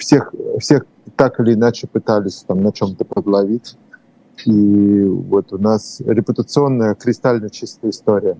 всех, 0.00 0.34
всех 0.58 0.86
так 1.16 1.38
или 1.40 1.54
иначе 1.54 1.86
пытались 1.86 2.44
там 2.46 2.62
на 2.62 2.72
чем-то 2.72 3.04
подловить. 3.04 3.76
И 4.46 5.04
вот 5.04 5.52
у 5.52 5.58
нас 5.58 6.00
репутационная 6.04 6.94
кристально 6.94 7.50
чистая 7.50 7.90
история. 7.90 8.36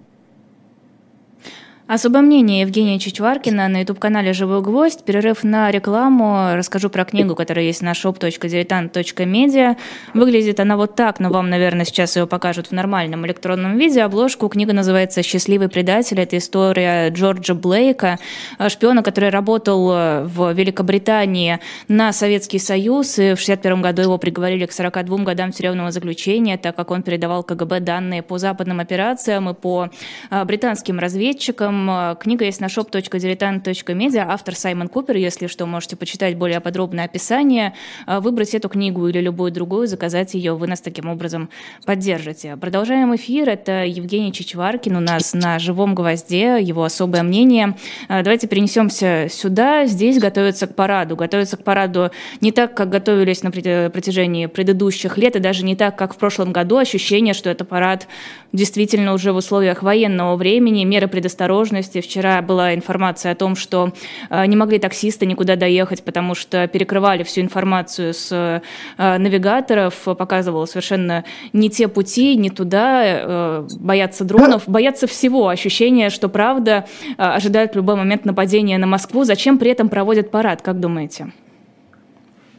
Особое 1.90 2.22
мнение 2.22 2.60
Евгения 2.60 3.00
Чичваркина 3.00 3.66
на 3.66 3.80
YouTube-канале 3.80 4.32
«Живой 4.32 4.62
гвоздь». 4.62 5.02
Перерыв 5.02 5.42
на 5.42 5.72
рекламу. 5.72 6.54
Расскажу 6.54 6.88
про 6.88 7.04
книгу, 7.04 7.34
которая 7.34 7.64
есть 7.64 7.82
на 7.82 7.90
shop.diletant.media. 7.90 9.76
Выглядит 10.14 10.60
она 10.60 10.76
вот 10.76 10.94
так, 10.94 11.18
но 11.18 11.30
вам, 11.30 11.50
наверное, 11.50 11.84
сейчас 11.84 12.14
ее 12.14 12.28
покажут 12.28 12.68
в 12.68 12.72
нормальном 12.72 13.26
электронном 13.26 13.76
виде. 13.76 14.02
Обложку 14.02 14.48
книга 14.48 14.72
называется 14.72 15.24
«Счастливый 15.24 15.68
предатель». 15.68 16.20
Это 16.20 16.38
история 16.38 17.08
Джорджа 17.10 17.54
Блейка, 17.54 18.20
шпиона, 18.68 19.02
который 19.02 19.30
работал 19.30 19.86
в 19.88 20.52
Великобритании 20.52 21.58
на 21.88 22.12
Советский 22.12 22.60
Союз. 22.60 23.18
И 23.18 23.34
в 23.34 23.42
1961 23.42 23.82
году 23.82 24.02
его 24.02 24.16
приговорили 24.16 24.66
к 24.66 24.72
42 24.72 25.24
годам 25.24 25.50
тюремного 25.50 25.90
заключения, 25.90 26.56
так 26.56 26.76
как 26.76 26.92
он 26.92 27.02
передавал 27.02 27.42
КГБ 27.42 27.80
данные 27.80 28.22
по 28.22 28.38
западным 28.38 28.78
операциям 28.78 29.50
и 29.50 29.54
по 29.54 29.90
а, 30.30 30.44
британским 30.44 31.00
разведчикам. 31.00 31.79
Э, 31.88 32.16
книга 32.18 32.44
есть 32.44 32.60
на 32.60 32.66
shop.diletant.media. 32.66 34.26
Автор 34.28 34.54
Саймон 34.54 34.88
Купер, 34.88 35.16
если 35.16 35.46
что, 35.46 35.66
можете 35.66 35.96
почитать 35.96 36.36
более 36.36 36.60
подробное 36.60 37.04
описание, 37.04 37.74
э, 38.06 38.20
выбрать 38.20 38.54
эту 38.54 38.68
книгу 38.68 39.06
или 39.08 39.20
любую 39.20 39.52
другую, 39.52 39.86
заказать 39.86 40.34
ее, 40.34 40.54
вы 40.54 40.66
нас 40.66 40.80
таким 40.80 41.08
образом 41.08 41.48
поддержите. 41.86 42.56
Продолжаем 42.56 43.14
эфир. 43.14 43.48
Это 43.48 43.84
Евгений 43.84 44.32
Чичваркин 44.32 44.96
у 44.96 45.00
нас 45.00 45.32
на 45.34 45.58
живом 45.58 45.94
гвозде, 45.94 46.58
его 46.60 46.84
особое 46.84 47.22
мнение. 47.22 47.76
Э, 48.08 48.22
давайте 48.22 48.48
перенесемся 48.48 49.28
сюда. 49.30 49.86
Здесь 49.86 50.18
готовятся 50.18 50.66
к 50.66 50.74
параду. 50.74 51.16
Готовятся 51.16 51.56
к 51.56 51.64
параду 51.64 52.10
не 52.40 52.52
так, 52.52 52.74
как 52.74 52.90
готовились 52.90 53.42
на 53.42 53.50
протяжении 53.50 54.46
предыдущих 54.46 55.16
лет, 55.16 55.36
и 55.36 55.38
даже 55.38 55.64
не 55.64 55.76
так, 55.76 55.96
как 55.96 56.14
в 56.14 56.16
прошлом 56.16 56.52
году. 56.52 56.76
Ощущение, 56.78 57.34
что 57.34 57.50
это 57.50 57.64
парад 57.64 58.08
действительно 58.52 59.12
уже 59.12 59.32
в 59.32 59.36
условиях 59.36 59.82
военного 59.82 60.36
времени, 60.36 60.84
меры 60.84 61.08
предосторожности. 61.08 62.00
Вчера 62.00 62.42
была 62.42 62.74
информация 62.74 63.32
о 63.32 63.34
том, 63.34 63.56
что 63.56 63.92
э, 64.28 64.46
не 64.46 64.56
могли 64.56 64.78
таксисты 64.78 65.26
никуда 65.26 65.56
доехать, 65.56 66.02
потому 66.02 66.34
что 66.34 66.66
перекрывали 66.68 67.22
всю 67.22 67.40
информацию 67.40 68.14
с 68.14 68.28
э, 68.32 69.18
навигаторов, 69.18 69.94
показывало 70.16 70.66
совершенно 70.66 71.24
не 71.52 71.70
те 71.70 71.88
пути, 71.88 72.36
не 72.36 72.50
туда, 72.50 73.02
э, 73.04 73.68
боятся 73.78 74.24
дронов, 74.24 74.64
боятся 74.66 75.06
всего. 75.06 75.48
Ощущение, 75.48 76.10
что 76.10 76.28
правда 76.28 76.86
ожидают 77.16 77.72
в 77.72 77.76
любой 77.76 77.96
момент 77.96 78.24
нападения 78.24 78.78
на 78.78 78.86
Москву. 78.86 79.24
Зачем 79.24 79.58
при 79.58 79.70
этом 79.70 79.88
проводят 79.88 80.30
парад, 80.30 80.62
как 80.62 80.80
думаете? 80.80 81.32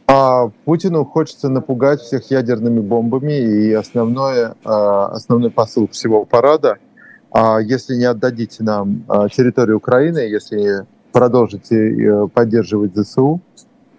А 0.06 0.48
Путину 0.64 1.04
хочется 1.04 1.48
напугать 1.48 2.00
всех 2.00 2.30
ядерными 2.30 2.80
бомбами, 2.80 3.32
и 3.32 3.72
основное, 3.72 4.54
а, 4.64 5.06
основной 5.06 5.50
посыл 5.50 5.88
всего 5.88 6.24
парада, 6.24 6.78
а 7.30 7.60
если 7.60 7.94
не 7.94 8.04
отдадите 8.04 8.62
нам 8.62 9.04
а, 9.08 9.28
территорию 9.28 9.78
Украины, 9.78 10.18
если 10.18 10.86
продолжите 11.12 11.76
э, 11.76 12.28
поддерживать 12.28 12.96
ЗСУ, 12.96 13.40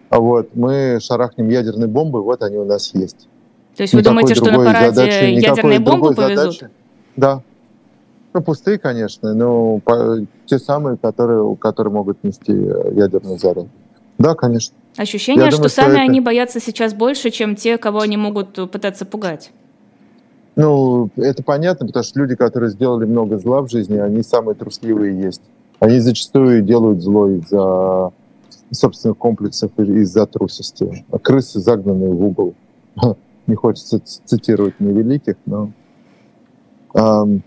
вот, 0.10 0.56
мы 0.56 0.98
шарахнем 1.00 1.50
ядерные 1.50 1.88
бомбы, 1.88 2.22
вот 2.22 2.42
они 2.42 2.58
у 2.58 2.66
нас 2.66 2.94
есть. 2.94 3.28
То 3.76 3.84
есть 3.84 3.94
никакой 3.94 4.14
вы 4.14 4.22
думаете, 4.22 4.36
что 4.36 4.52
на 4.52 4.58
параде 4.58 4.92
задачи, 4.92 5.24
ядерные 5.26 5.80
бомбы 5.80 6.14
повезут? 6.14 6.60
Задачи, 6.60 6.70
да. 7.16 7.42
Ну, 8.34 8.42
пустые, 8.42 8.80
конечно, 8.80 9.34
но 9.36 9.80
те 10.48 10.58
самые, 10.58 10.98
которые, 10.98 11.56
которые 11.56 11.94
могут 11.94 12.24
нести 12.24 12.52
э, 12.52 12.94
ядерный 12.96 13.38
заряд. 13.38 13.68
Да, 14.18 14.34
конечно. 14.34 14.76
Ощущение, 14.96 15.46
Я 15.46 15.52
что 15.52 15.58
думаю, 15.58 15.70
сами 15.70 15.94
что 15.94 16.02
они 16.02 16.22
боятся 16.22 16.60
сейчас 16.60 16.94
больше, 16.94 17.32
чем 17.32 17.56
те, 17.56 17.78
кого 17.78 18.02
они 18.02 18.18
могут 18.18 18.54
пытаться 18.72 19.06
пугать. 19.06 19.52
Ну, 20.56 21.10
это 21.16 21.42
понятно, 21.44 21.88
потому 21.88 22.04
что 22.04 22.20
люди, 22.20 22.36
которые 22.36 22.70
сделали 22.70 23.06
много 23.06 23.40
зла 23.40 23.62
в 23.62 23.72
жизни, 23.72 23.98
они 23.98 24.22
самые 24.22 24.56
трусливые 24.56 25.20
есть. 25.20 25.42
Они 25.80 26.00
зачастую 26.00 26.62
делают 26.62 27.02
зло 27.02 27.28
из-за 27.30 28.12
собственных 28.72 29.18
комплексов 29.18 29.72
из-за 29.78 30.26
трусости. 30.26 31.06
А 31.12 31.20
крысы 31.20 31.60
загнанные 31.60 32.12
в 32.12 32.24
угол. 32.24 32.54
Не 33.48 33.56
хочется 33.56 34.00
цитировать 34.26 34.80
невеликих, 34.80 35.36
но... 35.46 35.72
Um, 36.94 37.42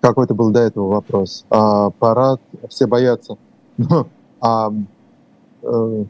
какой-то 0.00 0.34
был 0.34 0.50
до 0.50 0.60
этого 0.60 0.88
вопрос. 0.88 1.44
А, 1.50 1.90
парад, 1.90 2.40
все 2.68 2.86
боятся. 2.86 3.36
а, 4.40 4.72
а, 5.62 6.04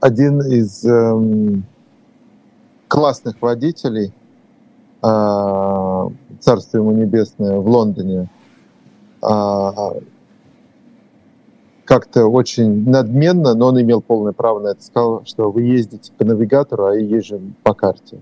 один 0.00 0.40
из 0.40 0.84
эм, 0.84 1.64
классных 2.86 3.40
водителей, 3.40 4.12
э, 5.02 6.08
царство 6.40 6.78
ему 6.78 6.92
небесное, 6.92 7.58
в 7.58 7.68
Лондоне, 7.68 8.28
э, 9.22 9.70
как-то 11.84 12.26
очень 12.26 12.88
надменно, 12.88 13.54
но 13.54 13.68
он 13.68 13.80
имел 13.80 14.02
полное 14.02 14.32
право 14.32 14.60
на 14.60 14.68
это, 14.68 14.82
сказал, 14.82 15.22
что 15.24 15.50
вы 15.50 15.62
ездите 15.62 16.12
по 16.12 16.24
навигатору, 16.24 16.86
а 16.86 16.94
я 16.94 17.00
езжу 17.00 17.40
по 17.62 17.74
карте. 17.74 18.20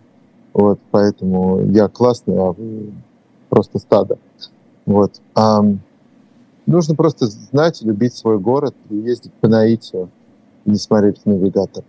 Вот, 0.54 0.78
поэтому 0.90 1.60
я 1.60 1.88
классный, 1.88 2.38
а 2.38 2.52
вы 2.52 2.92
просто 3.50 3.78
стадо. 3.78 4.18
Вот. 4.86 5.20
А, 5.34 5.62
нужно 6.64 6.94
просто 6.94 7.26
знать, 7.26 7.82
любить 7.82 8.14
свой 8.14 8.38
город 8.38 8.74
и 8.88 8.96
ездить 8.96 9.32
по 9.34 9.48
наитию 9.48 10.10
не 10.66 10.76
смотреть 10.76 11.18
в 11.24 11.26
навигатор. 11.26 11.85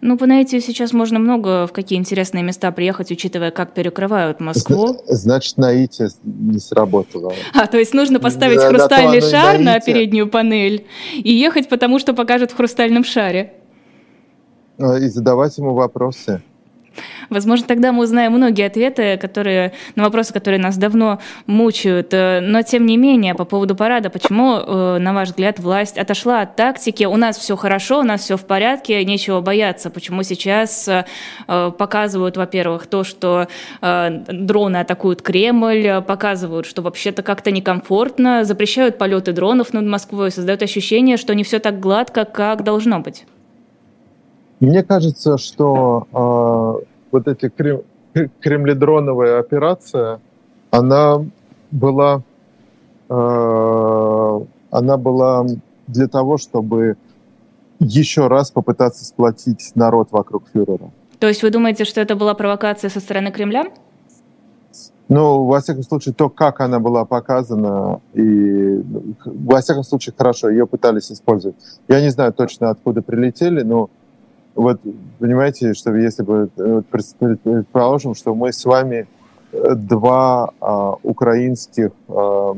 Ну, 0.00 0.18
по 0.18 0.26
наитию 0.26 0.60
сейчас 0.60 0.92
можно 0.92 1.18
много 1.18 1.66
в 1.66 1.72
какие 1.72 1.98
интересные 1.98 2.42
места 2.42 2.70
приехать, 2.72 3.10
учитывая, 3.10 3.50
как 3.50 3.72
перекрывают 3.72 4.38
Москву. 4.38 4.98
Значит, 5.06 5.56
наитие 5.56 6.10
не 6.22 6.58
сработало. 6.58 7.32
А, 7.54 7.66
то 7.66 7.78
есть 7.78 7.94
нужно 7.94 8.20
поставить 8.20 8.58
да, 8.58 8.68
хрустальный 8.68 9.22
да, 9.22 9.30
шар 9.30 9.58
на 9.58 9.80
переднюю 9.80 10.28
панель 10.28 10.86
и 11.14 11.32
ехать, 11.32 11.70
потому 11.70 11.98
что 11.98 12.12
покажут 12.12 12.50
в 12.50 12.56
хрустальном 12.56 13.02
шаре. 13.02 13.54
А, 14.78 14.98
и 14.98 15.08
задавать 15.08 15.56
ему 15.56 15.72
вопросы. 15.72 16.42
Возможно, 17.30 17.66
тогда 17.66 17.92
мы 17.92 18.04
узнаем 18.04 18.32
многие 18.32 18.66
ответы, 18.66 19.16
которые, 19.16 19.72
на 19.94 20.02
вопросы, 20.04 20.32
которые 20.32 20.60
нас 20.60 20.76
давно 20.76 21.20
мучают. 21.46 22.12
Э, 22.12 22.40
но, 22.40 22.62
тем 22.62 22.86
не 22.86 22.96
менее, 22.96 23.34
по 23.34 23.44
поводу 23.44 23.74
парада, 23.74 24.10
почему, 24.10 24.56
э, 24.56 24.98
на 24.98 25.12
ваш 25.12 25.28
взгляд, 25.28 25.58
власть 25.58 25.98
отошла 25.98 26.42
от 26.42 26.56
тактики? 26.56 27.04
У 27.04 27.16
нас 27.16 27.38
все 27.38 27.56
хорошо, 27.56 28.00
у 28.00 28.02
нас 28.02 28.22
все 28.22 28.36
в 28.36 28.44
порядке, 28.44 29.04
нечего 29.04 29.40
бояться. 29.40 29.90
Почему 29.90 30.22
сейчас 30.22 30.88
э, 30.88 31.04
показывают, 31.46 32.36
во-первых, 32.36 32.86
то, 32.86 33.04
что 33.04 33.48
дроны 33.80 34.78
атакуют 34.78 35.22
Кремль, 35.22 36.02
показывают, 36.06 36.66
что 36.66 36.82
вообще-то 36.82 37.22
как-то 37.22 37.50
некомфортно, 37.50 38.44
запрещают 38.44 38.98
полеты 38.98 39.32
дронов 39.32 39.72
над 39.72 39.84
Москвой, 39.84 40.30
создают 40.30 40.62
ощущение, 40.62 41.16
что 41.16 41.34
не 41.34 41.44
все 41.44 41.58
так 41.58 41.80
гладко, 41.80 42.24
как 42.24 42.64
должно 42.64 43.00
быть? 43.00 43.24
Мне 44.60 44.82
кажется, 44.82 45.36
что 45.36 46.06
э, 46.80 46.84
вот 47.14 47.28
эта 47.28 47.48
крем, 47.48 47.82
кремледроновая 48.40 49.38
операция, 49.38 50.20
она 50.70 51.24
была, 51.70 52.22
э, 53.08 54.40
она 54.70 54.96
была 54.96 55.46
для 55.86 56.08
того, 56.08 56.38
чтобы 56.38 56.96
еще 57.78 58.26
раз 58.26 58.50
попытаться 58.50 59.04
сплотить 59.04 59.72
народ 59.76 60.08
вокруг 60.10 60.42
фюрера. 60.52 60.90
То 61.20 61.28
есть 61.28 61.42
вы 61.42 61.50
думаете, 61.50 61.84
что 61.84 62.00
это 62.00 62.16
была 62.16 62.34
провокация 62.34 62.90
со 62.90 62.98
стороны 62.98 63.30
Кремля? 63.30 63.66
Ну, 65.08 65.44
во 65.44 65.60
всяком 65.60 65.82
случае, 65.84 66.14
то, 66.14 66.28
как 66.28 66.60
она 66.60 66.80
была 66.80 67.04
показана, 67.04 68.00
и 68.14 68.82
во 69.24 69.60
всяком 69.60 69.84
случае, 69.84 70.14
хорошо, 70.16 70.48
ее 70.48 70.66
пытались 70.66 71.12
использовать. 71.12 71.56
Я 71.88 72.00
не 72.00 72.08
знаю 72.08 72.32
точно, 72.32 72.70
откуда 72.70 73.02
прилетели, 73.02 73.62
но 73.62 73.90
вот 74.54 74.80
понимаете, 75.18 75.74
что 75.74 75.94
если 75.94 76.22
бы 76.22 76.48
э, 76.56 76.82
предположим, 76.88 78.14
что 78.14 78.34
мы 78.34 78.52
с 78.52 78.64
вами 78.64 79.06
э, 79.52 79.74
два 79.74 80.50
а, 80.60 80.94
украинских 81.02 81.90
а, 82.08 82.56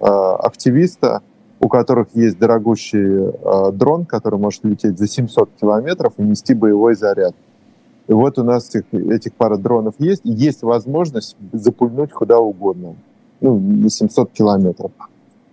а, 0.00 0.36
активиста, 0.36 1.22
у 1.60 1.68
которых 1.68 2.08
есть 2.14 2.38
дорогущий 2.38 3.30
а, 3.44 3.70
дрон, 3.70 4.04
который 4.04 4.38
может 4.38 4.64
лететь 4.64 4.98
за 4.98 5.06
700 5.06 5.50
километров 5.60 6.14
и 6.18 6.22
нести 6.22 6.54
боевой 6.54 6.94
заряд. 6.94 7.34
И 8.08 8.12
вот 8.12 8.38
у 8.38 8.44
нас 8.44 8.74
этих, 8.74 8.92
этих 8.92 9.34
пара 9.34 9.56
дронов 9.56 9.94
есть, 9.98 10.22
и 10.24 10.30
есть 10.30 10.62
возможность 10.62 11.36
запульнуть 11.52 12.12
куда 12.12 12.38
угодно, 12.38 12.94
ну, 13.40 13.58
на 13.58 13.90
700 13.90 14.32
километров. 14.32 14.92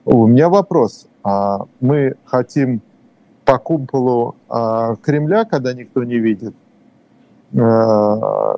У 0.06 0.28
меня 0.28 0.50
вопрос. 0.50 1.08
А 1.24 1.66
мы 1.80 2.16
хотим 2.26 2.82
по 3.46 3.58
куполу 3.60 4.36
а, 4.50 4.96
Кремля, 4.98 5.46
когда 5.46 5.74
никто 5.74 6.04
не 6.04 6.18
видит, 6.18 6.54
а, 7.58 8.58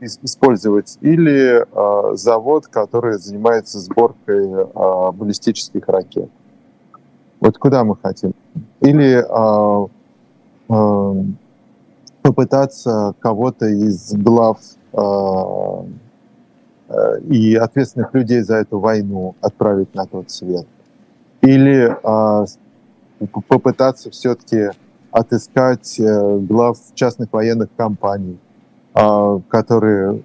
использовать, 0.00 0.98
или 1.00 1.64
а, 1.72 2.14
завод, 2.14 2.66
который 2.66 3.18
занимается 3.18 3.78
сборкой 3.78 4.66
а, 4.74 5.12
баллистических 5.12 5.88
ракет. 5.88 6.30
Вот 7.40 7.58
куда 7.58 7.84
мы 7.84 7.96
хотим? 7.96 8.32
Или 8.80 9.24
а, 9.28 9.86
а, 10.68 11.16
попытаться 12.26 13.14
кого-то 13.20 13.66
из 13.66 14.12
глав 14.12 14.58
э, 14.92 14.98
э, 16.88 17.20
и 17.28 17.54
ответственных 17.54 18.12
людей 18.14 18.40
за 18.40 18.56
эту 18.56 18.80
войну 18.80 19.36
отправить 19.40 19.94
на 19.94 20.06
тот 20.06 20.30
свет. 20.30 20.66
Или 21.42 21.96
э, 22.02 22.46
попытаться 23.48 24.10
все-таки 24.10 24.70
отыскать 25.10 25.98
э, 25.98 26.38
глав 26.38 26.78
частных 26.94 27.32
военных 27.32 27.68
компаний, 27.76 28.38
э, 28.94 29.40
которые 29.48 30.22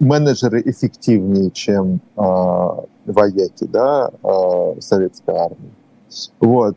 менеджеры 0.00 0.62
эффективнее, 0.64 1.50
чем 1.50 2.00
э, 2.16 2.20
вояки 3.06 3.64
да, 3.64 4.10
э, 4.22 4.80
советской 4.80 5.34
армии. 5.34 5.74
Вот, 6.40 6.76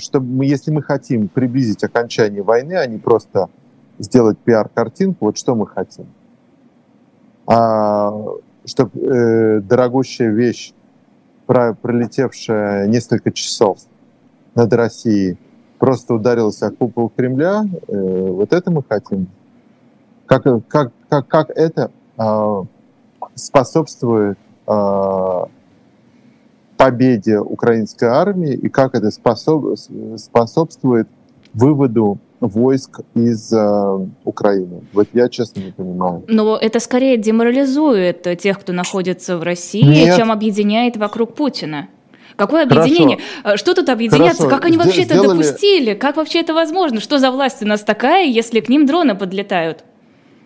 чтобы 0.00 0.46
если 0.46 0.70
мы 0.70 0.82
хотим 0.82 1.26
приблизить 1.26 1.82
окончание 1.82 2.44
войны, 2.44 2.74
а 2.74 2.86
не 2.86 2.96
просто 2.96 3.48
сделать 3.98 4.38
пиар-картинку, 4.38 5.24
вот 5.24 5.36
что 5.36 5.56
мы 5.56 5.66
хотим. 5.66 6.06
А, 7.46 8.12
чтобы 8.66 9.00
э, 9.00 9.60
дорогущая 9.60 10.30
вещь, 10.30 10.72
про, 11.46 11.74
пролетевшая 11.74 12.86
несколько 12.86 13.32
часов 13.32 13.78
над 14.58 14.72
Россией, 14.72 15.38
просто 15.78 16.14
ударилась 16.14 16.60
о 16.62 16.70
купол 16.70 17.10
Кремля, 17.16 17.64
э, 17.86 18.30
вот 18.30 18.52
это 18.52 18.70
мы 18.70 18.82
хотим. 18.86 19.28
Как, 20.26 20.42
как, 20.68 20.92
как, 21.08 21.28
как 21.28 21.50
это 21.50 21.90
э, 22.18 22.64
способствует 23.34 24.36
э, 24.66 25.44
победе 26.76 27.38
украинской 27.38 28.06
армии 28.06 28.52
и 28.52 28.68
как 28.68 28.94
это 28.94 29.10
способ, 29.10 29.78
способствует 30.16 31.08
выводу 31.54 32.18
войск 32.40 33.00
из 33.14 33.52
э, 33.52 34.06
Украины. 34.24 34.82
Вот 34.92 35.08
я 35.12 35.28
честно 35.28 35.60
не 35.60 35.72
понимаю. 35.72 36.24
Но 36.28 36.56
это 36.56 36.80
скорее 36.80 37.16
деморализует 37.16 38.26
тех, 38.38 38.60
кто 38.60 38.72
находится 38.72 39.38
в 39.38 39.42
России, 39.42 39.82
Нет. 39.82 40.16
чем 40.16 40.30
объединяет 40.30 40.96
вокруг 40.96 41.34
Путина. 41.34 41.88
Какое 42.38 42.62
объединение? 42.62 43.18
Хорошо. 43.42 43.54
Э, 43.54 43.56
что 43.56 43.74
тут 43.74 43.88
объединяться? 43.88 44.44
Хорошо. 44.44 44.56
Как 44.56 44.64
они 44.64 44.78
вообще 44.78 45.02
Сделали... 45.02 45.26
это 45.26 45.34
допустили? 45.34 45.94
Как 45.94 46.16
вообще 46.16 46.40
это 46.40 46.54
возможно? 46.54 47.00
Что 47.00 47.18
за 47.18 47.32
власть 47.32 47.62
у 47.62 47.66
нас 47.66 47.82
такая, 47.82 48.26
если 48.26 48.60
к 48.60 48.68
ним 48.68 48.86
дроны 48.86 49.16
подлетают? 49.16 49.84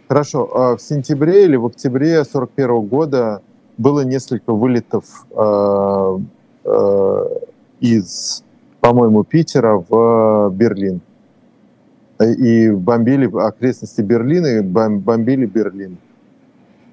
Хорошо. 0.09 0.51
А 0.55 0.77
в 0.77 0.81
сентябре 0.81 1.45
или 1.45 1.57
в 1.57 1.67
октябре 1.67 2.25
41 2.25 2.81
года 2.81 3.43
было 3.77 4.01
несколько 4.01 4.55
вылетов 4.55 5.05
э, 5.37 6.19
э, 6.65 7.25
из, 7.81 8.43
по-моему, 8.81 9.23
Питера 9.25 9.85
в 9.87 10.51
Берлин 10.51 11.03
и 12.21 12.71
бомбили 12.71 13.29
окрестности 13.37 14.01
Берлина, 14.01 14.47
и 14.47 14.61
бомбили 14.61 15.45
Берлин. 15.45 15.99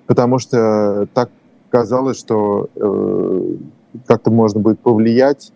Потому 0.08 0.40
что 0.40 1.08
так 1.14 1.30
казалось, 1.70 2.18
что 2.18 2.68
э, 2.76 3.56
как-то 4.06 4.32
можно 4.32 4.60
будет 4.60 4.80
повлиять 4.80 5.52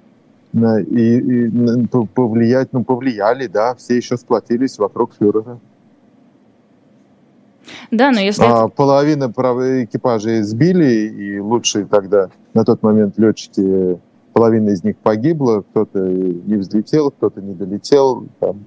на, 0.53 0.79
и, 0.79 1.47
и 1.47 1.87
повлиять, 2.13 2.69
ну 2.71 2.83
повлияли, 2.83 3.47
да, 3.47 3.75
все 3.75 3.97
еще 3.97 4.17
сплотились 4.17 4.77
вокруг 4.77 5.13
фюрера. 5.19 5.59
Да, 7.91 8.11
но 8.11 8.19
если... 8.19 8.43
А, 8.43 8.67
половина 8.67 9.25
экипажей 9.25 10.41
сбили, 10.41 11.07
и 11.07 11.39
лучшие 11.39 11.85
тогда 11.85 12.29
на 12.53 12.63
тот 12.65 12.83
момент 12.83 13.17
летчики, 13.17 13.99
половина 14.33 14.69
из 14.69 14.83
них 14.83 14.97
погибла, 14.97 15.61
кто-то 15.61 15.99
не 15.99 16.55
взлетел, 16.55 17.11
кто-то 17.11 17.41
не 17.41 17.53
долетел, 17.53 18.27
там, 18.39 18.63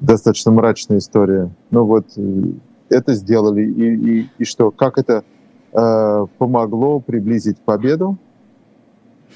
достаточно 0.00 0.52
мрачная 0.52 0.98
история. 0.98 1.50
Ну 1.70 1.84
вот 1.84 2.06
э, 2.16 2.44
это 2.88 3.14
сделали. 3.14 3.62
И, 3.62 4.20
и, 4.20 4.30
и 4.38 4.44
что, 4.44 4.70
как 4.70 4.98
это 4.98 5.24
э, 5.72 6.26
помогло 6.38 7.00
приблизить 7.00 7.58
победу? 7.58 8.18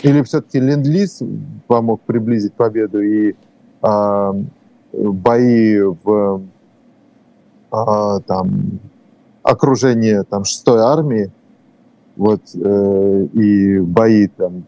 Или 0.02 0.22
все-таки 0.22 0.60
ленд-лиз 0.60 1.22
помог 1.66 2.00
приблизить 2.02 2.54
победу 2.54 3.02
и 3.02 3.34
э, 3.82 4.32
бои 4.92 5.80
в 5.80 6.42
э, 7.72 8.20
там, 8.26 8.80
окружении 9.42 10.22
там, 10.22 10.42
6-й 10.42 10.78
армии, 10.78 11.30
вот, 12.16 12.42
э, 12.54 13.26
и 13.32 13.80
бои 13.80 14.28
там 14.28 14.64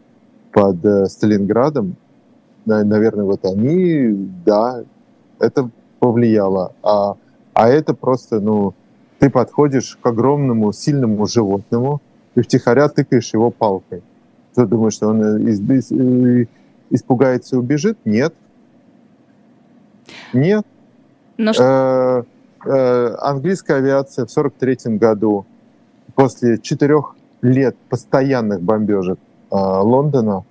под 0.53 0.85
э, 0.85 1.07
Сталинградом, 1.07 1.97
наверное, 2.65 3.25
вот 3.25 3.45
они, 3.45 4.31
да, 4.45 4.83
это 5.39 5.71
повлияло. 5.99 6.73
А, 6.83 7.17
а 7.55 7.69
это 7.69 7.95
просто, 7.95 8.41
ну, 8.41 8.75
ты 9.19 9.31
подходишь 9.31 9.99
к 10.01 10.07
огромному, 10.07 10.73
сильному 10.73 11.27
животному 11.27 12.01
и 12.35 12.41
втихаря 12.41 12.89
тыкаешь 12.89 13.33
его 13.33 13.51
палкой. 13.51 14.03
Ты 14.65 14.67
думаешь, 14.67 14.95
что 14.95 15.09
он 15.09 15.47
из, 15.47 15.61
э, 15.91 16.47
испугается 16.91 17.57
и 17.57 17.59
убежит? 17.59 17.99
Нет. 18.05 18.35
Нет. 20.33 20.67
Но 21.37 21.53
что... 21.53 22.27
э, 22.65 22.69
э, 22.69 23.15
английская 23.21 23.75
авиация 23.75 24.27
в 24.27 24.31
43 24.31 24.97
году 24.97 25.47
после 26.15 26.59
четырех 26.59 27.15
лет 27.43 27.77
постоянных 27.89 28.61
бомбежек 28.61 29.19
э, 29.51 29.57
Лондона 29.57 30.45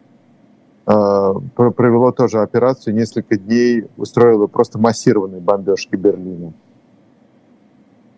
Э, 0.89 1.33
провело 1.55 2.11
тоже 2.11 2.41
операцию, 2.41 2.95
несколько 2.95 3.37
дней 3.37 3.85
устроило 3.95 4.47
просто 4.47 4.79
массированные 4.79 5.39
бомбежки 5.39 5.95
Берлина. 5.95 6.51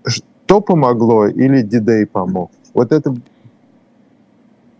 Что 0.05 0.61
помогло 0.61 1.27
или 1.27 1.63
Дидей 1.63 2.05
помог? 2.05 2.49
Вот 2.73 2.93
это... 2.93 3.13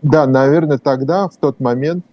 Да, 0.02 0.26
наверное, 0.26 0.78
тогда, 0.78 1.28
в 1.28 1.36
тот 1.36 1.60
момент, 1.60 2.04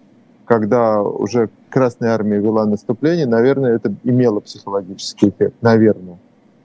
когда 0.44 1.02
уже 1.02 1.50
Красная 1.70 2.10
Армия 2.12 2.38
вела 2.38 2.66
наступление, 2.66 3.26
наверное, 3.26 3.76
это 3.76 3.94
имело 4.04 4.40
психологический 4.40 5.28
эффект, 5.28 5.54
наверное. 5.60 6.18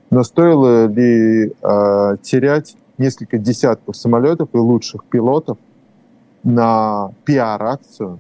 Но 0.09 0.23
стоило 0.23 0.87
ли 0.87 1.51
э, 1.61 2.15
терять 2.21 2.75
несколько 2.97 3.37
десятков 3.37 3.97
самолетов 3.97 4.49
и 4.53 4.57
лучших 4.57 5.03
пилотов 5.05 5.57
на 6.43 7.11
пиар-акцию, 7.25 8.19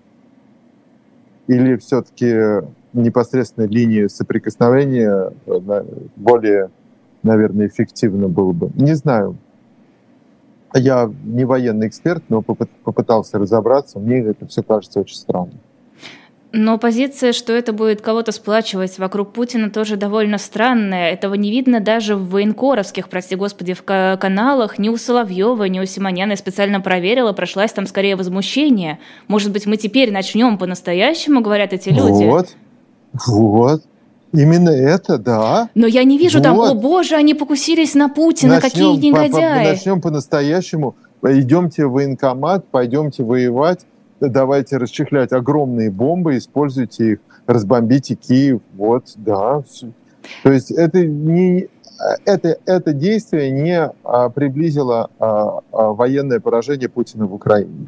или 1.47 1.77
все-таки 1.77 2.67
непосредственно 2.93 3.65
линии 3.65 4.07
соприкосновения 4.07 5.31
э, 5.45 5.83
более, 6.15 6.69
наверное, 7.23 7.67
эффективно 7.67 8.27
было 8.27 8.51
бы? 8.51 8.71
Не 8.75 8.95
знаю. 8.95 9.37
Я 10.75 11.09
не 11.23 11.45
военный 11.45 11.87
эксперт, 11.87 12.23
но 12.29 12.41
попытался 12.41 13.39
разобраться. 13.39 13.97
Мне 13.97 14.19
это 14.19 14.45
все 14.47 14.61
кажется 14.61 14.99
очень 14.99 15.15
странным. 15.15 15.59
Но 16.57 16.77
позиция, 16.77 17.33
что 17.33 17.51
это 17.51 17.73
будет 17.73 18.01
кого-то 18.01 18.31
сплачивать 18.31 18.97
вокруг 18.97 19.33
Путина, 19.33 19.69
тоже 19.69 19.97
довольно 19.97 20.37
странная. 20.37 21.11
Этого 21.11 21.33
не 21.33 21.51
видно 21.51 21.81
даже 21.81 22.15
в 22.15 22.29
военкоровских, 22.29 23.09
прости 23.09 23.35
господи, 23.35 23.73
в 23.73 23.83
каналах. 23.83 24.79
Ни 24.79 24.87
у 24.87 24.95
Соловьева, 24.95 25.65
ни 25.65 25.81
у 25.81 25.85
Симоняна. 25.85 26.31
Я 26.31 26.37
специально 26.37 26.79
проверила, 26.79 27.33
прошлась 27.33 27.73
там 27.73 27.85
скорее 27.87 28.15
возмущение. 28.15 28.99
Может 29.27 29.51
быть, 29.51 29.65
мы 29.65 29.75
теперь 29.75 30.13
начнем 30.13 30.57
по-настоящему, 30.57 31.41
говорят 31.41 31.73
эти 31.73 31.89
люди? 31.89 32.23
Вот, 32.23 32.55
вот. 33.27 33.81
Именно 34.35 34.69
это, 34.69 35.17
да. 35.17 35.69
Но 35.75 35.87
я 35.87 36.03
не 36.03 36.17
вижу 36.17 36.39
вот. 36.39 36.43
там, 36.43 36.59
о 36.59 36.73
боже, 36.73 37.15
они 37.15 37.33
покусились 37.33 37.95
на 37.95 38.09
Путина, 38.09 38.55
начнем 38.55 38.69
какие 38.69 39.09
негодяи. 39.09 39.29
По, 39.29 39.63
по, 39.63 39.69
начнем 39.71 40.01
по-настоящему 40.01 40.95
идемте 41.23 41.85
в 41.85 41.91
военкомат, 41.91 42.65
пойдемте 42.69 43.23
воевать, 43.23 43.81
давайте 44.19 44.77
расчехлять 44.77 45.31
огромные 45.31 45.91
бомбы, 45.91 46.37
используйте 46.37 47.13
их, 47.13 47.19
разбомбите 47.47 48.15
Киев. 48.15 48.61
Вот, 48.73 49.13
да. 49.15 49.63
То 50.43 50.51
есть 50.51 50.71
это 50.71 51.05
не 51.05 51.69
это, 52.25 52.57
это 52.65 52.93
действие 52.93 53.51
не 53.51 53.91
а, 54.03 54.29
приблизило 54.29 55.09
а, 55.19 55.59
а, 55.71 55.93
военное 55.93 56.39
поражение 56.39 56.89
Путина 56.89 57.25
в 57.25 57.33
Украине. 57.33 57.87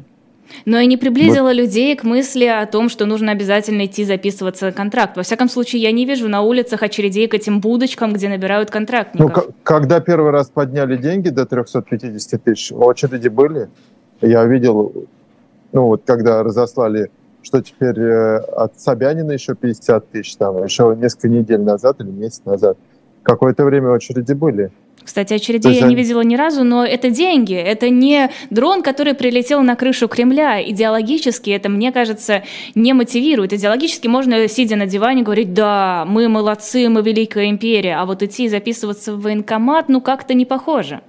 Но 0.64 0.78
и 0.78 0.86
не 0.86 0.96
приблизило 0.96 1.48
вот. 1.48 1.56
людей 1.56 1.94
к 1.96 2.04
мысли 2.04 2.44
о 2.44 2.66
том, 2.66 2.88
что 2.88 3.06
нужно 3.06 3.32
обязательно 3.32 3.86
идти 3.86 4.04
записываться 4.04 4.66
на 4.66 4.72
контракт. 4.72 5.16
Во 5.16 5.22
всяком 5.22 5.48
случае, 5.48 5.82
я 5.82 5.92
не 5.92 6.04
вижу 6.04 6.28
на 6.28 6.42
улицах 6.42 6.82
очередей 6.82 7.28
к 7.28 7.34
этим 7.34 7.60
будочкам, 7.60 8.12
где 8.12 8.28
набирают 8.28 8.70
контрактников. 8.70 9.46
Ну, 9.46 9.54
когда 9.62 10.00
первый 10.00 10.30
раз 10.30 10.48
подняли 10.48 10.96
деньги 10.96 11.28
до 11.28 11.46
350 11.46 12.42
тысяч, 12.42 12.72
очереди 12.72 13.28
были. 13.28 13.68
Я 14.20 14.44
видел, 14.46 14.92
ну 15.72 15.86
вот 15.86 16.02
когда 16.04 16.42
разослали, 16.42 17.10
что 17.42 17.62
теперь 17.62 18.00
э, 18.00 18.36
от 18.38 18.80
Собянина 18.80 19.32
еще 19.32 19.54
50 19.54 20.10
тысяч, 20.10 20.36
там 20.36 20.64
еще 20.64 20.96
несколько 21.00 21.28
недель 21.28 21.60
назад 21.60 22.00
или 22.00 22.08
месяц 22.08 22.42
назад– 22.44 22.76
какое-то 23.28 23.64
время 23.64 23.90
очереди 23.90 24.32
были. 24.32 24.70
Кстати, 25.04 25.34
очередей 25.34 25.74
я 25.74 25.86
не 25.86 25.94
видела 25.94 26.20
ни 26.20 26.36
разу, 26.36 26.64
но 26.64 26.84
это 26.84 27.10
деньги. 27.10 27.54
Это 27.54 27.88
не 27.88 28.30
дрон, 28.50 28.82
который 28.82 29.14
прилетел 29.14 29.62
на 29.62 29.74
крышу 29.74 30.06
Кремля. 30.06 30.62
Идеологически 30.70 31.50
это, 31.50 31.68
мне 31.68 31.92
кажется, 31.92 32.42
не 32.74 32.92
мотивирует. 32.92 33.52
Идеологически 33.52 34.06
можно, 34.06 34.46
сидя 34.48 34.76
на 34.76 34.86
диване, 34.86 35.22
говорить, 35.22 35.54
да, 35.54 36.04
мы 36.06 36.28
молодцы, 36.28 36.88
мы 36.88 37.02
великая 37.02 37.48
империя. 37.48 37.96
А 37.96 38.04
вот 38.04 38.22
идти 38.22 38.44
и 38.44 38.48
записываться 38.48 39.14
в 39.14 39.22
военкомат, 39.22 39.88
ну 39.88 40.00
как-то 40.00 40.34
не 40.34 40.44
похоже. 40.44 41.00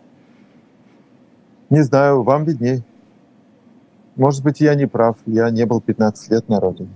Не 1.69 1.83
знаю, 1.83 2.23
вам 2.23 2.45
видней. 2.45 2.83
Может 4.15 4.43
быть, 4.43 4.59
я 4.59 4.75
не 4.75 4.87
прав. 4.87 5.17
Я 5.25 5.49
не 5.49 5.65
был 5.65 5.81
15 5.81 6.31
лет 6.31 6.49
на 6.49 6.59
родине. 6.59 6.89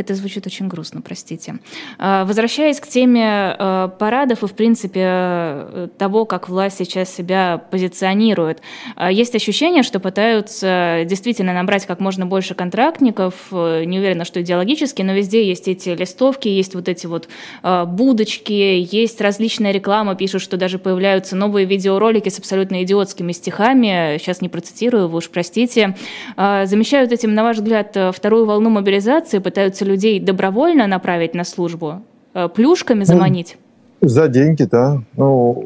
Это 0.00 0.14
звучит 0.14 0.46
очень 0.46 0.66
грустно, 0.66 1.02
простите. 1.02 1.56
А, 1.98 2.24
возвращаясь 2.24 2.80
к 2.80 2.86
теме 2.86 3.54
э, 3.58 3.88
парадов 3.98 4.42
и, 4.42 4.46
в 4.46 4.54
принципе, 4.54 5.90
того, 5.98 6.24
как 6.24 6.48
власть 6.48 6.78
сейчас 6.78 7.14
себя 7.14 7.62
позиционирует, 7.70 8.62
а, 8.96 9.12
есть 9.12 9.34
ощущение, 9.34 9.82
что 9.82 10.00
пытаются 10.00 11.02
действительно 11.04 11.52
набрать 11.52 11.84
как 11.84 12.00
можно 12.00 12.24
больше 12.24 12.54
контрактников, 12.54 13.34
э, 13.52 13.84
не 13.84 13.98
уверена, 13.98 14.24
что 14.24 14.40
идеологически, 14.40 15.02
но 15.02 15.12
везде 15.12 15.46
есть 15.46 15.68
эти 15.68 15.90
листовки, 15.90 16.48
есть 16.48 16.74
вот 16.74 16.88
эти 16.88 17.06
вот 17.06 17.28
будочки, 17.62 18.52
есть 18.52 19.20
различная 19.20 19.72
реклама, 19.72 20.14
пишут, 20.14 20.40
что 20.40 20.56
даже 20.56 20.78
появляются 20.78 21.36
новые 21.36 21.66
видеоролики 21.66 22.30
с 22.30 22.38
абсолютно 22.38 22.82
идиотскими 22.84 23.32
стихами, 23.32 24.16
сейчас 24.18 24.40
не 24.40 24.48
процитирую, 24.48 25.08
вы 25.08 25.18
уж 25.18 25.28
простите, 25.28 25.94
а, 26.36 26.64
замещают 26.64 27.12
этим, 27.12 27.34
на 27.34 27.42
ваш 27.42 27.58
взгляд, 27.58 27.94
вторую 28.14 28.46
волну 28.46 28.70
мобилизации, 28.70 29.40
пытаются 29.40 29.89
людей 29.90 30.20
добровольно 30.20 30.86
направить 30.86 31.34
на 31.34 31.44
службу, 31.44 32.02
э, 32.34 32.48
плюшками 32.48 33.00
ну, 33.00 33.04
заманить? 33.04 33.58
За 34.00 34.28
деньги, 34.28 34.62
да. 34.62 35.02
Ну, 35.16 35.64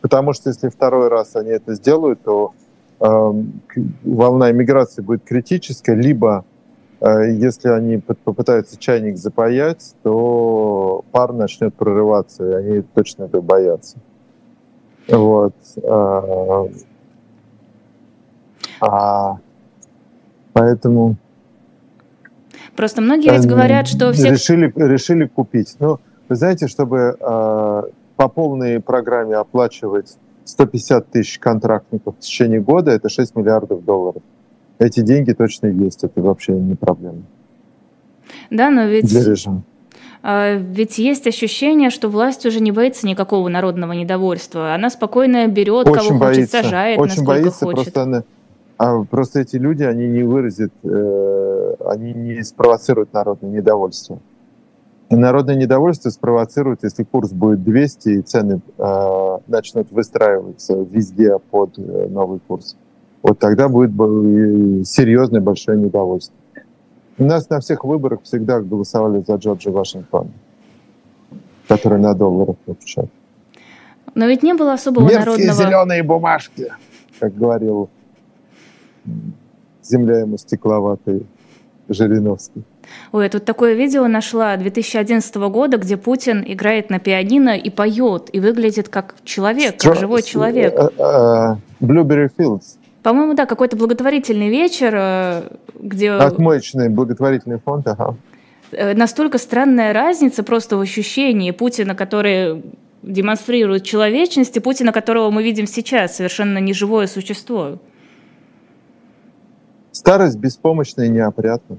потому 0.00 0.32
что 0.34 0.50
если 0.50 0.68
второй 0.68 1.08
раз 1.08 1.36
они 1.36 1.50
это 1.50 1.74
сделают, 1.74 2.22
то 2.22 2.52
э, 3.00 3.32
волна 4.04 4.50
иммиграции 4.50 5.02
будет 5.02 5.24
критическая, 5.24 5.94
либо 5.96 6.44
э, 7.00 7.30
если 7.30 7.68
они 7.68 7.98
попытаются 7.98 8.76
чайник 8.76 9.16
запаять, 9.16 9.94
то 10.02 11.04
пар 11.12 11.32
начнет 11.32 11.74
прорываться, 11.74 12.50
и 12.50 12.54
они 12.54 12.82
точно 12.94 13.24
этого 13.24 13.42
боятся. 13.42 13.96
Вот. 15.08 15.54
Э, 15.82 16.68
а, 18.80 19.38
поэтому 20.52 21.16
Просто 22.76 23.00
многие 23.00 23.30
ведь 23.30 23.46
говорят, 23.46 23.86
что 23.86 24.12
все... 24.12 24.30
Решили, 24.30 24.72
решили 24.76 25.26
купить. 25.26 25.76
Ну, 25.78 26.00
вы 26.28 26.36
знаете, 26.36 26.66
чтобы 26.66 27.16
э, 27.18 27.82
по 28.16 28.28
полной 28.28 28.80
программе 28.80 29.36
оплачивать 29.36 30.16
150 30.44 31.10
тысяч 31.10 31.38
контрактников 31.38 32.16
в 32.16 32.20
течение 32.20 32.60
года, 32.60 32.90
это 32.90 33.08
6 33.08 33.36
миллиардов 33.36 33.84
долларов. 33.84 34.22
Эти 34.78 35.00
деньги 35.00 35.32
точно 35.32 35.68
есть, 35.68 36.04
это 36.04 36.20
вообще 36.20 36.52
не 36.52 36.74
проблема. 36.74 37.22
Да, 38.50 38.70
но 38.70 38.84
ведь... 38.84 39.08
Для 39.08 39.24
режима. 39.24 39.62
А, 40.26 40.54
ведь 40.54 40.96
есть 40.98 41.26
ощущение, 41.26 41.90
что 41.90 42.08
власть 42.08 42.46
уже 42.46 42.60
не 42.60 42.72
боится 42.72 43.06
никакого 43.06 43.48
народного 43.48 43.92
недовольства. 43.92 44.74
Она 44.74 44.88
спокойно 44.88 45.46
берет, 45.48 45.86
очень 45.86 46.08
кого 46.08 46.18
боится, 46.18 46.40
хочет, 46.40 46.50
сажает, 46.50 46.98
очень 46.98 47.16
насколько 47.16 47.42
боится, 47.42 47.64
хочет. 47.66 47.82
Просто 47.82 48.02
она, 48.02 48.22
а 48.76 49.04
просто 49.04 49.40
эти 49.40 49.56
люди, 49.56 49.82
они 49.84 50.08
не 50.08 50.22
выразят, 50.22 50.72
э, 50.82 51.74
они 51.86 52.12
не 52.12 52.42
спровоцируют 52.42 53.12
народное 53.12 53.50
недовольство. 53.50 54.18
Народное 55.10 55.54
недовольство 55.54 56.10
спровоцирует, 56.10 56.82
если 56.82 57.04
курс 57.04 57.30
будет 57.30 57.62
200 57.62 58.08
и 58.08 58.20
цены 58.22 58.60
э, 58.78 59.38
начнут 59.46 59.90
выстраиваться 59.92 60.74
везде 60.74 61.38
под 61.50 61.78
э, 61.78 62.08
новый 62.08 62.40
курс. 62.40 62.76
Вот 63.22 63.38
тогда 63.38 63.68
будет 63.68 63.92
серьезное 64.86 65.40
большое 65.40 65.78
недовольство. 65.78 66.34
У 67.16 67.24
нас 67.24 67.48
на 67.48 67.60
всех 67.60 67.84
выборах 67.84 68.22
всегда 68.22 68.60
голосовали 68.60 69.22
за 69.26 69.36
Джорджа 69.36 69.70
Вашингтона, 69.70 70.30
который 71.68 72.00
на 72.00 72.14
долларах 72.14 72.56
отвечает. 72.66 73.10
Но 74.16 74.26
ведь 74.26 74.42
не 74.42 74.54
было 74.54 74.72
особого 74.72 75.04
Мерзкие 75.04 75.24
народного... 75.24 75.52
зеленые 75.54 76.02
бумажки, 76.02 76.72
как 77.20 77.34
говорил 77.36 77.88
земля 79.82 80.20
ему 80.20 80.38
стекловатая, 80.38 81.20
Жириновский. 81.88 82.62
Ой, 83.12 83.24
я 83.24 83.30
тут 83.30 83.44
такое 83.44 83.74
видео 83.74 84.06
нашла 84.08 84.56
2011 84.56 85.34
года, 85.36 85.78
где 85.78 85.96
Путин 85.96 86.44
играет 86.46 86.90
на 86.90 86.98
пианино 86.98 87.56
и 87.56 87.70
поет, 87.70 88.30
и 88.32 88.40
выглядит 88.40 88.88
как 88.88 89.16
человек, 89.24 89.74
Стро... 89.76 89.92
как 89.92 90.00
живой 90.00 90.22
человек. 90.22 90.74
Э, 90.74 90.88
э, 90.98 91.56
Blueberry 91.84 92.30
Fields. 92.36 92.76
По-моему, 93.02 93.34
да, 93.34 93.46
какой-то 93.46 93.76
благотворительный 93.76 94.48
вечер, 94.48 94.94
э, 94.94 95.42
где... 95.78 96.12
Отмоечный 96.12 96.88
благотворительный 96.88 97.58
фонд, 97.58 97.86
ага. 97.88 98.16
Настолько 98.72 99.38
странная 99.38 99.92
разница 99.92 100.42
просто 100.42 100.76
в 100.76 100.80
ощущении 100.80 101.52
Путина, 101.52 101.94
который 101.94 102.64
демонстрирует 103.02 103.84
человечность, 103.84 104.56
и 104.56 104.60
Путина, 104.60 104.90
которого 104.90 105.30
мы 105.30 105.42
видим 105.44 105.66
сейчас, 105.66 106.16
совершенно 106.16 106.58
неживое 106.58 107.06
существо. 107.06 107.78
Старость 109.94 110.38
беспомощная 110.38 111.06
и 111.06 111.08
неопрятна. 111.08 111.76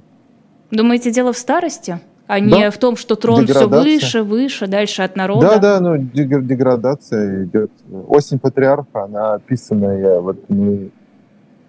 Думаете, 0.71 1.11
дело 1.11 1.33
в 1.33 1.37
старости? 1.37 1.99
А 2.27 2.39
да. 2.39 2.45
не 2.45 2.71
в 2.71 2.77
том, 2.77 2.95
что 2.95 3.15
трон 3.15 3.45
все 3.45 3.67
выше, 3.67 4.23
выше, 4.23 4.67
дальше 4.67 5.01
от 5.01 5.17
народа? 5.17 5.47
Да, 5.49 5.57
да, 5.57 5.79
ну 5.81 5.97
деградация 5.97 7.43
идет. 7.43 7.71
Осень 8.07 8.39
патриарха, 8.39 9.03
она 9.03 9.33
описанная. 9.33 10.21
Вот 10.21 10.49
мы 10.49 10.91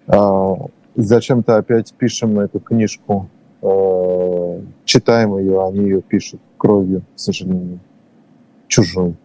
а, 0.07 0.55
зачем-то 0.95 1.57
опять 1.57 1.93
пишем 1.93 2.39
эту 2.39 2.61
книжку, 2.61 3.29
а, 3.61 4.61
читаем 4.85 5.37
ее, 5.37 5.67
они 5.67 5.81
ее 5.81 6.01
пишут 6.01 6.39
кровью, 6.57 7.01
к 7.13 7.19
сожалению, 7.19 7.79
чужой. 8.69 9.15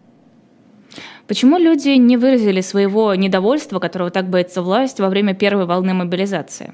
Почему 1.25 1.57
люди 1.57 1.97
не 1.97 2.17
выразили 2.17 2.59
своего 2.59 3.15
недовольства, 3.15 3.79
которого 3.79 4.11
так 4.11 4.29
боится 4.29 4.61
власть, 4.61 4.99
во 4.99 5.07
время 5.07 5.33
первой 5.33 5.65
волны 5.65 5.93
мобилизации? 5.93 6.73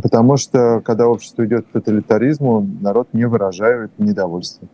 Потому 0.00 0.36
что, 0.36 0.80
когда 0.84 1.08
общество 1.08 1.44
идет 1.46 1.66
к 1.66 1.72
тоталитаризму, 1.72 2.66
народ 2.80 3.08
не 3.12 3.26
выражает 3.26 3.90
недовольство. 3.98 4.68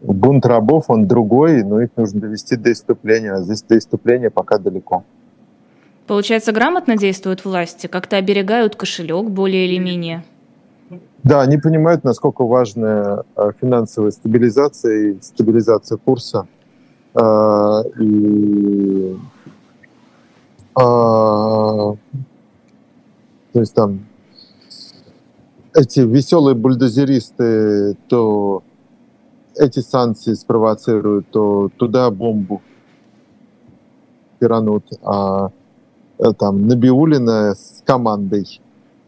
Бунт 0.00 0.46
рабов, 0.46 0.84
он 0.88 1.08
другой, 1.08 1.64
но 1.64 1.80
их 1.80 1.90
нужно 1.96 2.20
довести 2.20 2.56
до 2.56 2.70
иступления, 2.70 3.32
а 3.32 3.40
здесь 3.40 3.62
до 3.62 3.76
иступления 3.76 4.30
пока 4.30 4.58
далеко. 4.58 5.04
Получается, 6.06 6.52
грамотно 6.52 6.96
действуют 6.96 7.44
власти, 7.44 7.86
как-то 7.86 8.16
оберегают 8.16 8.76
кошелек 8.76 9.26
более 9.28 9.66
или 9.66 9.78
менее? 9.78 10.24
Да, 11.22 11.42
они 11.42 11.58
понимают, 11.58 12.04
насколько 12.04 12.46
важна 12.46 13.24
э, 13.36 13.50
финансовая 13.60 14.12
стабилизация 14.12 15.10
и 15.10 15.20
стабилизация 15.20 15.98
курса. 15.98 16.46
Э, 17.14 17.82
и 18.00 19.16
э, 20.80 21.94
то 23.52 23.60
есть 23.60 23.74
там 23.74 24.06
эти 25.74 26.00
веселые 26.00 26.54
бульдозеристы 26.54 27.96
то 28.08 28.62
эти 29.58 29.80
санкции 29.80 30.34
спровоцируют, 30.34 31.28
то 31.30 31.70
туда 31.76 32.10
бомбу 32.10 32.62
пиранут, 34.38 34.84
а 35.02 35.50
э, 36.18 36.32
там 36.38 36.66
Набиулина 36.66 37.54
с 37.54 37.82
командой 37.84 38.60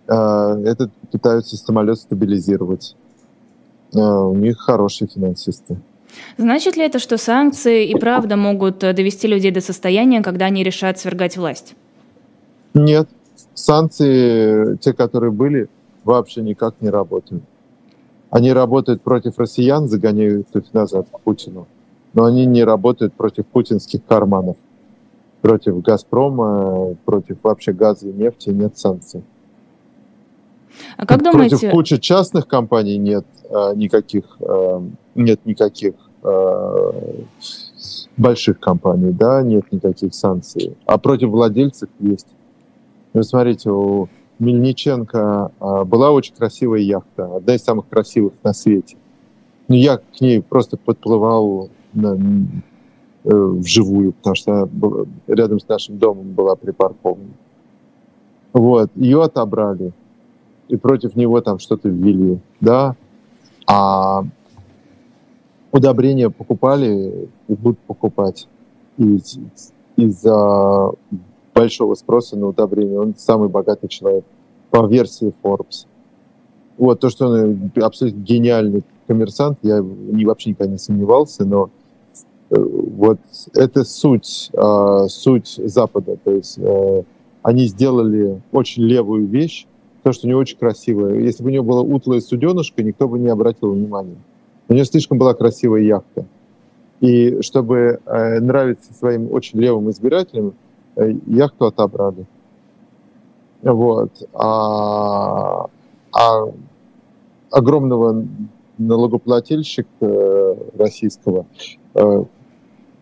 э, 0.09 0.63
этот 0.65 0.91
пытаются 1.13 1.57
самолет 1.57 1.99
стабилизировать. 1.99 2.97
Э, 3.95 3.99
у 3.99 4.35
них 4.35 4.59
хорошие 4.59 5.09
финансисты. 5.09 5.79
Значит 6.37 6.77
ли 6.77 6.85
это, 6.85 6.99
что 6.99 7.17
санкции 7.17 7.87
и 7.87 7.95
правда 7.97 8.37
могут 8.37 8.79
довести 8.79 9.29
людей 9.29 9.53
до 9.53 9.61
состояния, 9.61 10.23
когда 10.23 10.47
они 10.47 10.65
решат 10.65 10.99
свергать 10.99 11.37
власть? 11.37 11.77
Нет. 12.75 13.09
Санкции, 13.61 14.77
те, 14.77 14.93
которые 14.93 15.31
были, 15.31 15.69
вообще 16.05 16.43
никак 16.43 16.75
не 16.81 16.89
работают. 16.89 17.43
Они 18.31 18.53
работают 18.53 19.03
против 19.03 19.39
россиян, 19.39 19.89
загоняют 19.89 20.55
их 20.55 20.73
назад 20.73 21.09
к 21.11 21.21
Путину, 21.21 21.67
но 22.13 22.25
они 22.25 22.47
не 22.47 22.65
работают 22.65 23.13
против 23.13 23.47
путинских 23.47 24.05
карманов. 24.07 24.57
Против 25.43 25.81
«Газпрома», 25.83 26.97
против 27.05 27.39
вообще 27.43 27.73
газа 27.73 28.09
и 28.09 28.13
нефти 28.13 28.51
нет 28.51 28.79
санкций. 28.79 29.23
А 30.97 31.07
как 31.07 31.23
думаете... 31.23 31.57
Против 31.57 31.71
кучи 31.73 31.97
частных 31.99 32.47
компаний 32.47 32.99
нет 32.99 33.25
э, 33.49 33.75
никаких, 33.75 34.37
э, 34.41 34.81
нет 35.15 35.41
никаких 35.47 35.95
э, 36.23 36.93
больших 38.17 38.61
компаний, 38.61 39.13
да, 39.13 39.43
нет 39.43 39.73
никаких 39.73 40.15
санкций. 40.15 40.77
А 40.85 40.99
против 40.99 41.31
владельцев 41.31 41.89
есть. 41.99 42.27
Вы 43.13 43.25
смотрите, 43.25 43.71
у 43.71 44.09
Мельниченко 44.39 45.53
э, 45.61 45.85
была 45.85 46.11
очень 46.13 46.35
красивая 46.35 46.81
яхта, 46.81 47.37
одна 47.37 47.55
из 47.55 47.63
самых 47.63 47.89
красивых 47.89 48.35
на 48.43 48.53
свете. 48.53 48.97
Но 49.69 49.75
я 49.75 49.99
к 49.99 50.21
ней 50.21 50.43
просто 50.43 50.77
подплывал 50.77 51.71
на, 51.93 52.17
э, 53.25 53.29
вживую, 53.29 54.13
потому 54.13 54.37
что 54.37 54.69
рядом 55.27 55.61
с 55.61 55.69
нашим 55.69 55.99
домом 55.99 56.33
была 56.33 56.55
припаркована. 56.57 57.31
Вот, 58.53 58.91
ее 58.95 59.23
отобрали 59.23 59.93
и 60.69 60.77
против 60.77 61.17
него 61.17 61.41
там 61.41 61.59
что-то 61.59 61.89
ввели, 61.89 62.39
да, 62.61 62.97
а 63.67 64.25
удобрения 65.73 66.31
покупали 66.31 67.29
и 67.49 67.55
будут 67.55 67.79
покупать 67.81 68.49
из, 68.97 69.39
из-за 69.97 70.93
большого 71.55 71.95
спроса 71.95 72.37
на 72.37 72.49
удобрения. 72.49 72.99
Он 72.99 73.15
самый 73.17 73.49
богатый 73.49 73.89
человек 73.89 74.25
по 74.71 74.87
версии 74.87 75.33
Forbes. 75.43 75.87
Вот 76.79 77.01
то, 77.01 77.11
что 77.11 77.27
он 77.27 77.71
абсолютно 77.77 78.21
гениальный 78.21 78.83
коммерсант, 79.07 79.59
я 79.63 79.81
не, 79.81 80.25
вообще 80.25 80.51
никогда 80.51 80.73
не 80.73 80.79
сомневался, 80.79 81.45
но 81.45 81.71
э, 82.51 82.57
вот 82.59 83.19
это 83.55 83.85
суть, 83.85 84.51
э, 84.53 85.07
суть 85.09 85.61
Запада. 85.65 86.17
То 86.25 86.31
есть 86.33 86.59
э, 86.59 87.03
они 87.43 87.67
сделали 87.67 88.41
очень 88.53 88.85
левую 88.85 89.27
вещь, 89.27 89.67
то, 90.03 90.13
что 90.13 90.29
него 90.29 90.41
очень 90.41 90.57
красивая. 90.57 91.19
Если 91.21 91.43
бы 91.43 91.51
у 91.51 91.53
него 91.53 91.65
было 91.65 91.83
утлое 91.83 92.21
суденышко, 92.21 92.83
никто 92.83 93.09
бы 93.09 93.19
не 93.19 93.29
обратил 93.29 93.73
внимания. 93.73 94.17
У 94.69 94.73
него 94.73 94.85
слишком 94.85 95.19
была 95.19 95.35
красивая 95.35 95.83
яхта. 95.83 96.25
И 97.01 97.41
чтобы 97.43 98.01
э, 98.05 98.41
нравиться 98.41 98.95
своим 98.95 99.33
очень 99.33 99.59
левым 99.59 99.91
избирателям, 99.91 100.49
э, 100.49 100.53
яхту 101.27 101.67
отобрали. 101.67 102.27
Вот. 103.63 104.11
А, 104.35 105.67
а 106.13 106.45
огромного 107.51 108.25
налогоплательщика 108.79 109.89
э, 110.01 110.55
российского 110.79 111.47
э, 111.95 112.25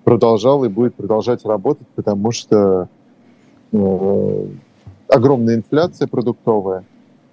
продолжал 0.04 0.64
и 0.64 0.68
будет 0.68 0.94
продолжать 0.94 1.44
работать, 1.44 1.86
потому 1.94 2.32
что 2.32 2.88
э, 3.72 4.46
огромная 5.08 5.56
инфляция 5.56 6.08
продуктовая, 6.08 6.84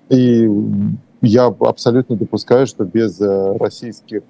и 0.10 0.50
я 1.22 1.46
абсолютно 1.46 2.16
допускаю, 2.16 2.68
что 2.68 2.84
без 2.84 3.20
российских 3.20 4.22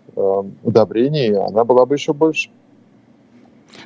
удобрений 0.64 1.36
она 1.36 1.66
была 1.66 1.86
бы 1.86 1.96
еще 1.96 2.14
больше. 2.14 2.50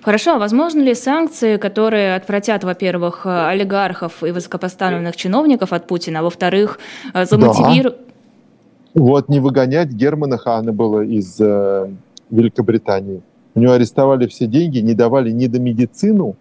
Хорошо, 0.02 0.36
а 0.36 0.40
возможно 0.40 0.82
ли 0.82 0.96
санкции, 0.96 1.58
которые 1.58 2.16
отвратят, 2.16 2.64
во-первых, 2.64 3.26
олигархов 3.26 4.24
и 4.24 4.32
высокопоставленных 4.32 5.16
чиновников 5.16 5.74
от 5.74 5.88
Путина, 5.88 6.20
а 6.20 6.24
во-вторых, 6.24 6.80
э, 7.14 7.26
замотивируют... 7.26 7.98
Да. 7.98 9.02
Вот 9.02 9.30
не 9.30 9.40
выгонять 9.40 9.90
Германа 9.90 10.38
Хана 10.38 10.74
было 10.74 11.02
из 11.02 11.40
э, 11.40 11.90
Великобритании. 12.30 13.22
У 13.56 13.60
него 13.60 13.74
арестовали 13.74 14.28
все 14.28 14.48
деньги, 14.48 14.80
не 14.80 14.94
давали 14.94 15.32
ни 15.32 15.48
до 15.48 15.60
медицину, 15.60 16.36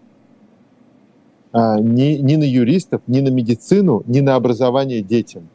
а, 1.52 1.80
ни, 1.80 2.18
ни 2.18 2.36
на 2.36 2.44
юристов, 2.44 3.00
ни 3.06 3.20
на 3.20 3.30
медицину, 3.30 4.02
ни 4.06 4.20
на 4.20 4.34
образование 4.34 5.02
детям. 5.02 5.48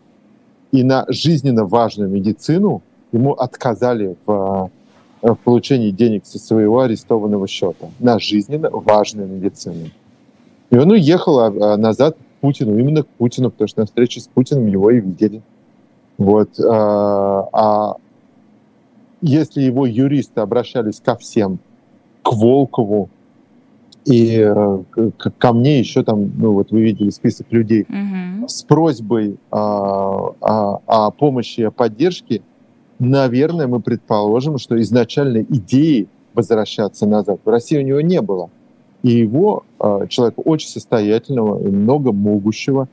И 0.72 0.84
на 0.84 1.06
жизненно 1.08 1.66
важную 1.66 2.10
медицину 2.10 2.82
ему 3.12 3.34
отказали 3.34 4.16
в, 4.26 4.32
э, 4.32 4.70
в 5.32 5.36
получении 5.36 5.92
денег 5.92 6.26
со 6.26 6.38
своего 6.38 6.82
арестованного 6.82 7.48
счета. 7.48 7.90
На 8.00 8.20
жизненно 8.20 8.70
важную 8.70 9.28
медицину. 9.28 9.90
И 10.70 10.78
он 10.78 10.92
уехал 10.92 11.40
а, 11.40 11.48
а, 11.48 11.78
назад 11.78 12.18
к 12.18 12.42
Путину, 12.42 12.78
именно 12.78 13.04
к 13.04 13.08
Путину, 13.08 13.50
потому 13.50 13.68
что 13.68 13.80
на 13.82 13.86
встрече 13.86 14.20
с 14.20 14.28
Путиным 14.28 14.68
его 14.68 14.92
и 14.92 15.00
видели. 15.00 15.42
Вот. 16.18 16.60
А 16.60 17.96
если 19.22 19.62
его 19.62 19.86
юристы 19.86 20.42
обращались 20.42 21.00
ко 21.00 21.16
всем, 21.16 21.60
к 22.22 22.34
Волкову, 22.34 23.10
и 24.06 24.38
э, 24.38 24.84
ко 25.38 25.54
мне 25.54 25.80
еще 25.80 26.04
там, 26.04 26.32
ну 26.38 26.52
вот 26.54 26.72
вы 26.72 26.82
видели 26.82 27.10
список 27.10 27.48
людей 27.52 27.84
угу. 27.84 28.48
с 28.48 28.64
просьбой 28.64 29.38
о, 29.50 30.36
о, 30.42 30.82
о 30.86 31.12
помощи, 31.12 31.62
о 31.62 31.72
поддержке, 31.72 32.42
наверное, 33.00 33.68
мы 33.68 33.80
предположим, 33.80 34.58
что 34.58 34.80
изначально 34.82 35.42
идеи 35.42 36.08
возвращаться 36.34 37.06
назад 37.06 37.40
в 37.44 37.50
Россию 37.50 37.84
у 37.84 37.88
него 37.88 38.02
не 38.02 38.22
было. 38.22 38.50
И 39.04 39.10
его, 39.10 39.64
э, 39.80 40.08
человека 40.10 40.40
очень 40.40 40.70
состоятельного 40.70 41.62
и 41.62 41.70
много 41.70 42.12
могущего, 42.12 42.88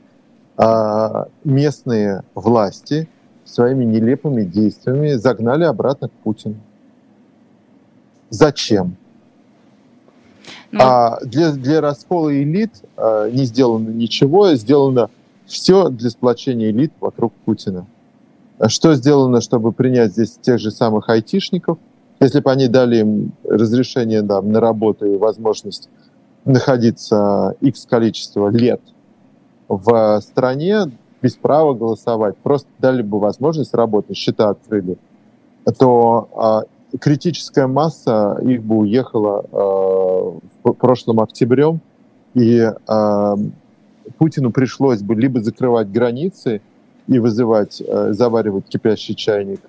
э, 0.57 1.25
местные 1.43 2.23
власти 2.35 3.07
своими 3.45 3.85
нелепыми 3.85 4.43
действиями 4.43 5.13
загнали 5.13 5.63
обратно 5.63 6.09
к 6.09 6.11
Путину. 6.11 6.55
Зачем? 8.29 8.95
Ну... 10.71 10.79
А 10.81 11.19
для, 11.23 11.51
для 11.51 11.81
раскола 11.81 12.33
элит 12.33 12.71
а, 12.95 13.29
не 13.29 13.43
сделано 13.43 13.89
ничего, 13.89 14.53
сделано 14.55 15.09
все 15.45 15.89
для 15.89 16.09
сплочения 16.09 16.71
элит 16.71 16.93
вокруг 17.01 17.33
Путина. 17.45 17.85
Что 18.67 18.93
сделано, 18.93 19.41
чтобы 19.41 19.71
принять 19.71 20.11
здесь 20.11 20.37
тех 20.41 20.59
же 20.59 20.71
самых 20.71 21.09
айтишников? 21.09 21.77
Если 22.19 22.39
бы 22.39 22.51
они 22.51 22.67
дали 22.67 22.97
им 22.97 23.31
разрешение 23.43 24.21
да, 24.21 24.41
на 24.41 24.59
работу 24.59 25.05
и 25.05 25.17
возможность 25.17 25.89
находиться 26.45 27.55
X 27.61 27.87
количество 27.89 28.49
лет 28.49 28.81
в 29.67 30.21
стране 30.21 30.91
без 31.21 31.35
права 31.35 31.73
голосовать, 31.73 32.37
просто 32.37 32.67
дали 32.79 33.01
бы 33.01 33.19
возможность 33.19 33.73
работать, 33.73 34.17
счета 34.17 34.49
открыли, 34.49 34.97
то 35.77 36.29
а, 36.35 36.63
критическая 36.99 37.67
масса 37.67 38.37
их 38.41 38.63
бы 38.63 38.77
уехала 38.77 39.45
э, 39.51 40.39
в 40.63 40.73
прошлом 40.73 41.19
октябрем, 41.19 41.79
и 42.33 42.59
э, 42.59 43.35
Путину 44.17 44.51
пришлось 44.51 45.01
бы 45.01 45.15
либо 45.15 45.41
закрывать 45.41 45.91
границы 45.91 46.61
и 47.07 47.19
вызывать, 47.19 47.81
э, 47.85 48.13
заваривать 48.13 48.65
кипящий 48.67 49.15
чайник, 49.15 49.61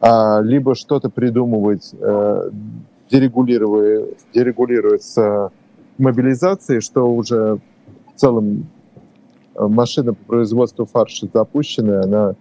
а, 0.00 0.40
либо 0.40 0.74
что-то 0.74 1.10
придумывать, 1.10 1.92
э, 1.98 2.50
дерегулируя, 3.10 4.06
дерегулируя 4.32 4.98
с 4.98 5.50
мобилизацией, 5.98 6.80
что 6.80 7.04
уже 7.04 7.58
в 8.14 8.18
целом 8.18 8.66
э, 9.54 9.66
машина 9.66 10.14
по 10.14 10.24
производству 10.24 10.86
фарша 10.86 11.26
запущенная, 11.32 12.04
она 12.04 12.34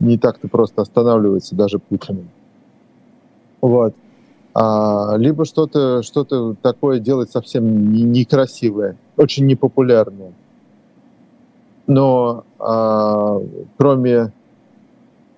не 0.00 0.18
так-то 0.18 0.48
просто 0.48 0.82
останавливается 0.82 1.54
даже 1.54 1.78
Путиным. 1.78 2.28
Вот. 3.60 3.94
А, 4.54 5.16
либо 5.16 5.44
что-то 5.44 6.02
что 6.02 6.54
такое 6.60 7.00
делать 7.00 7.30
совсем 7.30 7.92
некрасивое, 7.92 8.96
очень 9.16 9.46
непопулярное. 9.46 10.32
Но 11.86 12.44
а, 12.58 13.40
кроме 13.76 14.32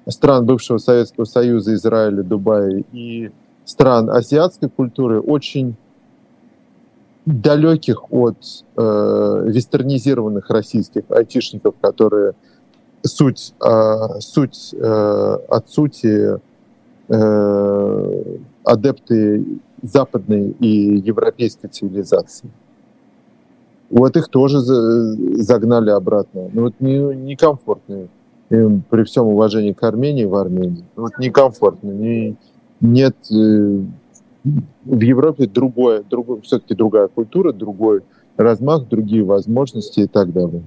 стран 0.09 0.47
бывшего 0.47 0.78
Советского 0.78 1.24
Союза, 1.24 1.74
Израиля, 1.74 2.22
Дубая 2.22 2.84
и 2.92 3.30
стран 3.64 4.11
азиатской 4.11 4.68
культуры, 4.68 5.20
очень 5.20 5.74
далеких 7.24 8.12
от 8.12 8.36
э, 8.76 9.42
вестернизированных 9.47 10.49
российских 10.49 11.03
айтишников, 11.09 11.74
которые 11.80 12.34
суть, 13.03 13.53
э, 13.61 14.20
суть 14.20 14.72
э, 14.74 15.38
от 15.49 15.68
сути 15.68 16.38
Э, 17.09 18.38
адепты 18.64 19.44
западной 19.80 20.51
и 20.59 20.97
европейской 20.97 21.68
цивилизации. 21.68 22.51
Вот 23.91 24.16
их 24.16 24.28
тоже 24.28 24.61
загнали 24.61 25.91
обратно. 25.91 26.51
Ну 26.53 26.62
вот 26.62 26.74
некомфортно 26.80 27.95
не 27.95 28.09
им 28.51 28.82
при 28.89 29.05
всем 29.05 29.26
уважении 29.26 29.72
к 29.72 29.82
Армении 29.82 30.24
в 30.24 30.34
Армении. 30.34 30.84
Вот 30.97 31.18
некомфортно. 31.18 31.91
Не, 31.91 32.37
нет, 32.80 33.16
э, 33.32 33.80
в 34.84 35.01
Европе 35.01 35.47
другое, 35.47 36.03
другое 36.09 36.41
все-таки 36.43 36.74
другая 36.74 37.09
культура, 37.09 37.53
другой 37.53 38.03
размах, 38.37 38.89
другие 38.89 39.24
возможности 39.24 40.01
и 40.01 40.07
так 40.07 40.32
далее. 40.32 40.62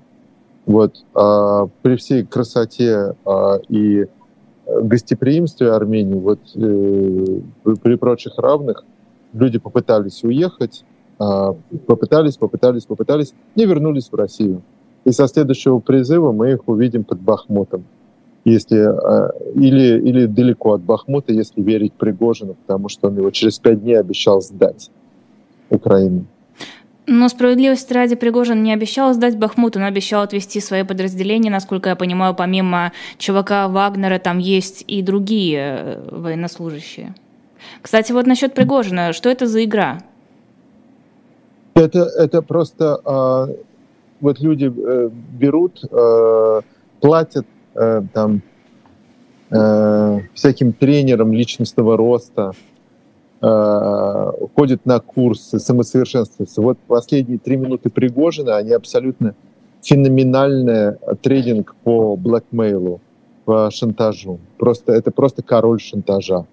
Вот 0.66 1.04
а, 1.14 1.68
при 1.82 1.96
всей 1.96 2.26
красоте 2.26 3.16
а, 3.26 3.60
и 3.70 4.08
гостеприимстве 4.68 5.72
Армении, 5.72 6.20
вот 6.20 6.40
э, 6.56 7.74
при 7.82 7.96
прочих 7.96 8.38
равных, 8.38 8.84
люди 9.34 9.58
попытались 9.58 10.24
уехать, 10.24 10.84
попытались, 11.86 12.38
попытались, 12.38 12.86
попытались, 12.86 13.34
не 13.56 13.66
вернулись 13.66 14.10
в 14.12 14.16
Россию. 14.16 14.62
И 15.06 15.12
со 15.12 15.28
следующего 15.28 15.80
призыва 15.80 16.32
мы 16.32 16.52
их 16.52 16.68
увидим 16.68 17.04
под 17.04 17.20
Бахмутом. 17.20 17.84
Если, 18.46 18.78
а, 18.78 19.32
или, 19.54 20.00
или 20.00 20.26
далеко 20.26 20.74
от 20.74 20.82
Бахмута, 20.82 21.34
если 21.34 21.62
верить 21.62 21.94
Пригожину, 21.94 22.56
потому 22.56 22.90
что 22.90 23.10
он 23.10 23.18
его 23.18 23.30
через 23.32 23.60
пять 23.60 23.82
дней 23.82 24.00
обещал 24.00 24.42
сдать 24.42 24.90
Украине. 25.70 26.26
Но 27.06 27.28
справедливости 27.28 27.92
ради 27.92 28.16
Пригожин 28.16 28.62
не 28.62 28.72
обещал 28.72 29.14
сдать 29.14 29.36
Бахмут, 29.38 29.76
он 29.76 29.84
обещал 29.84 30.22
отвести 30.22 30.60
свои 30.60 30.84
подразделения. 30.84 31.50
Насколько 31.50 31.90
я 31.90 31.96
понимаю, 31.96 32.36
помимо 32.36 32.92
ЧВК 33.18 33.68
Вагнера 33.68 34.20
там 34.20 34.38
есть 34.38 34.84
и 34.88 35.02
другие 35.02 35.58
э, 35.60 36.10
военнослужащие. 36.12 37.16
Кстати, 37.82 38.12
вот 38.12 38.28
насчет 38.28 38.54
Пригожина, 38.54 39.12
что 39.14 39.30
это 39.30 39.48
за 39.48 39.64
игра? 39.64 40.00
Это, 41.80 42.00
это 42.18 42.42
просто 42.42 43.00
э, 43.06 43.56
вот 44.20 44.40
люди 44.42 44.66
э, 44.66 45.10
берут, 45.40 45.82
э, 45.90 46.62
платят 47.00 47.46
э, 47.74 48.02
там 48.14 48.42
э, 49.50 50.20
всяким 50.34 50.74
тренерам 50.74 51.32
личностного 51.32 51.96
роста, 51.96 52.52
э, 53.42 54.32
ходят 54.56 54.86
на 54.86 55.00
курсы, 55.00 55.60
самосовершенствуются. 55.60 56.62
Вот 56.62 56.78
последние 56.86 57.40
три 57.40 57.56
минуты 57.56 57.90
Пригожина, 57.90 58.58
они 58.58 58.72
абсолютно 58.72 59.36
феноменальный 59.82 60.98
тренинг 61.22 61.76
по 61.86 62.18
блэкмейлу, 62.18 63.00
по 63.46 63.72
шантажу. 63.72 64.40
Просто, 64.58 64.92
это 64.92 65.12
просто 65.12 65.44
король 65.44 65.80
шантажа. 65.80 66.46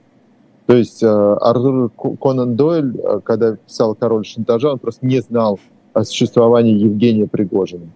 То 0.66 0.76
есть 0.76 1.02
э, 1.02 1.06
Артур 1.06 1.90
Конан 2.20 2.56
Дойль, 2.56 2.96
э, 2.96 3.20
когда 3.24 3.56
писал 3.56 3.94
«Король 3.94 4.26
шантажа», 4.26 4.72
он 4.72 4.78
просто 4.78 5.06
не 5.06 5.20
знал 5.20 5.60
о 5.92 6.04
существовании 6.04 6.74
Евгения 6.74 7.26
Пригожина. 7.26 7.86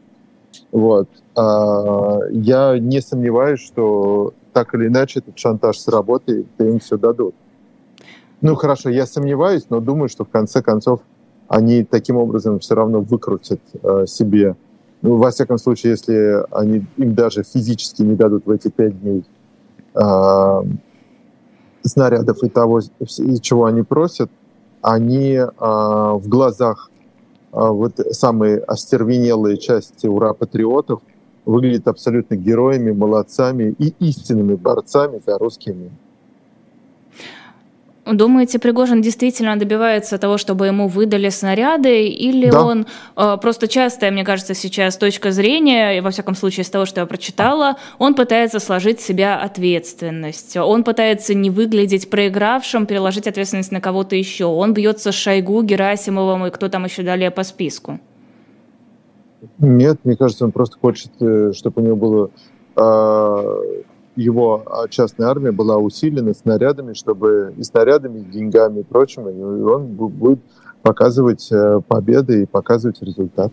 Вот. 0.72 1.08
А, 1.34 2.20
я 2.30 2.78
не 2.78 3.00
сомневаюсь, 3.00 3.60
что 3.60 4.32
так 4.52 4.74
или 4.74 4.86
иначе 4.86 5.18
этот 5.20 5.38
шантаж 5.38 5.78
сработает, 5.78 6.46
и 6.58 6.62
им 6.64 6.78
все 6.78 6.96
дадут. 6.96 7.34
Ну 8.40 8.54
хорошо, 8.54 8.88
я 8.88 9.06
сомневаюсь, 9.06 9.66
но 9.68 9.80
думаю, 9.80 10.08
что 10.08 10.24
в 10.24 10.28
конце 10.28 10.62
концов 10.62 11.00
они 11.48 11.84
таким 11.84 12.16
образом 12.16 12.60
все 12.60 12.74
равно 12.74 13.00
выкрутят 13.00 13.60
э, 13.82 14.06
себе, 14.06 14.56
ну, 15.02 15.16
во 15.16 15.30
всяком 15.30 15.58
случае, 15.58 15.92
если 15.92 16.44
они 16.50 16.84
им 16.96 17.14
даже 17.14 17.42
физически 17.42 18.02
не 18.02 18.14
дадут 18.14 18.46
в 18.46 18.50
эти 18.50 18.68
пять 18.68 19.00
дней 19.00 19.24
э, 19.94 20.62
снарядов 21.82 22.42
и 22.42 22.48
того, 22.48 22.80
чего 23.40 23.64
они 23.64 23.82
просят, 23.82 24.30
они 24.82 25.34
э, 25.34 25.46
в 25.50 26.22
глазах 26.26 26.90
э, 27.52 27.68
вот 27.68 27.94
самые 28.12 28.58
остервенелые 28.58 29.58
части 29.58 30.06
ура-патриотов 30.06 31.00
выглядят 31.44 31.88
абсолютно 31.88 32.36
героями, 32.36 32.92
молодцами 32.92 33.74
и 33.78 33.94
истинными 33.98 34.54
борцами 34.54 35.20
за 35.24 35.38
русский 35.38 35.72
мир. 35.72 35.90
Думаете, 38.06 38.58
Пригожин 38.58 39.02
действительно 39.02 39.58
добивается 39.58 40.16
того, 40.16 40.38
чтобы 40.38 40.66
ему 40.66 40.88
выдали 40.88 41.28
снаряды, 41.28 42.08
или 42.08 42.50
да. 42.50 42.64
он 42.64 42.86
э, 43.16 43.36
просто 43.40 43.68
частая, 43.68 44.10
мне 44.10 44.24
кажется, 44.24 44.54
сейчас 44.54 44.96
точка 44.96 45.32
зрения, 45.32 45.98
и 45.98 46.00
во 46.00 46.10
всяком 46.10 46.34
случае 46.34 46.64
из 46.64 46.70
того, 46.70 46.86
что 46.86 47.00
я 47.00 47.06
прочитала, 47.06 47.76
он 47.98 48.14
пытается 48.14 48.58
сложить 48.58 49.00
в 49.00 49.06
себя 49.06 49.38
ответственность, 49.38 50.56
он 50.56 50.82
пытается 50.82 51.34
не 51.34 51.50
выглядеть 51.50 52.08
проигравшим, 52.08 52.86
переложить 52.86 53.26
ответственность 53.26 53.70
на 53.70 53.82
кого-то 53.82 54.16
еще, 54.16 54.46
он 54.46 54.72
бьется 54.72 55.12
с 55.12 55.14
Шойгу, 55.14 55.62
Герасимовым 55.62 56.46
и 56.46 56.50
кто 56.50 56.68
там 56.68 56.86
еще 56.86 57.02
далее 57.02 57.30
по 57.30 57.44
списку? 57.44 58.00
Нет, 59.58 59.98
мне 60.04 60.16
кажется, 60.16 60.46
он 60.46 60.52
просто 60.52 60.78
хочет, 60.80 61.10
э, 61.20 61.52
чтобы 61.54 61.82
у 61.82 61.84
него 61.84 61.96
было 61.96 62.30
э, 62.76 63.82
его 64.20 64.62
а, 64.66 64.88
частная 64.88 65.28
армия 65.28 65.52
была 65.52 65.76
усилена 65.78 66.34
снарядами, 66.34 66.92
чтобы 66.92 67.54
и 67.56 67.62
снарядами, 67.62 68.20
и 68.20 68.24
деньгами 68.24 68.80
и 68.80 68.82
прочим, 68.82 69.28
и 69.28 69.62
он 69.62 69.86
будет 69.86 70.40
показывать 70.82 71.50
э, 71.50 71.80
победы 71.86 72.42
и 72.42 72.46
показывать 72.46 73.02
результат. 73.02 73.52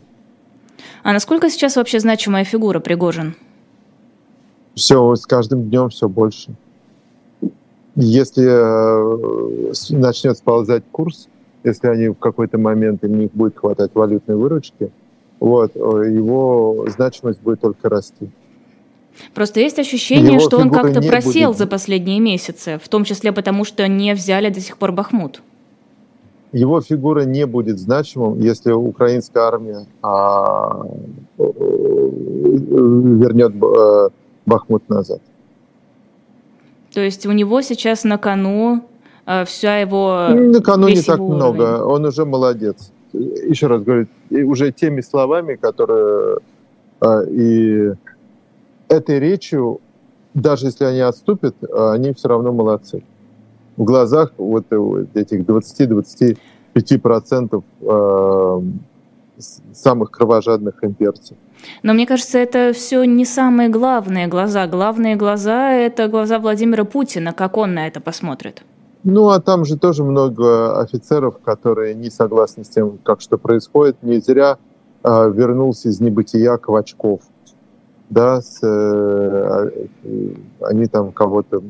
А 1.04 1.14
насколько 1.14 1.50
сейчас 1.50 1.76
вообще 1.76 2.00
значимая 2.00 2.44
фигура 2.44 2.80
Пригожин? 2.80 3.36
Все, 4.76 5.16
с 5.16 5.26
каждым 5.26 5.70
днем 5.70 5.90
все 5.90 6.08
больше. 6.08 6.54
Если 7.96 8.46
э, 8.46 9.74
начнет 9.90 10.38
сползать 10.38 10.84
курс, 10.92 11.28
если 11.64 11.88
они 11.88 12.10
в 12.10 12.16
какой-то 12.16 12.58
момент 12.58 13.04
им 13.04 13.20
не 13.20 13.28
будет 13.28 13.58
хватать 13.58 13.92
валютной 13.94 14.36
выручки, 14.36 14.92
вот, 15.40 15.76
его 15.76 16.86
значимость 16.90 17.42
будет 17.42 17.62
только 17.62 17.90
расти. 17.90 18.30
Просто 19.34 19.60
есть 19.60 19.80
ощущение, 19.80 20.36
Его 20.36 20.46
что 20.46 20.58
он 20.58 20.70
как-то 20.70 21.02
просел 21.02 21.50
будет. 21.50 21.60
за 21.60 21.68
последние 21.68 22.20
месяцы, 22.20 22.80
в 22.84 22.88
том 22.90 23.04
числе 23.04 23.32
потому, 23.32 23.66
что 23.66 23.88
не 23.88 24.14
взяли 24.14 24.50
до 24.50 24.60
сих 24.60 24.78
пор 24.78 24.92
Бахмут. 24.92 25.42
Его 26.54 26.82
фигура 26.82 27.22
не 27.22 27.46
будет 27.46 27.78
значимым, 27.78 28.40
если 28.40 28.72
украинская 28.72 29.44
армия 29.44 29.86
а, 30.02 30.86
вернет 32.68 33.54
а, 33.62 34.10
Бахмут 34.46 34.88
назад. 34.90 35.22
То 36.94 37.02
есть 37.02 37.26
у 37.26 37.32
него 37.32 37.62
сейчас 37.62 38.06
на 38.06 38.18
кону 38.18 38.82
а, 39.26 39.44
вся 39.44 39.78
его... 39.78 40.30
На 40.30 40.62
кону 40.62 40.88
не 40.88 41.02
так 41.02 41.20
уровень. 41.20 41.36
много, 41.36 41.84
он 41.84 42.06
уже 42.06 42.26
молодец. 42.26 42.92
Еще 43.14 43.68
раз 43.68 43.84
говорю, 43.84 44.08
уже 44.32 44.72
теми 44.72 45.02
словами, 45.02 45.56
которые 45.56 46.38
а, 47.02 47.24
и 47.24 47.92
этой 48.90 49.20
речью, 49.20 49.80
даже 50.34 50.66
если 50.68 50.86
они 50.86 51.02
отступят, 51.02 51.56
а, 51.64 51.92
они 51.94 52.14
все 52.14 52.30
равно 52.30 52.52
молодцы. 52.52 53.04
В 53.76 53.84
глазах 53.84 54.32
вот 54.38 54.66
этих 55.14 55.42
20-25% 55.42 57.64
а, 57.86 58.64
самых 59.74 60.12
кровожадных 60.12 60.84
имперцев. 60.84 61.38
Но 61.84 61.94
мне 61.94 62.08
кажется, 62.08 62.40
это 62.40 62.72
все 62.74 63.04
не 63.04 63.26
самые 63.26 63.70
главные 63.70 64.28
глаза. 64.28 64.66
Главные 64.68 65.16
глаза– 65.16 65.72
это 65.74 66.08
глаза 66.08 66.40
Владимира 66.40 66.86
Путина. 66.86 67.34
Как 67.34 67.58
он 67.58 67.74
на 67.74 67.88
это 67.88 68.00
посмотрит? 68.00 68.64
Ну, 69.04 69.30
а 69.30 69.40
там 69.40 69.66
же 69.66 69.78
тоже 69.78 70.04
много 70.04 70.80
офицеров, 70.80 71.38
которые 71.40 71.94
не 71.94 72.10
согласны 72.10 72.64
с 72.64 72.70
тем, 72.70 72.98
как 73.04 73.22
что 73.22 73.38
происходит. 73.38 74.02
Не 74.02 74.20
зря 74.20 74.58
э, 75.04 75.32
вернулся 75.32 75.90
из 75.90 76.00
небытия 76.00 76.58
Квачков– 76.58 77.22
да, 78.10 78.42
с, 78.42 78.60
э, 78.64 79.70
они 80.62 80.88
там 80.88 81.12
кого-то 81.12 81.62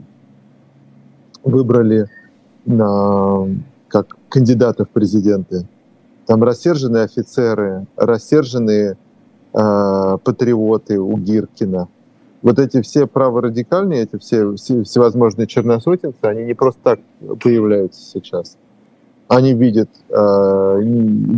выбрали 1.43 2.07
на, 2.65 3.47
как 3.87 4.17
кандидатов 4.29 4.89
в 4.89 4.91
президенты. 4.91 5.65
Там 6.25 6.43
рассерженные 6.43 7.03
офицеры, 7.03 7.87
рассерженные 7.95 8.97
э, 9.53 10.17
патриоты 10.23 10.99
у 10.99 11.17
Гиркина. 11.17 11.87
Вот 12.43 12.59
эти 12.59 12.81
все 12.81 13.07
праворадикальные, 13.07 14.03
эти 14.03 14.17
все, 14.17 14.53
все 14.55 14.83
всевозможные 14.83 15.47
черносотенцы, 15.47 16.17
они 16.21 16.43
не 16.43 16.53
просто 16.53 16.79
так 16.83 16.99
появляются 17.41 18.01
сейчас. 18.01 18.57
Они 19.27 19.53
видят 19.53 19.89
э, 20.09 20.81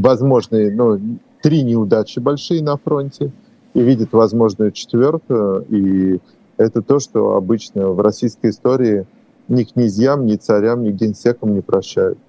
возможные, 0.01 0.71
ну, 0.71 0.99
три 1.41 1.63
неудачи 1.63 2.19
большие 2.19 2.61
на 2.61 2.75
фронте– 2.75 3.31
и 3.79 3.83
видит 3.83 4.11
возможную 4.11 4.71
четвертую. 4.71 5.65
И 5.69 6.19
это 6.57 6.81
то, 6.81 6.99
что 6.99 7.35
обычно 7.35 7.89
в 7.89 8.01
российской 8.01 8.49
истории 8.49 9.07
ни 9.47 9.63
князьям, 9.63 10.25
ни 10.25 10.35
царям, 10.35 10.83
ни 10.83 10.91
генсекам 10.91 11.53
не 11.53 11.61
прощают. 11.61 12.19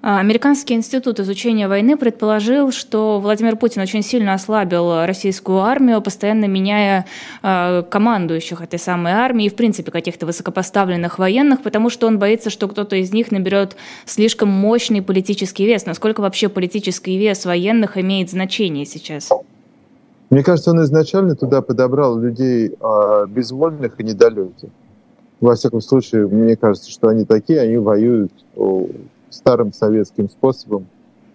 А, 0.00 0.20
Американский 0.20 0.74
институт 0.74 1.18
изучения 1.18 1.66
войны 1.66 1.96
предположил, 1.96 2.70
что 2.70 3.18
Владимир 3.18 3.56
Путин 3.56 3.82
очень 3.82 4.02
сильно 4.02 4.34
ослабил 4.34 5.06
российскую 5.06 5.58
армию, 5.58 6.00
постоянно 6.00 6.44
меняя 6.44 7.06
э, 7.42 7.82
командующих 7.90 8.60
этой 8.60 8.78
самой 8.78 9.14
армии 9.14 9.46
и, 9.46 9.48
в 9.48 9.56
принципе, 9.56 9.90
каких-то 9.90 10.26
высокопоставленных 10.26 11.18
военных, 11.18 11.62
потому 11.62 11.90
что 11.90 12.06
он 12.06 12.18
боится, 12.18 12.50
что 12.50 12.68
кто-то 12.68 12.94
из 12.94 13.12
них 13.12 13.32
наберет 13.32 13.76
слишком 14.04 14.50
мощный 14.50 15.02
политический 15.02 15.66
вес. 15.66 15.84
Насколько 15.84 16.20
вообще 16.20 16.48
политический 16.48 17.18
вес 17.18 17.44
военных 17.44 17.96
имеет 17.96 18.30
значение 18.30 18.84
сейчас? 18.84 19.30
Мне 20.30 20.42
кажется, 20.42 20.72
он 20.72 20.82
изначально 20.82 21.34
туда 21.36 21.62
подобрал 21.62 22.18
людей 22.18 22.68
э, 22.78 23.26
безвольных 23.28 23.98
и 23.98 24.04
недалеких. 24.04 24.68
во 25.40 25.54
всяком 25.54 25.80
случае, 25.80 26.26
мне 26.26 26.56
кажется, 26.56 26.90
что 26.90 27.08
они 27.08 27.24
такие, 27.24 27.60
они 27.60 27.78
воюют 27.78 28.32
старым 29.30 29.72
советским 29.72 30.28
способом, 30.28 30.86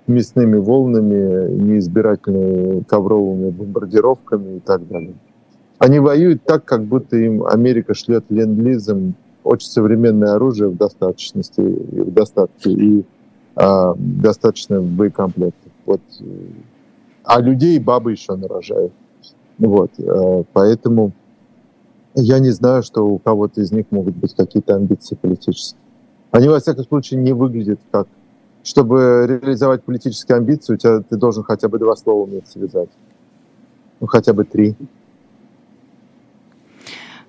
мясными 0.05 0.57
волнами, 0.57 1.49
неизбирательными 1.49 2.83
ковровыми 2.83 3.49
бомбардировками 3.49 4.57
и 4.57 4.59
так 4.59 4.87
далее. 4.87 5.13
Они 5.79 5.99
воюют 5.99 6.43
так, 6.43 6.65
как 6.65 6.83
будто 6.83 7.17
им 7.17 7.45
Америка 7.45 7.93
шлет 7.93 8.25
ленд-лизом 8.29 9.15
очень 9.43 9.69
современное 9.69 10.35
оружие 10.35 10.69
в 10.69 10.77
достаточности, 10.77 11.61
в 11.61 12.11
достатке 12.11 12.71
и 12.71 13.05
а, 13.55 13.93
достаточно 13.97 14.81
боекомплектов. 14.81 15.71
Вот. 15.85 16.01
А 17.23 17.41
людей 17.41 17.79
бабы 17.79 18.11
еще 18.11 18.35
нарожают. 18.35 18.93
Вот. 19.57 19.91
А, 19.99 20.43
поэтому 20.53 21.11
я 22.15 22.39
не 22.39 22.51
знаю, 22.51 22.83
что 22.83 23.07
у 23.07 23.17
кого-то 23.17 23.61
из 23.61 23.71
них 23.71 23.85
могут 23.91 24.15
быть 24.15 24.35
какие-то 24.35 24.75
амбиции 24.75 25.15
политические. 25.15 25.79
Они, 26.31 26.47
во 26.47 26.59
всяком 26.59 26.83
случае, 26.85 27.21
не 27.21 27.33
выглядят 27.33 27.79
как... 27.91 28.07
Чтобы 28.63 29.25
реализовать 29.27 29.83
политические 29.83 30.37
амбиции, 30.37 30.75
у 30.75 30.77
тебя, 30.77 31.01
ты 31.01 31.17
должен 31.17 31.43
хотя 31.43 31.67
бы 31.67 31.79
два 31.79 31.97
слова 31.97 32.23
уметь 32.23 32.47
связать. 32.47 32.89
Ну, 33.99 34.07
хотя 34.07 34.31
бы 34.31 34.45
три. 34.45 34.75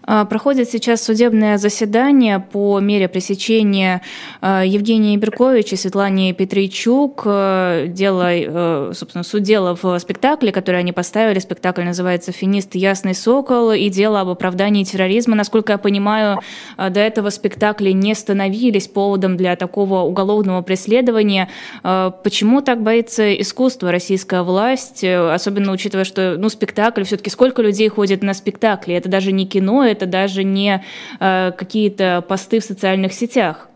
А, 0.06 0.24
проходит 0.24 0.68
сейчас 0.68 1.02
судебное 1.02 1.56
заседание 1.58 2.38
по 2.38 2.78
мере 2.80 3.08
пресечения 3.08 4.02
а, 4.40 4.64
Евгения 4.64 5.16
Берковича 5.16 5.76
и 5.76 5.78
Светлане 5.78 6.32
Петричук. 6.32 7.22
А, 7.24 7.86
дело, 7.86 8.92
собственно, 8.92 9.24
суд 9.24 9.42
дела 9.42 9.76
в 9.80 9.98
спектакле, 9.98 10.52
который 10.52 10.80
они 10.80 10.92
поставили. 10.92 11.38
Спектакль 11.38 11.82
называется 11.82 12.32
«Финист 12.32 12.74
Ясный 12.74 13.14
Сокол» 13.14 13.72
и 13.72 13.88
дело 13.88 14.20
об 14.20 14.28
оправдании 14.28 14.84
терроризма. 14.84 15.34
Насколько 15.36 15.72
я 15.72 15.78
понимаю, 15.78 16.40
до 16.76 17.00
этого 17.00 17.30
спектакли 17.30 17.90
не 17.90 18.14
становились 18.14 18.88
поводом 18.88 19.36
для 19.36 19.56
такого 19.56 20.00
уголовного 20.00 20.62
преследования. 20.62 21.48
Почему 21.82 22.60
так 22.60 22.82
боится 22.82 23.34
искусство 23.34 23.90
российская 23.90 24.42
власть, 24.42 25.04
особенно 25.04 25.72
учитывая, 25.72 26.04
что 26.04 26.36
ну, 26.38 26.48
спектакль, 26.48 27.04
все-таки 27.04 27.30
сколько 27.30 27.62
людей 27.62 27.88
ходит 27.88 28.22
на 28.22 28.34
спектакли? 28.34 28.94
Это 28.94 29.08
даже 29.08 29.32
не 29.32 29.46
кино, 29.46 29.84
это 29.94 30.06
даже 30.06 30.44
не 30.44 30.84
э, 31.20 31.52
какие-то 31.52 32.24
посты 32.26 32.60
в 32.60 32.64
социальных 32.64 33.12
сетях. 33.12 33.68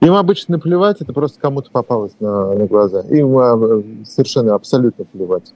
Им 0.00 0.12
обычно 0.12 0.58
плевать, 0.58 1.00
это 1.00 1.14
просто 1.14 1.40
кому-то 1.40 1.70
попалось 1.70 2.12
на, 2.20 2.52
на 2.52 2.66
глаза. 2.66 3.00
Им 3.08 3.38
э, 3.38 3.82
совершенно 4.04 4.54
абсолютно 4.54 5.06
плевать. 5.06 5.54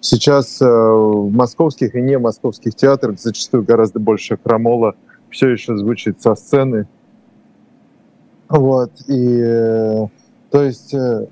Сейчас 0.00 0.62
э, 0.62 0.66
в 0.66 1.30
московских 1.30 1.94
и 1.94 2.00
не 2.00 2.18
московских 2.18 2.74
театрах 2.74 3.18
зачастую 3.18 3.64
гораздо 3.64 3.98
больше 3.98 4.36
крамола 4.36 4.94
все 5.28 5.48
еще 5.48 5.76
звучит 5.76 6.20
со 6.22 6.34
сцены. 6.34 6.86
Вот. 8.48 8.92
И 9.08 9.40
э, 9.42 10.06
то 10.50 10.62
есть 10.62 10.94
э, 10.94 11.26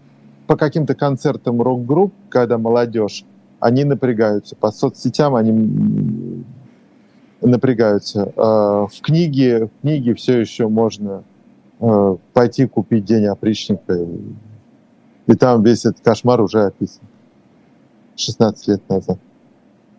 по 0.47 0.57
каким-то 0.57 0.95
концертам 0.95 1.62
рок-групп, 1.62 2.12
когда 2.29 2.59
молодежь, 2.59 3.25
они 3.61 3.85
напрягаются. 3.85 4.57
По 4.57 4.71
соцсетям 4.71 5.35
они 5.35 6.45
напрягаются. 7.41 8.32
А, 8.36 8.86
в 8.86 9.01
книге, 9.01 9.66
в 9.66 9.80
книге 9.82 10.14
все 10.14 10.41
еще 10.41 10.68
можно 10.68 11.22
а, 11.80 12.16
пойти 12.32 12.66
купить 12.66 13.05
день 13.05 13.26
опричника, 13.26 13.99
и 15.26 15.34
там 15.34 15.62
весь 15.62 15.84
этот 15.84 16.01
кошмар 16.01 16.41
уже 16.41 16.64
описан. 16.64 17.03
16 18.16 18.68
лет 18.68 18.89
назад. 18.89 19.18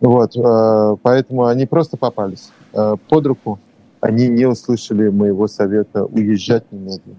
Вот, 0.00 0.36
а, 0.36 0.96
поэтому 1.02 1.46
они 1.46 1.66
просто 1.66 1.96
попались 1.96 2.50
под 2.72 3.26
руку. 3.26 3.58
Они 4.00 4.28
не 4.28 4.46
услышали 4.46 5.08
моего 5.08 5.46
совета 5.46 6.04
уезжать 6.04 6.64
немедленно. 6.72 7.16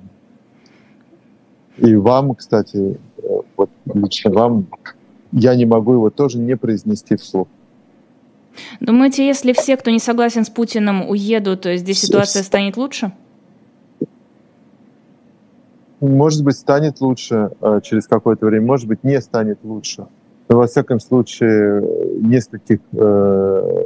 И 1.78 1.96
вам, 1.96 2.34
кстати, 2.34 2.98
вот 3.56 3.70
лично 3.94 4.32
вам, 4.32 4.68
я 5.32 5.56
не 5.56 5.66
могу 5.66 5.94
его 5.94 6.10
тоже 6.10 6.40
не 6.40 6.58
произнести 6.58 7.16
вслух. 7.18 7.48
Думаете, 8.80 9.26
если 9.26 9.54
все, 9.54 9.78
кто 9.78 9.92
не 9.92 10.00
согласен 10.00 10.46
с 10.46 10.50
Путиным, 10.50 11.10
уедут, 11.10 11.66
здесь 11.66 12.02
ситуация 12.02 12.44
станет 12.44 12.78
лучше? 12.78 13.12
Может 16.00 16.44
быть, 16.44 16.56
станет 16.56 17.00
лучше 17.00 17.52
э, 17.62 17.80
через 17.84 18.08
какое-то 18.08 18.48
время, 18.48 18.66
может 18.66 18.88
быть, 18.88 19.04
не 19.04 19.22
станет 19.22 19.60
лучше. 19.64 20.08
Но, 20.50 20.58
во 20.58 20.66
всяком 20.66 21.00
случае, 21.00 21.82
нескольких 22.20 22.80
э, 22.94 23.84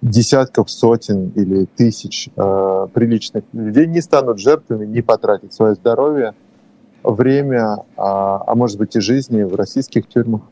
десятков, 0.00 0.70
сотен 0.70 1.30
или 1.34 1.66
тысяч 1.76 2.28
э, 2.36 2.86
приличных 2.94 3.42
людей 3.52 3.88
не 3.88 4.00
станут 4.00 4.38
жертвами, 4.38 4.86
не 4.86 5.02
потратят 5.02 5.52
свое 5.52 5.74
здоровье, 5.74 6.34
время, 7.02 7.78
а, 7.96 8.42
а 8.46 8.54
может 8.54 8.78
быть 8.78 8.94
и 8.96 9.00
жизни 9.00 9.42
в 9.42 9.54
российских 9.54 10.06
тюрьмах. 10.06 10.42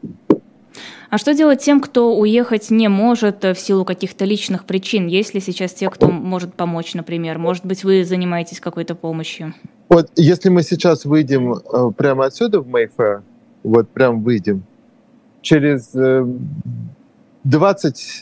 А 1.10 1.18
что 1.18 1.34
делать 1.34 1.60
тем, 1.60 1.80
кто 1.80 2.16
уехать 2.16 2.70
не 2.70 2.88
может 2.88 3.42
в 3.42 3.56
силу 3.56 3.84
каких-то 3.84 4.24
личных 4.24 4.64
причин? 4.64 5.06
Есть 5.08 5.34
ли 5.34 5.40
сейчас 5.40 5.72
те, 5.72 5.90
кто 5.90 6.08
может 6.08 6.54
помочь, 6.54 6.94
например? 6.94 7.38
Может 7.38 7.66
быть, 7.66 7.82
вы 7.82 8.04
занимаетесь 8.04 8.60
какой-то 8.60 8.94
помощью? 8.94 9.54
Вот 9.88 10.08
если 10.14 10.50
мы 10.50 10.62
сейчас 10.62 11.04
выйдем 11.04 11.54
э, 11.54 11.90
прямо 11.96 12.26
отсюда 12.26 12.60
в 12.60 12.68
Mayfair, 12.68 13.22
вот 13.64 13.88
прям 13.88 14.22
выйдем, 14.22 14.62
через 15.42 15.92
20-30 15.92 16.28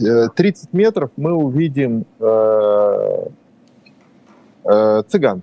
э, 0.00 0.28
э, 0.38 0.52
метров 0.72 1.10
мы 1.16 1.34
увидим 1.34 2.06
цыган. 4.64 5.42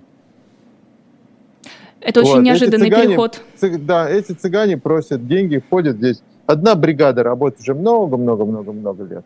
Это 2.00 2.20
очень 2.20 2.32
вот, 2.34 2.42
неожиданный 2.42 2.86
цыгане, 2.86 3.06
переход. 3.06 3.40
Цыг, 3.56 3.84
да, 3.84 4.08
эти 4.08 4.32
цыгане 4.32 4.78
просят 4.78 5.26
деньги, 5.26 5.62
ходят 5.70 5.96
здесь 5.96 6.22
Одна 6.46 6.74
бригада 6.74 7.22
работает 7.22 7.60
уже 7.60 7.74
много-много-много-много 7.74 9.04
лет. 9.04 9.24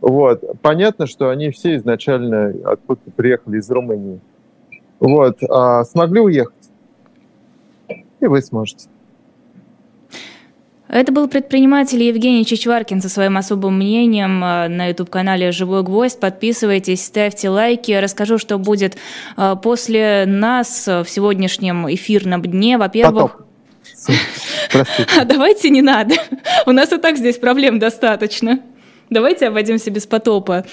Вот. 0.00 0.42
Понятно, 0.62 1.06
что 1.06 1.30
они 1.30 1.50
все 1.50 1.76
изначально 1.76 2.54
откуда-то 2.64 3.10
приехали 3.12 3.58
из 3.58 3.70
Румынии. 3.70 4.20
Вот. 4.98 5.38
А 5.48 5.84
смогли 5.84 6.20
уехать. 6.20 6.54
И 8.20 8.26
вы 8.26 8.42
сможете. 8.42 8.88
Это 10.88 11.12
был 11.12 11.28
предприниматель 11.28 12.02
Евгений 12.02 12.44
Чичваркин 12.44 13.00
со 13.00 13.08
своим 13.08 13.36
особым 13.36 13.76
мнением 13.76 14.42
а, 14.42 14.68
на 14.68 14.88
YouTube-канале 14.88 15.52
«Живой 15.52 15.84
гвоздь». 15.84 16.18
Подписывайтесь, 16.18 17.04
ставьте 17.04 17.48
лайки. 17.48 17.92
Расскажу, 17.92 18.38
что 18.38 18.58
будет 18.58 18.96
а, 19.36 19.54
после 19.54 20.24
нас 20.26 20.88
в 20.88 21.06
сегодняшнем 21.06 21.88
эфирном 21.92 22.42
дне. 22.42 22.76
Во-первых... 22.76 23.46
А 25.18 25.24
давайте 25.24 25.70
не 25.70 25.82
надо. 25.82 26.14
У 26.66 26.72
нас 26.72 26.92
и 26.92 26.98
так 26.98 27.16
здесь 27.16 27.38
проблем 27.38 27.78
достаточно. 27.78 28.60
Давайте 29.10 29.48
обойдемся 29.48 29.90
без 29.90 30.06
потопа. 30.06 30.64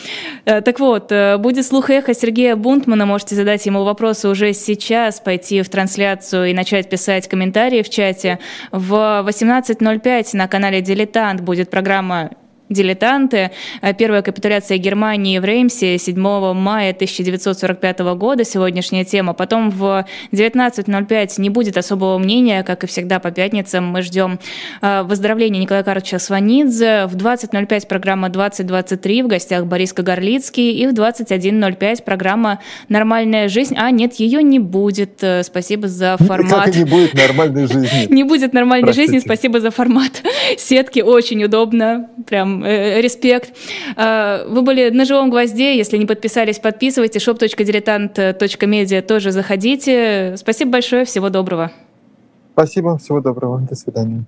Э, 0.46 0.62
так 0.62 0.80
вот, 0.80 1.12
э, 1.12 1.38
будет 1.38 1.66
слух 1.66 1.90
эхо 1.90 2.14
Сергея 2.14 2.56
Бунтмана. 2.56 3.08
Можете 3.08 3.34
задать 3.34 3.66
ему 3.66 3.84
вопросы 3.84 4.30
уже 4.30 4.54
сейчас, 4.54 5.20
пойти 5.20 5.64
в 5.64 5.70
трансляцию 5.70 6.46
и 6.46 6.54
начать 6.54 6.88
писать 6.88 7.28
комментарии 7.28 7.82
в 7.82 7.90
чате. 7.90 8.38
В 8.72 9.24
18.05 9.28 10.38
на 10.38 10.48
канале 10.48 10.82
«Дилетант» 10.82 11.42
будет 11.42 11.72
программа 11.72 12.30
дилетанты. 12.70 13.52
Э, 13.82 13.94
первая 13.94 14.22
капитуляция 14.22 14.78
Германии 14.78 15.40
в 15.40 15.46
Реймсе 15.46 15.98
7 15.98 16.54
мая 16.54 16.92
1945 16.92 18.00
года, 18.16 18.44
сегодняшняя 18.44 19.06
тема. 19.06 19.34
Потом 19.34 19.70
в 19.70 20.06
19.05 20.32 21.42
не 21.42 21.50
будет 21.50 21.78
особого 21.78 22.18
мнения, 22.18 22.64
как 22.64 22.84
и 22.84 22.88
всегда 22.88 23.20
по 23.20 23.32
пятницам. 23.32 23.86
Мы 23.86 24.02
ждем 24.02 24.40
э, 24.82 25.04
выздоровления 25.04 25.62
Николая 25.62 25.84
Карловича 25.84 26.20
Сванидзе. 26.20 27.08
В 27.08 27.16
20.05 27.16 27.88
программа 27.88 28.30
2023 28.30 29.24
в 29.24 29.28
гостях 29.28 29.66
Борис 29.66 29.94
Кагарлицкий. 29.94 30.72
И 30.72 30.88
в 30.88 30.94
21.05 30.94 32.04
программа 32.04 32.60
«Нормальная 32.90 33.48
жизнь». 33.48 33.76
А, 33.78 33.92
нет, 33.92 34.16
ее 34.16 34.44
не 34.44 34.60
будет. 34.60 35.24
Э, 35.24 35.44
спасибо 35.44 35.88
за 35.88 36.18
формат. 36.18 36.66
Как 36.66 36.76
не 36.76 36.86
будет 36.86 37.14
нормальной 37.14 37.68
жизни? 37.68 38.08
Не 38.18 38.24
будет 38.24 38.54
нормальной 38.54 38.94
жизни. 38.94 39.20
Спасибо 39.20 39.60
за 39.60 39.70
формат. 39.70 40.24
Сетки 40.58 41.02
очень 41.02 41.44
удобно. 41.44 42.10
Прям 42.28 42.57
э, 42.64 43.02
респект. 43.02 43.54
Э, 43.96 44.46
вы 44.48 44.62
были 44.62 44.90
на 44.90 45.06
живом 45.06 45.30
гвозде. 45.30 45.78
Если 45.78 45.98
не 45.98 46.06
подписались, 46.06 46.60
подписывайтесь. 46.60 47.28
shop.diletant.media 47.28 49.02
тоже 49.02 49.32
заходите. 49.32 50.36
Спасибо 50.38 50.72
большое. 50.72 51.06
Всего 51.06 51.30
доброго. 51.30 51.72
Спасибо. 52.54 52.98
Всего 52.98 53.22
доброго. 53.22 53.60
До 53.70 53.76
свидания. 53.76 54.26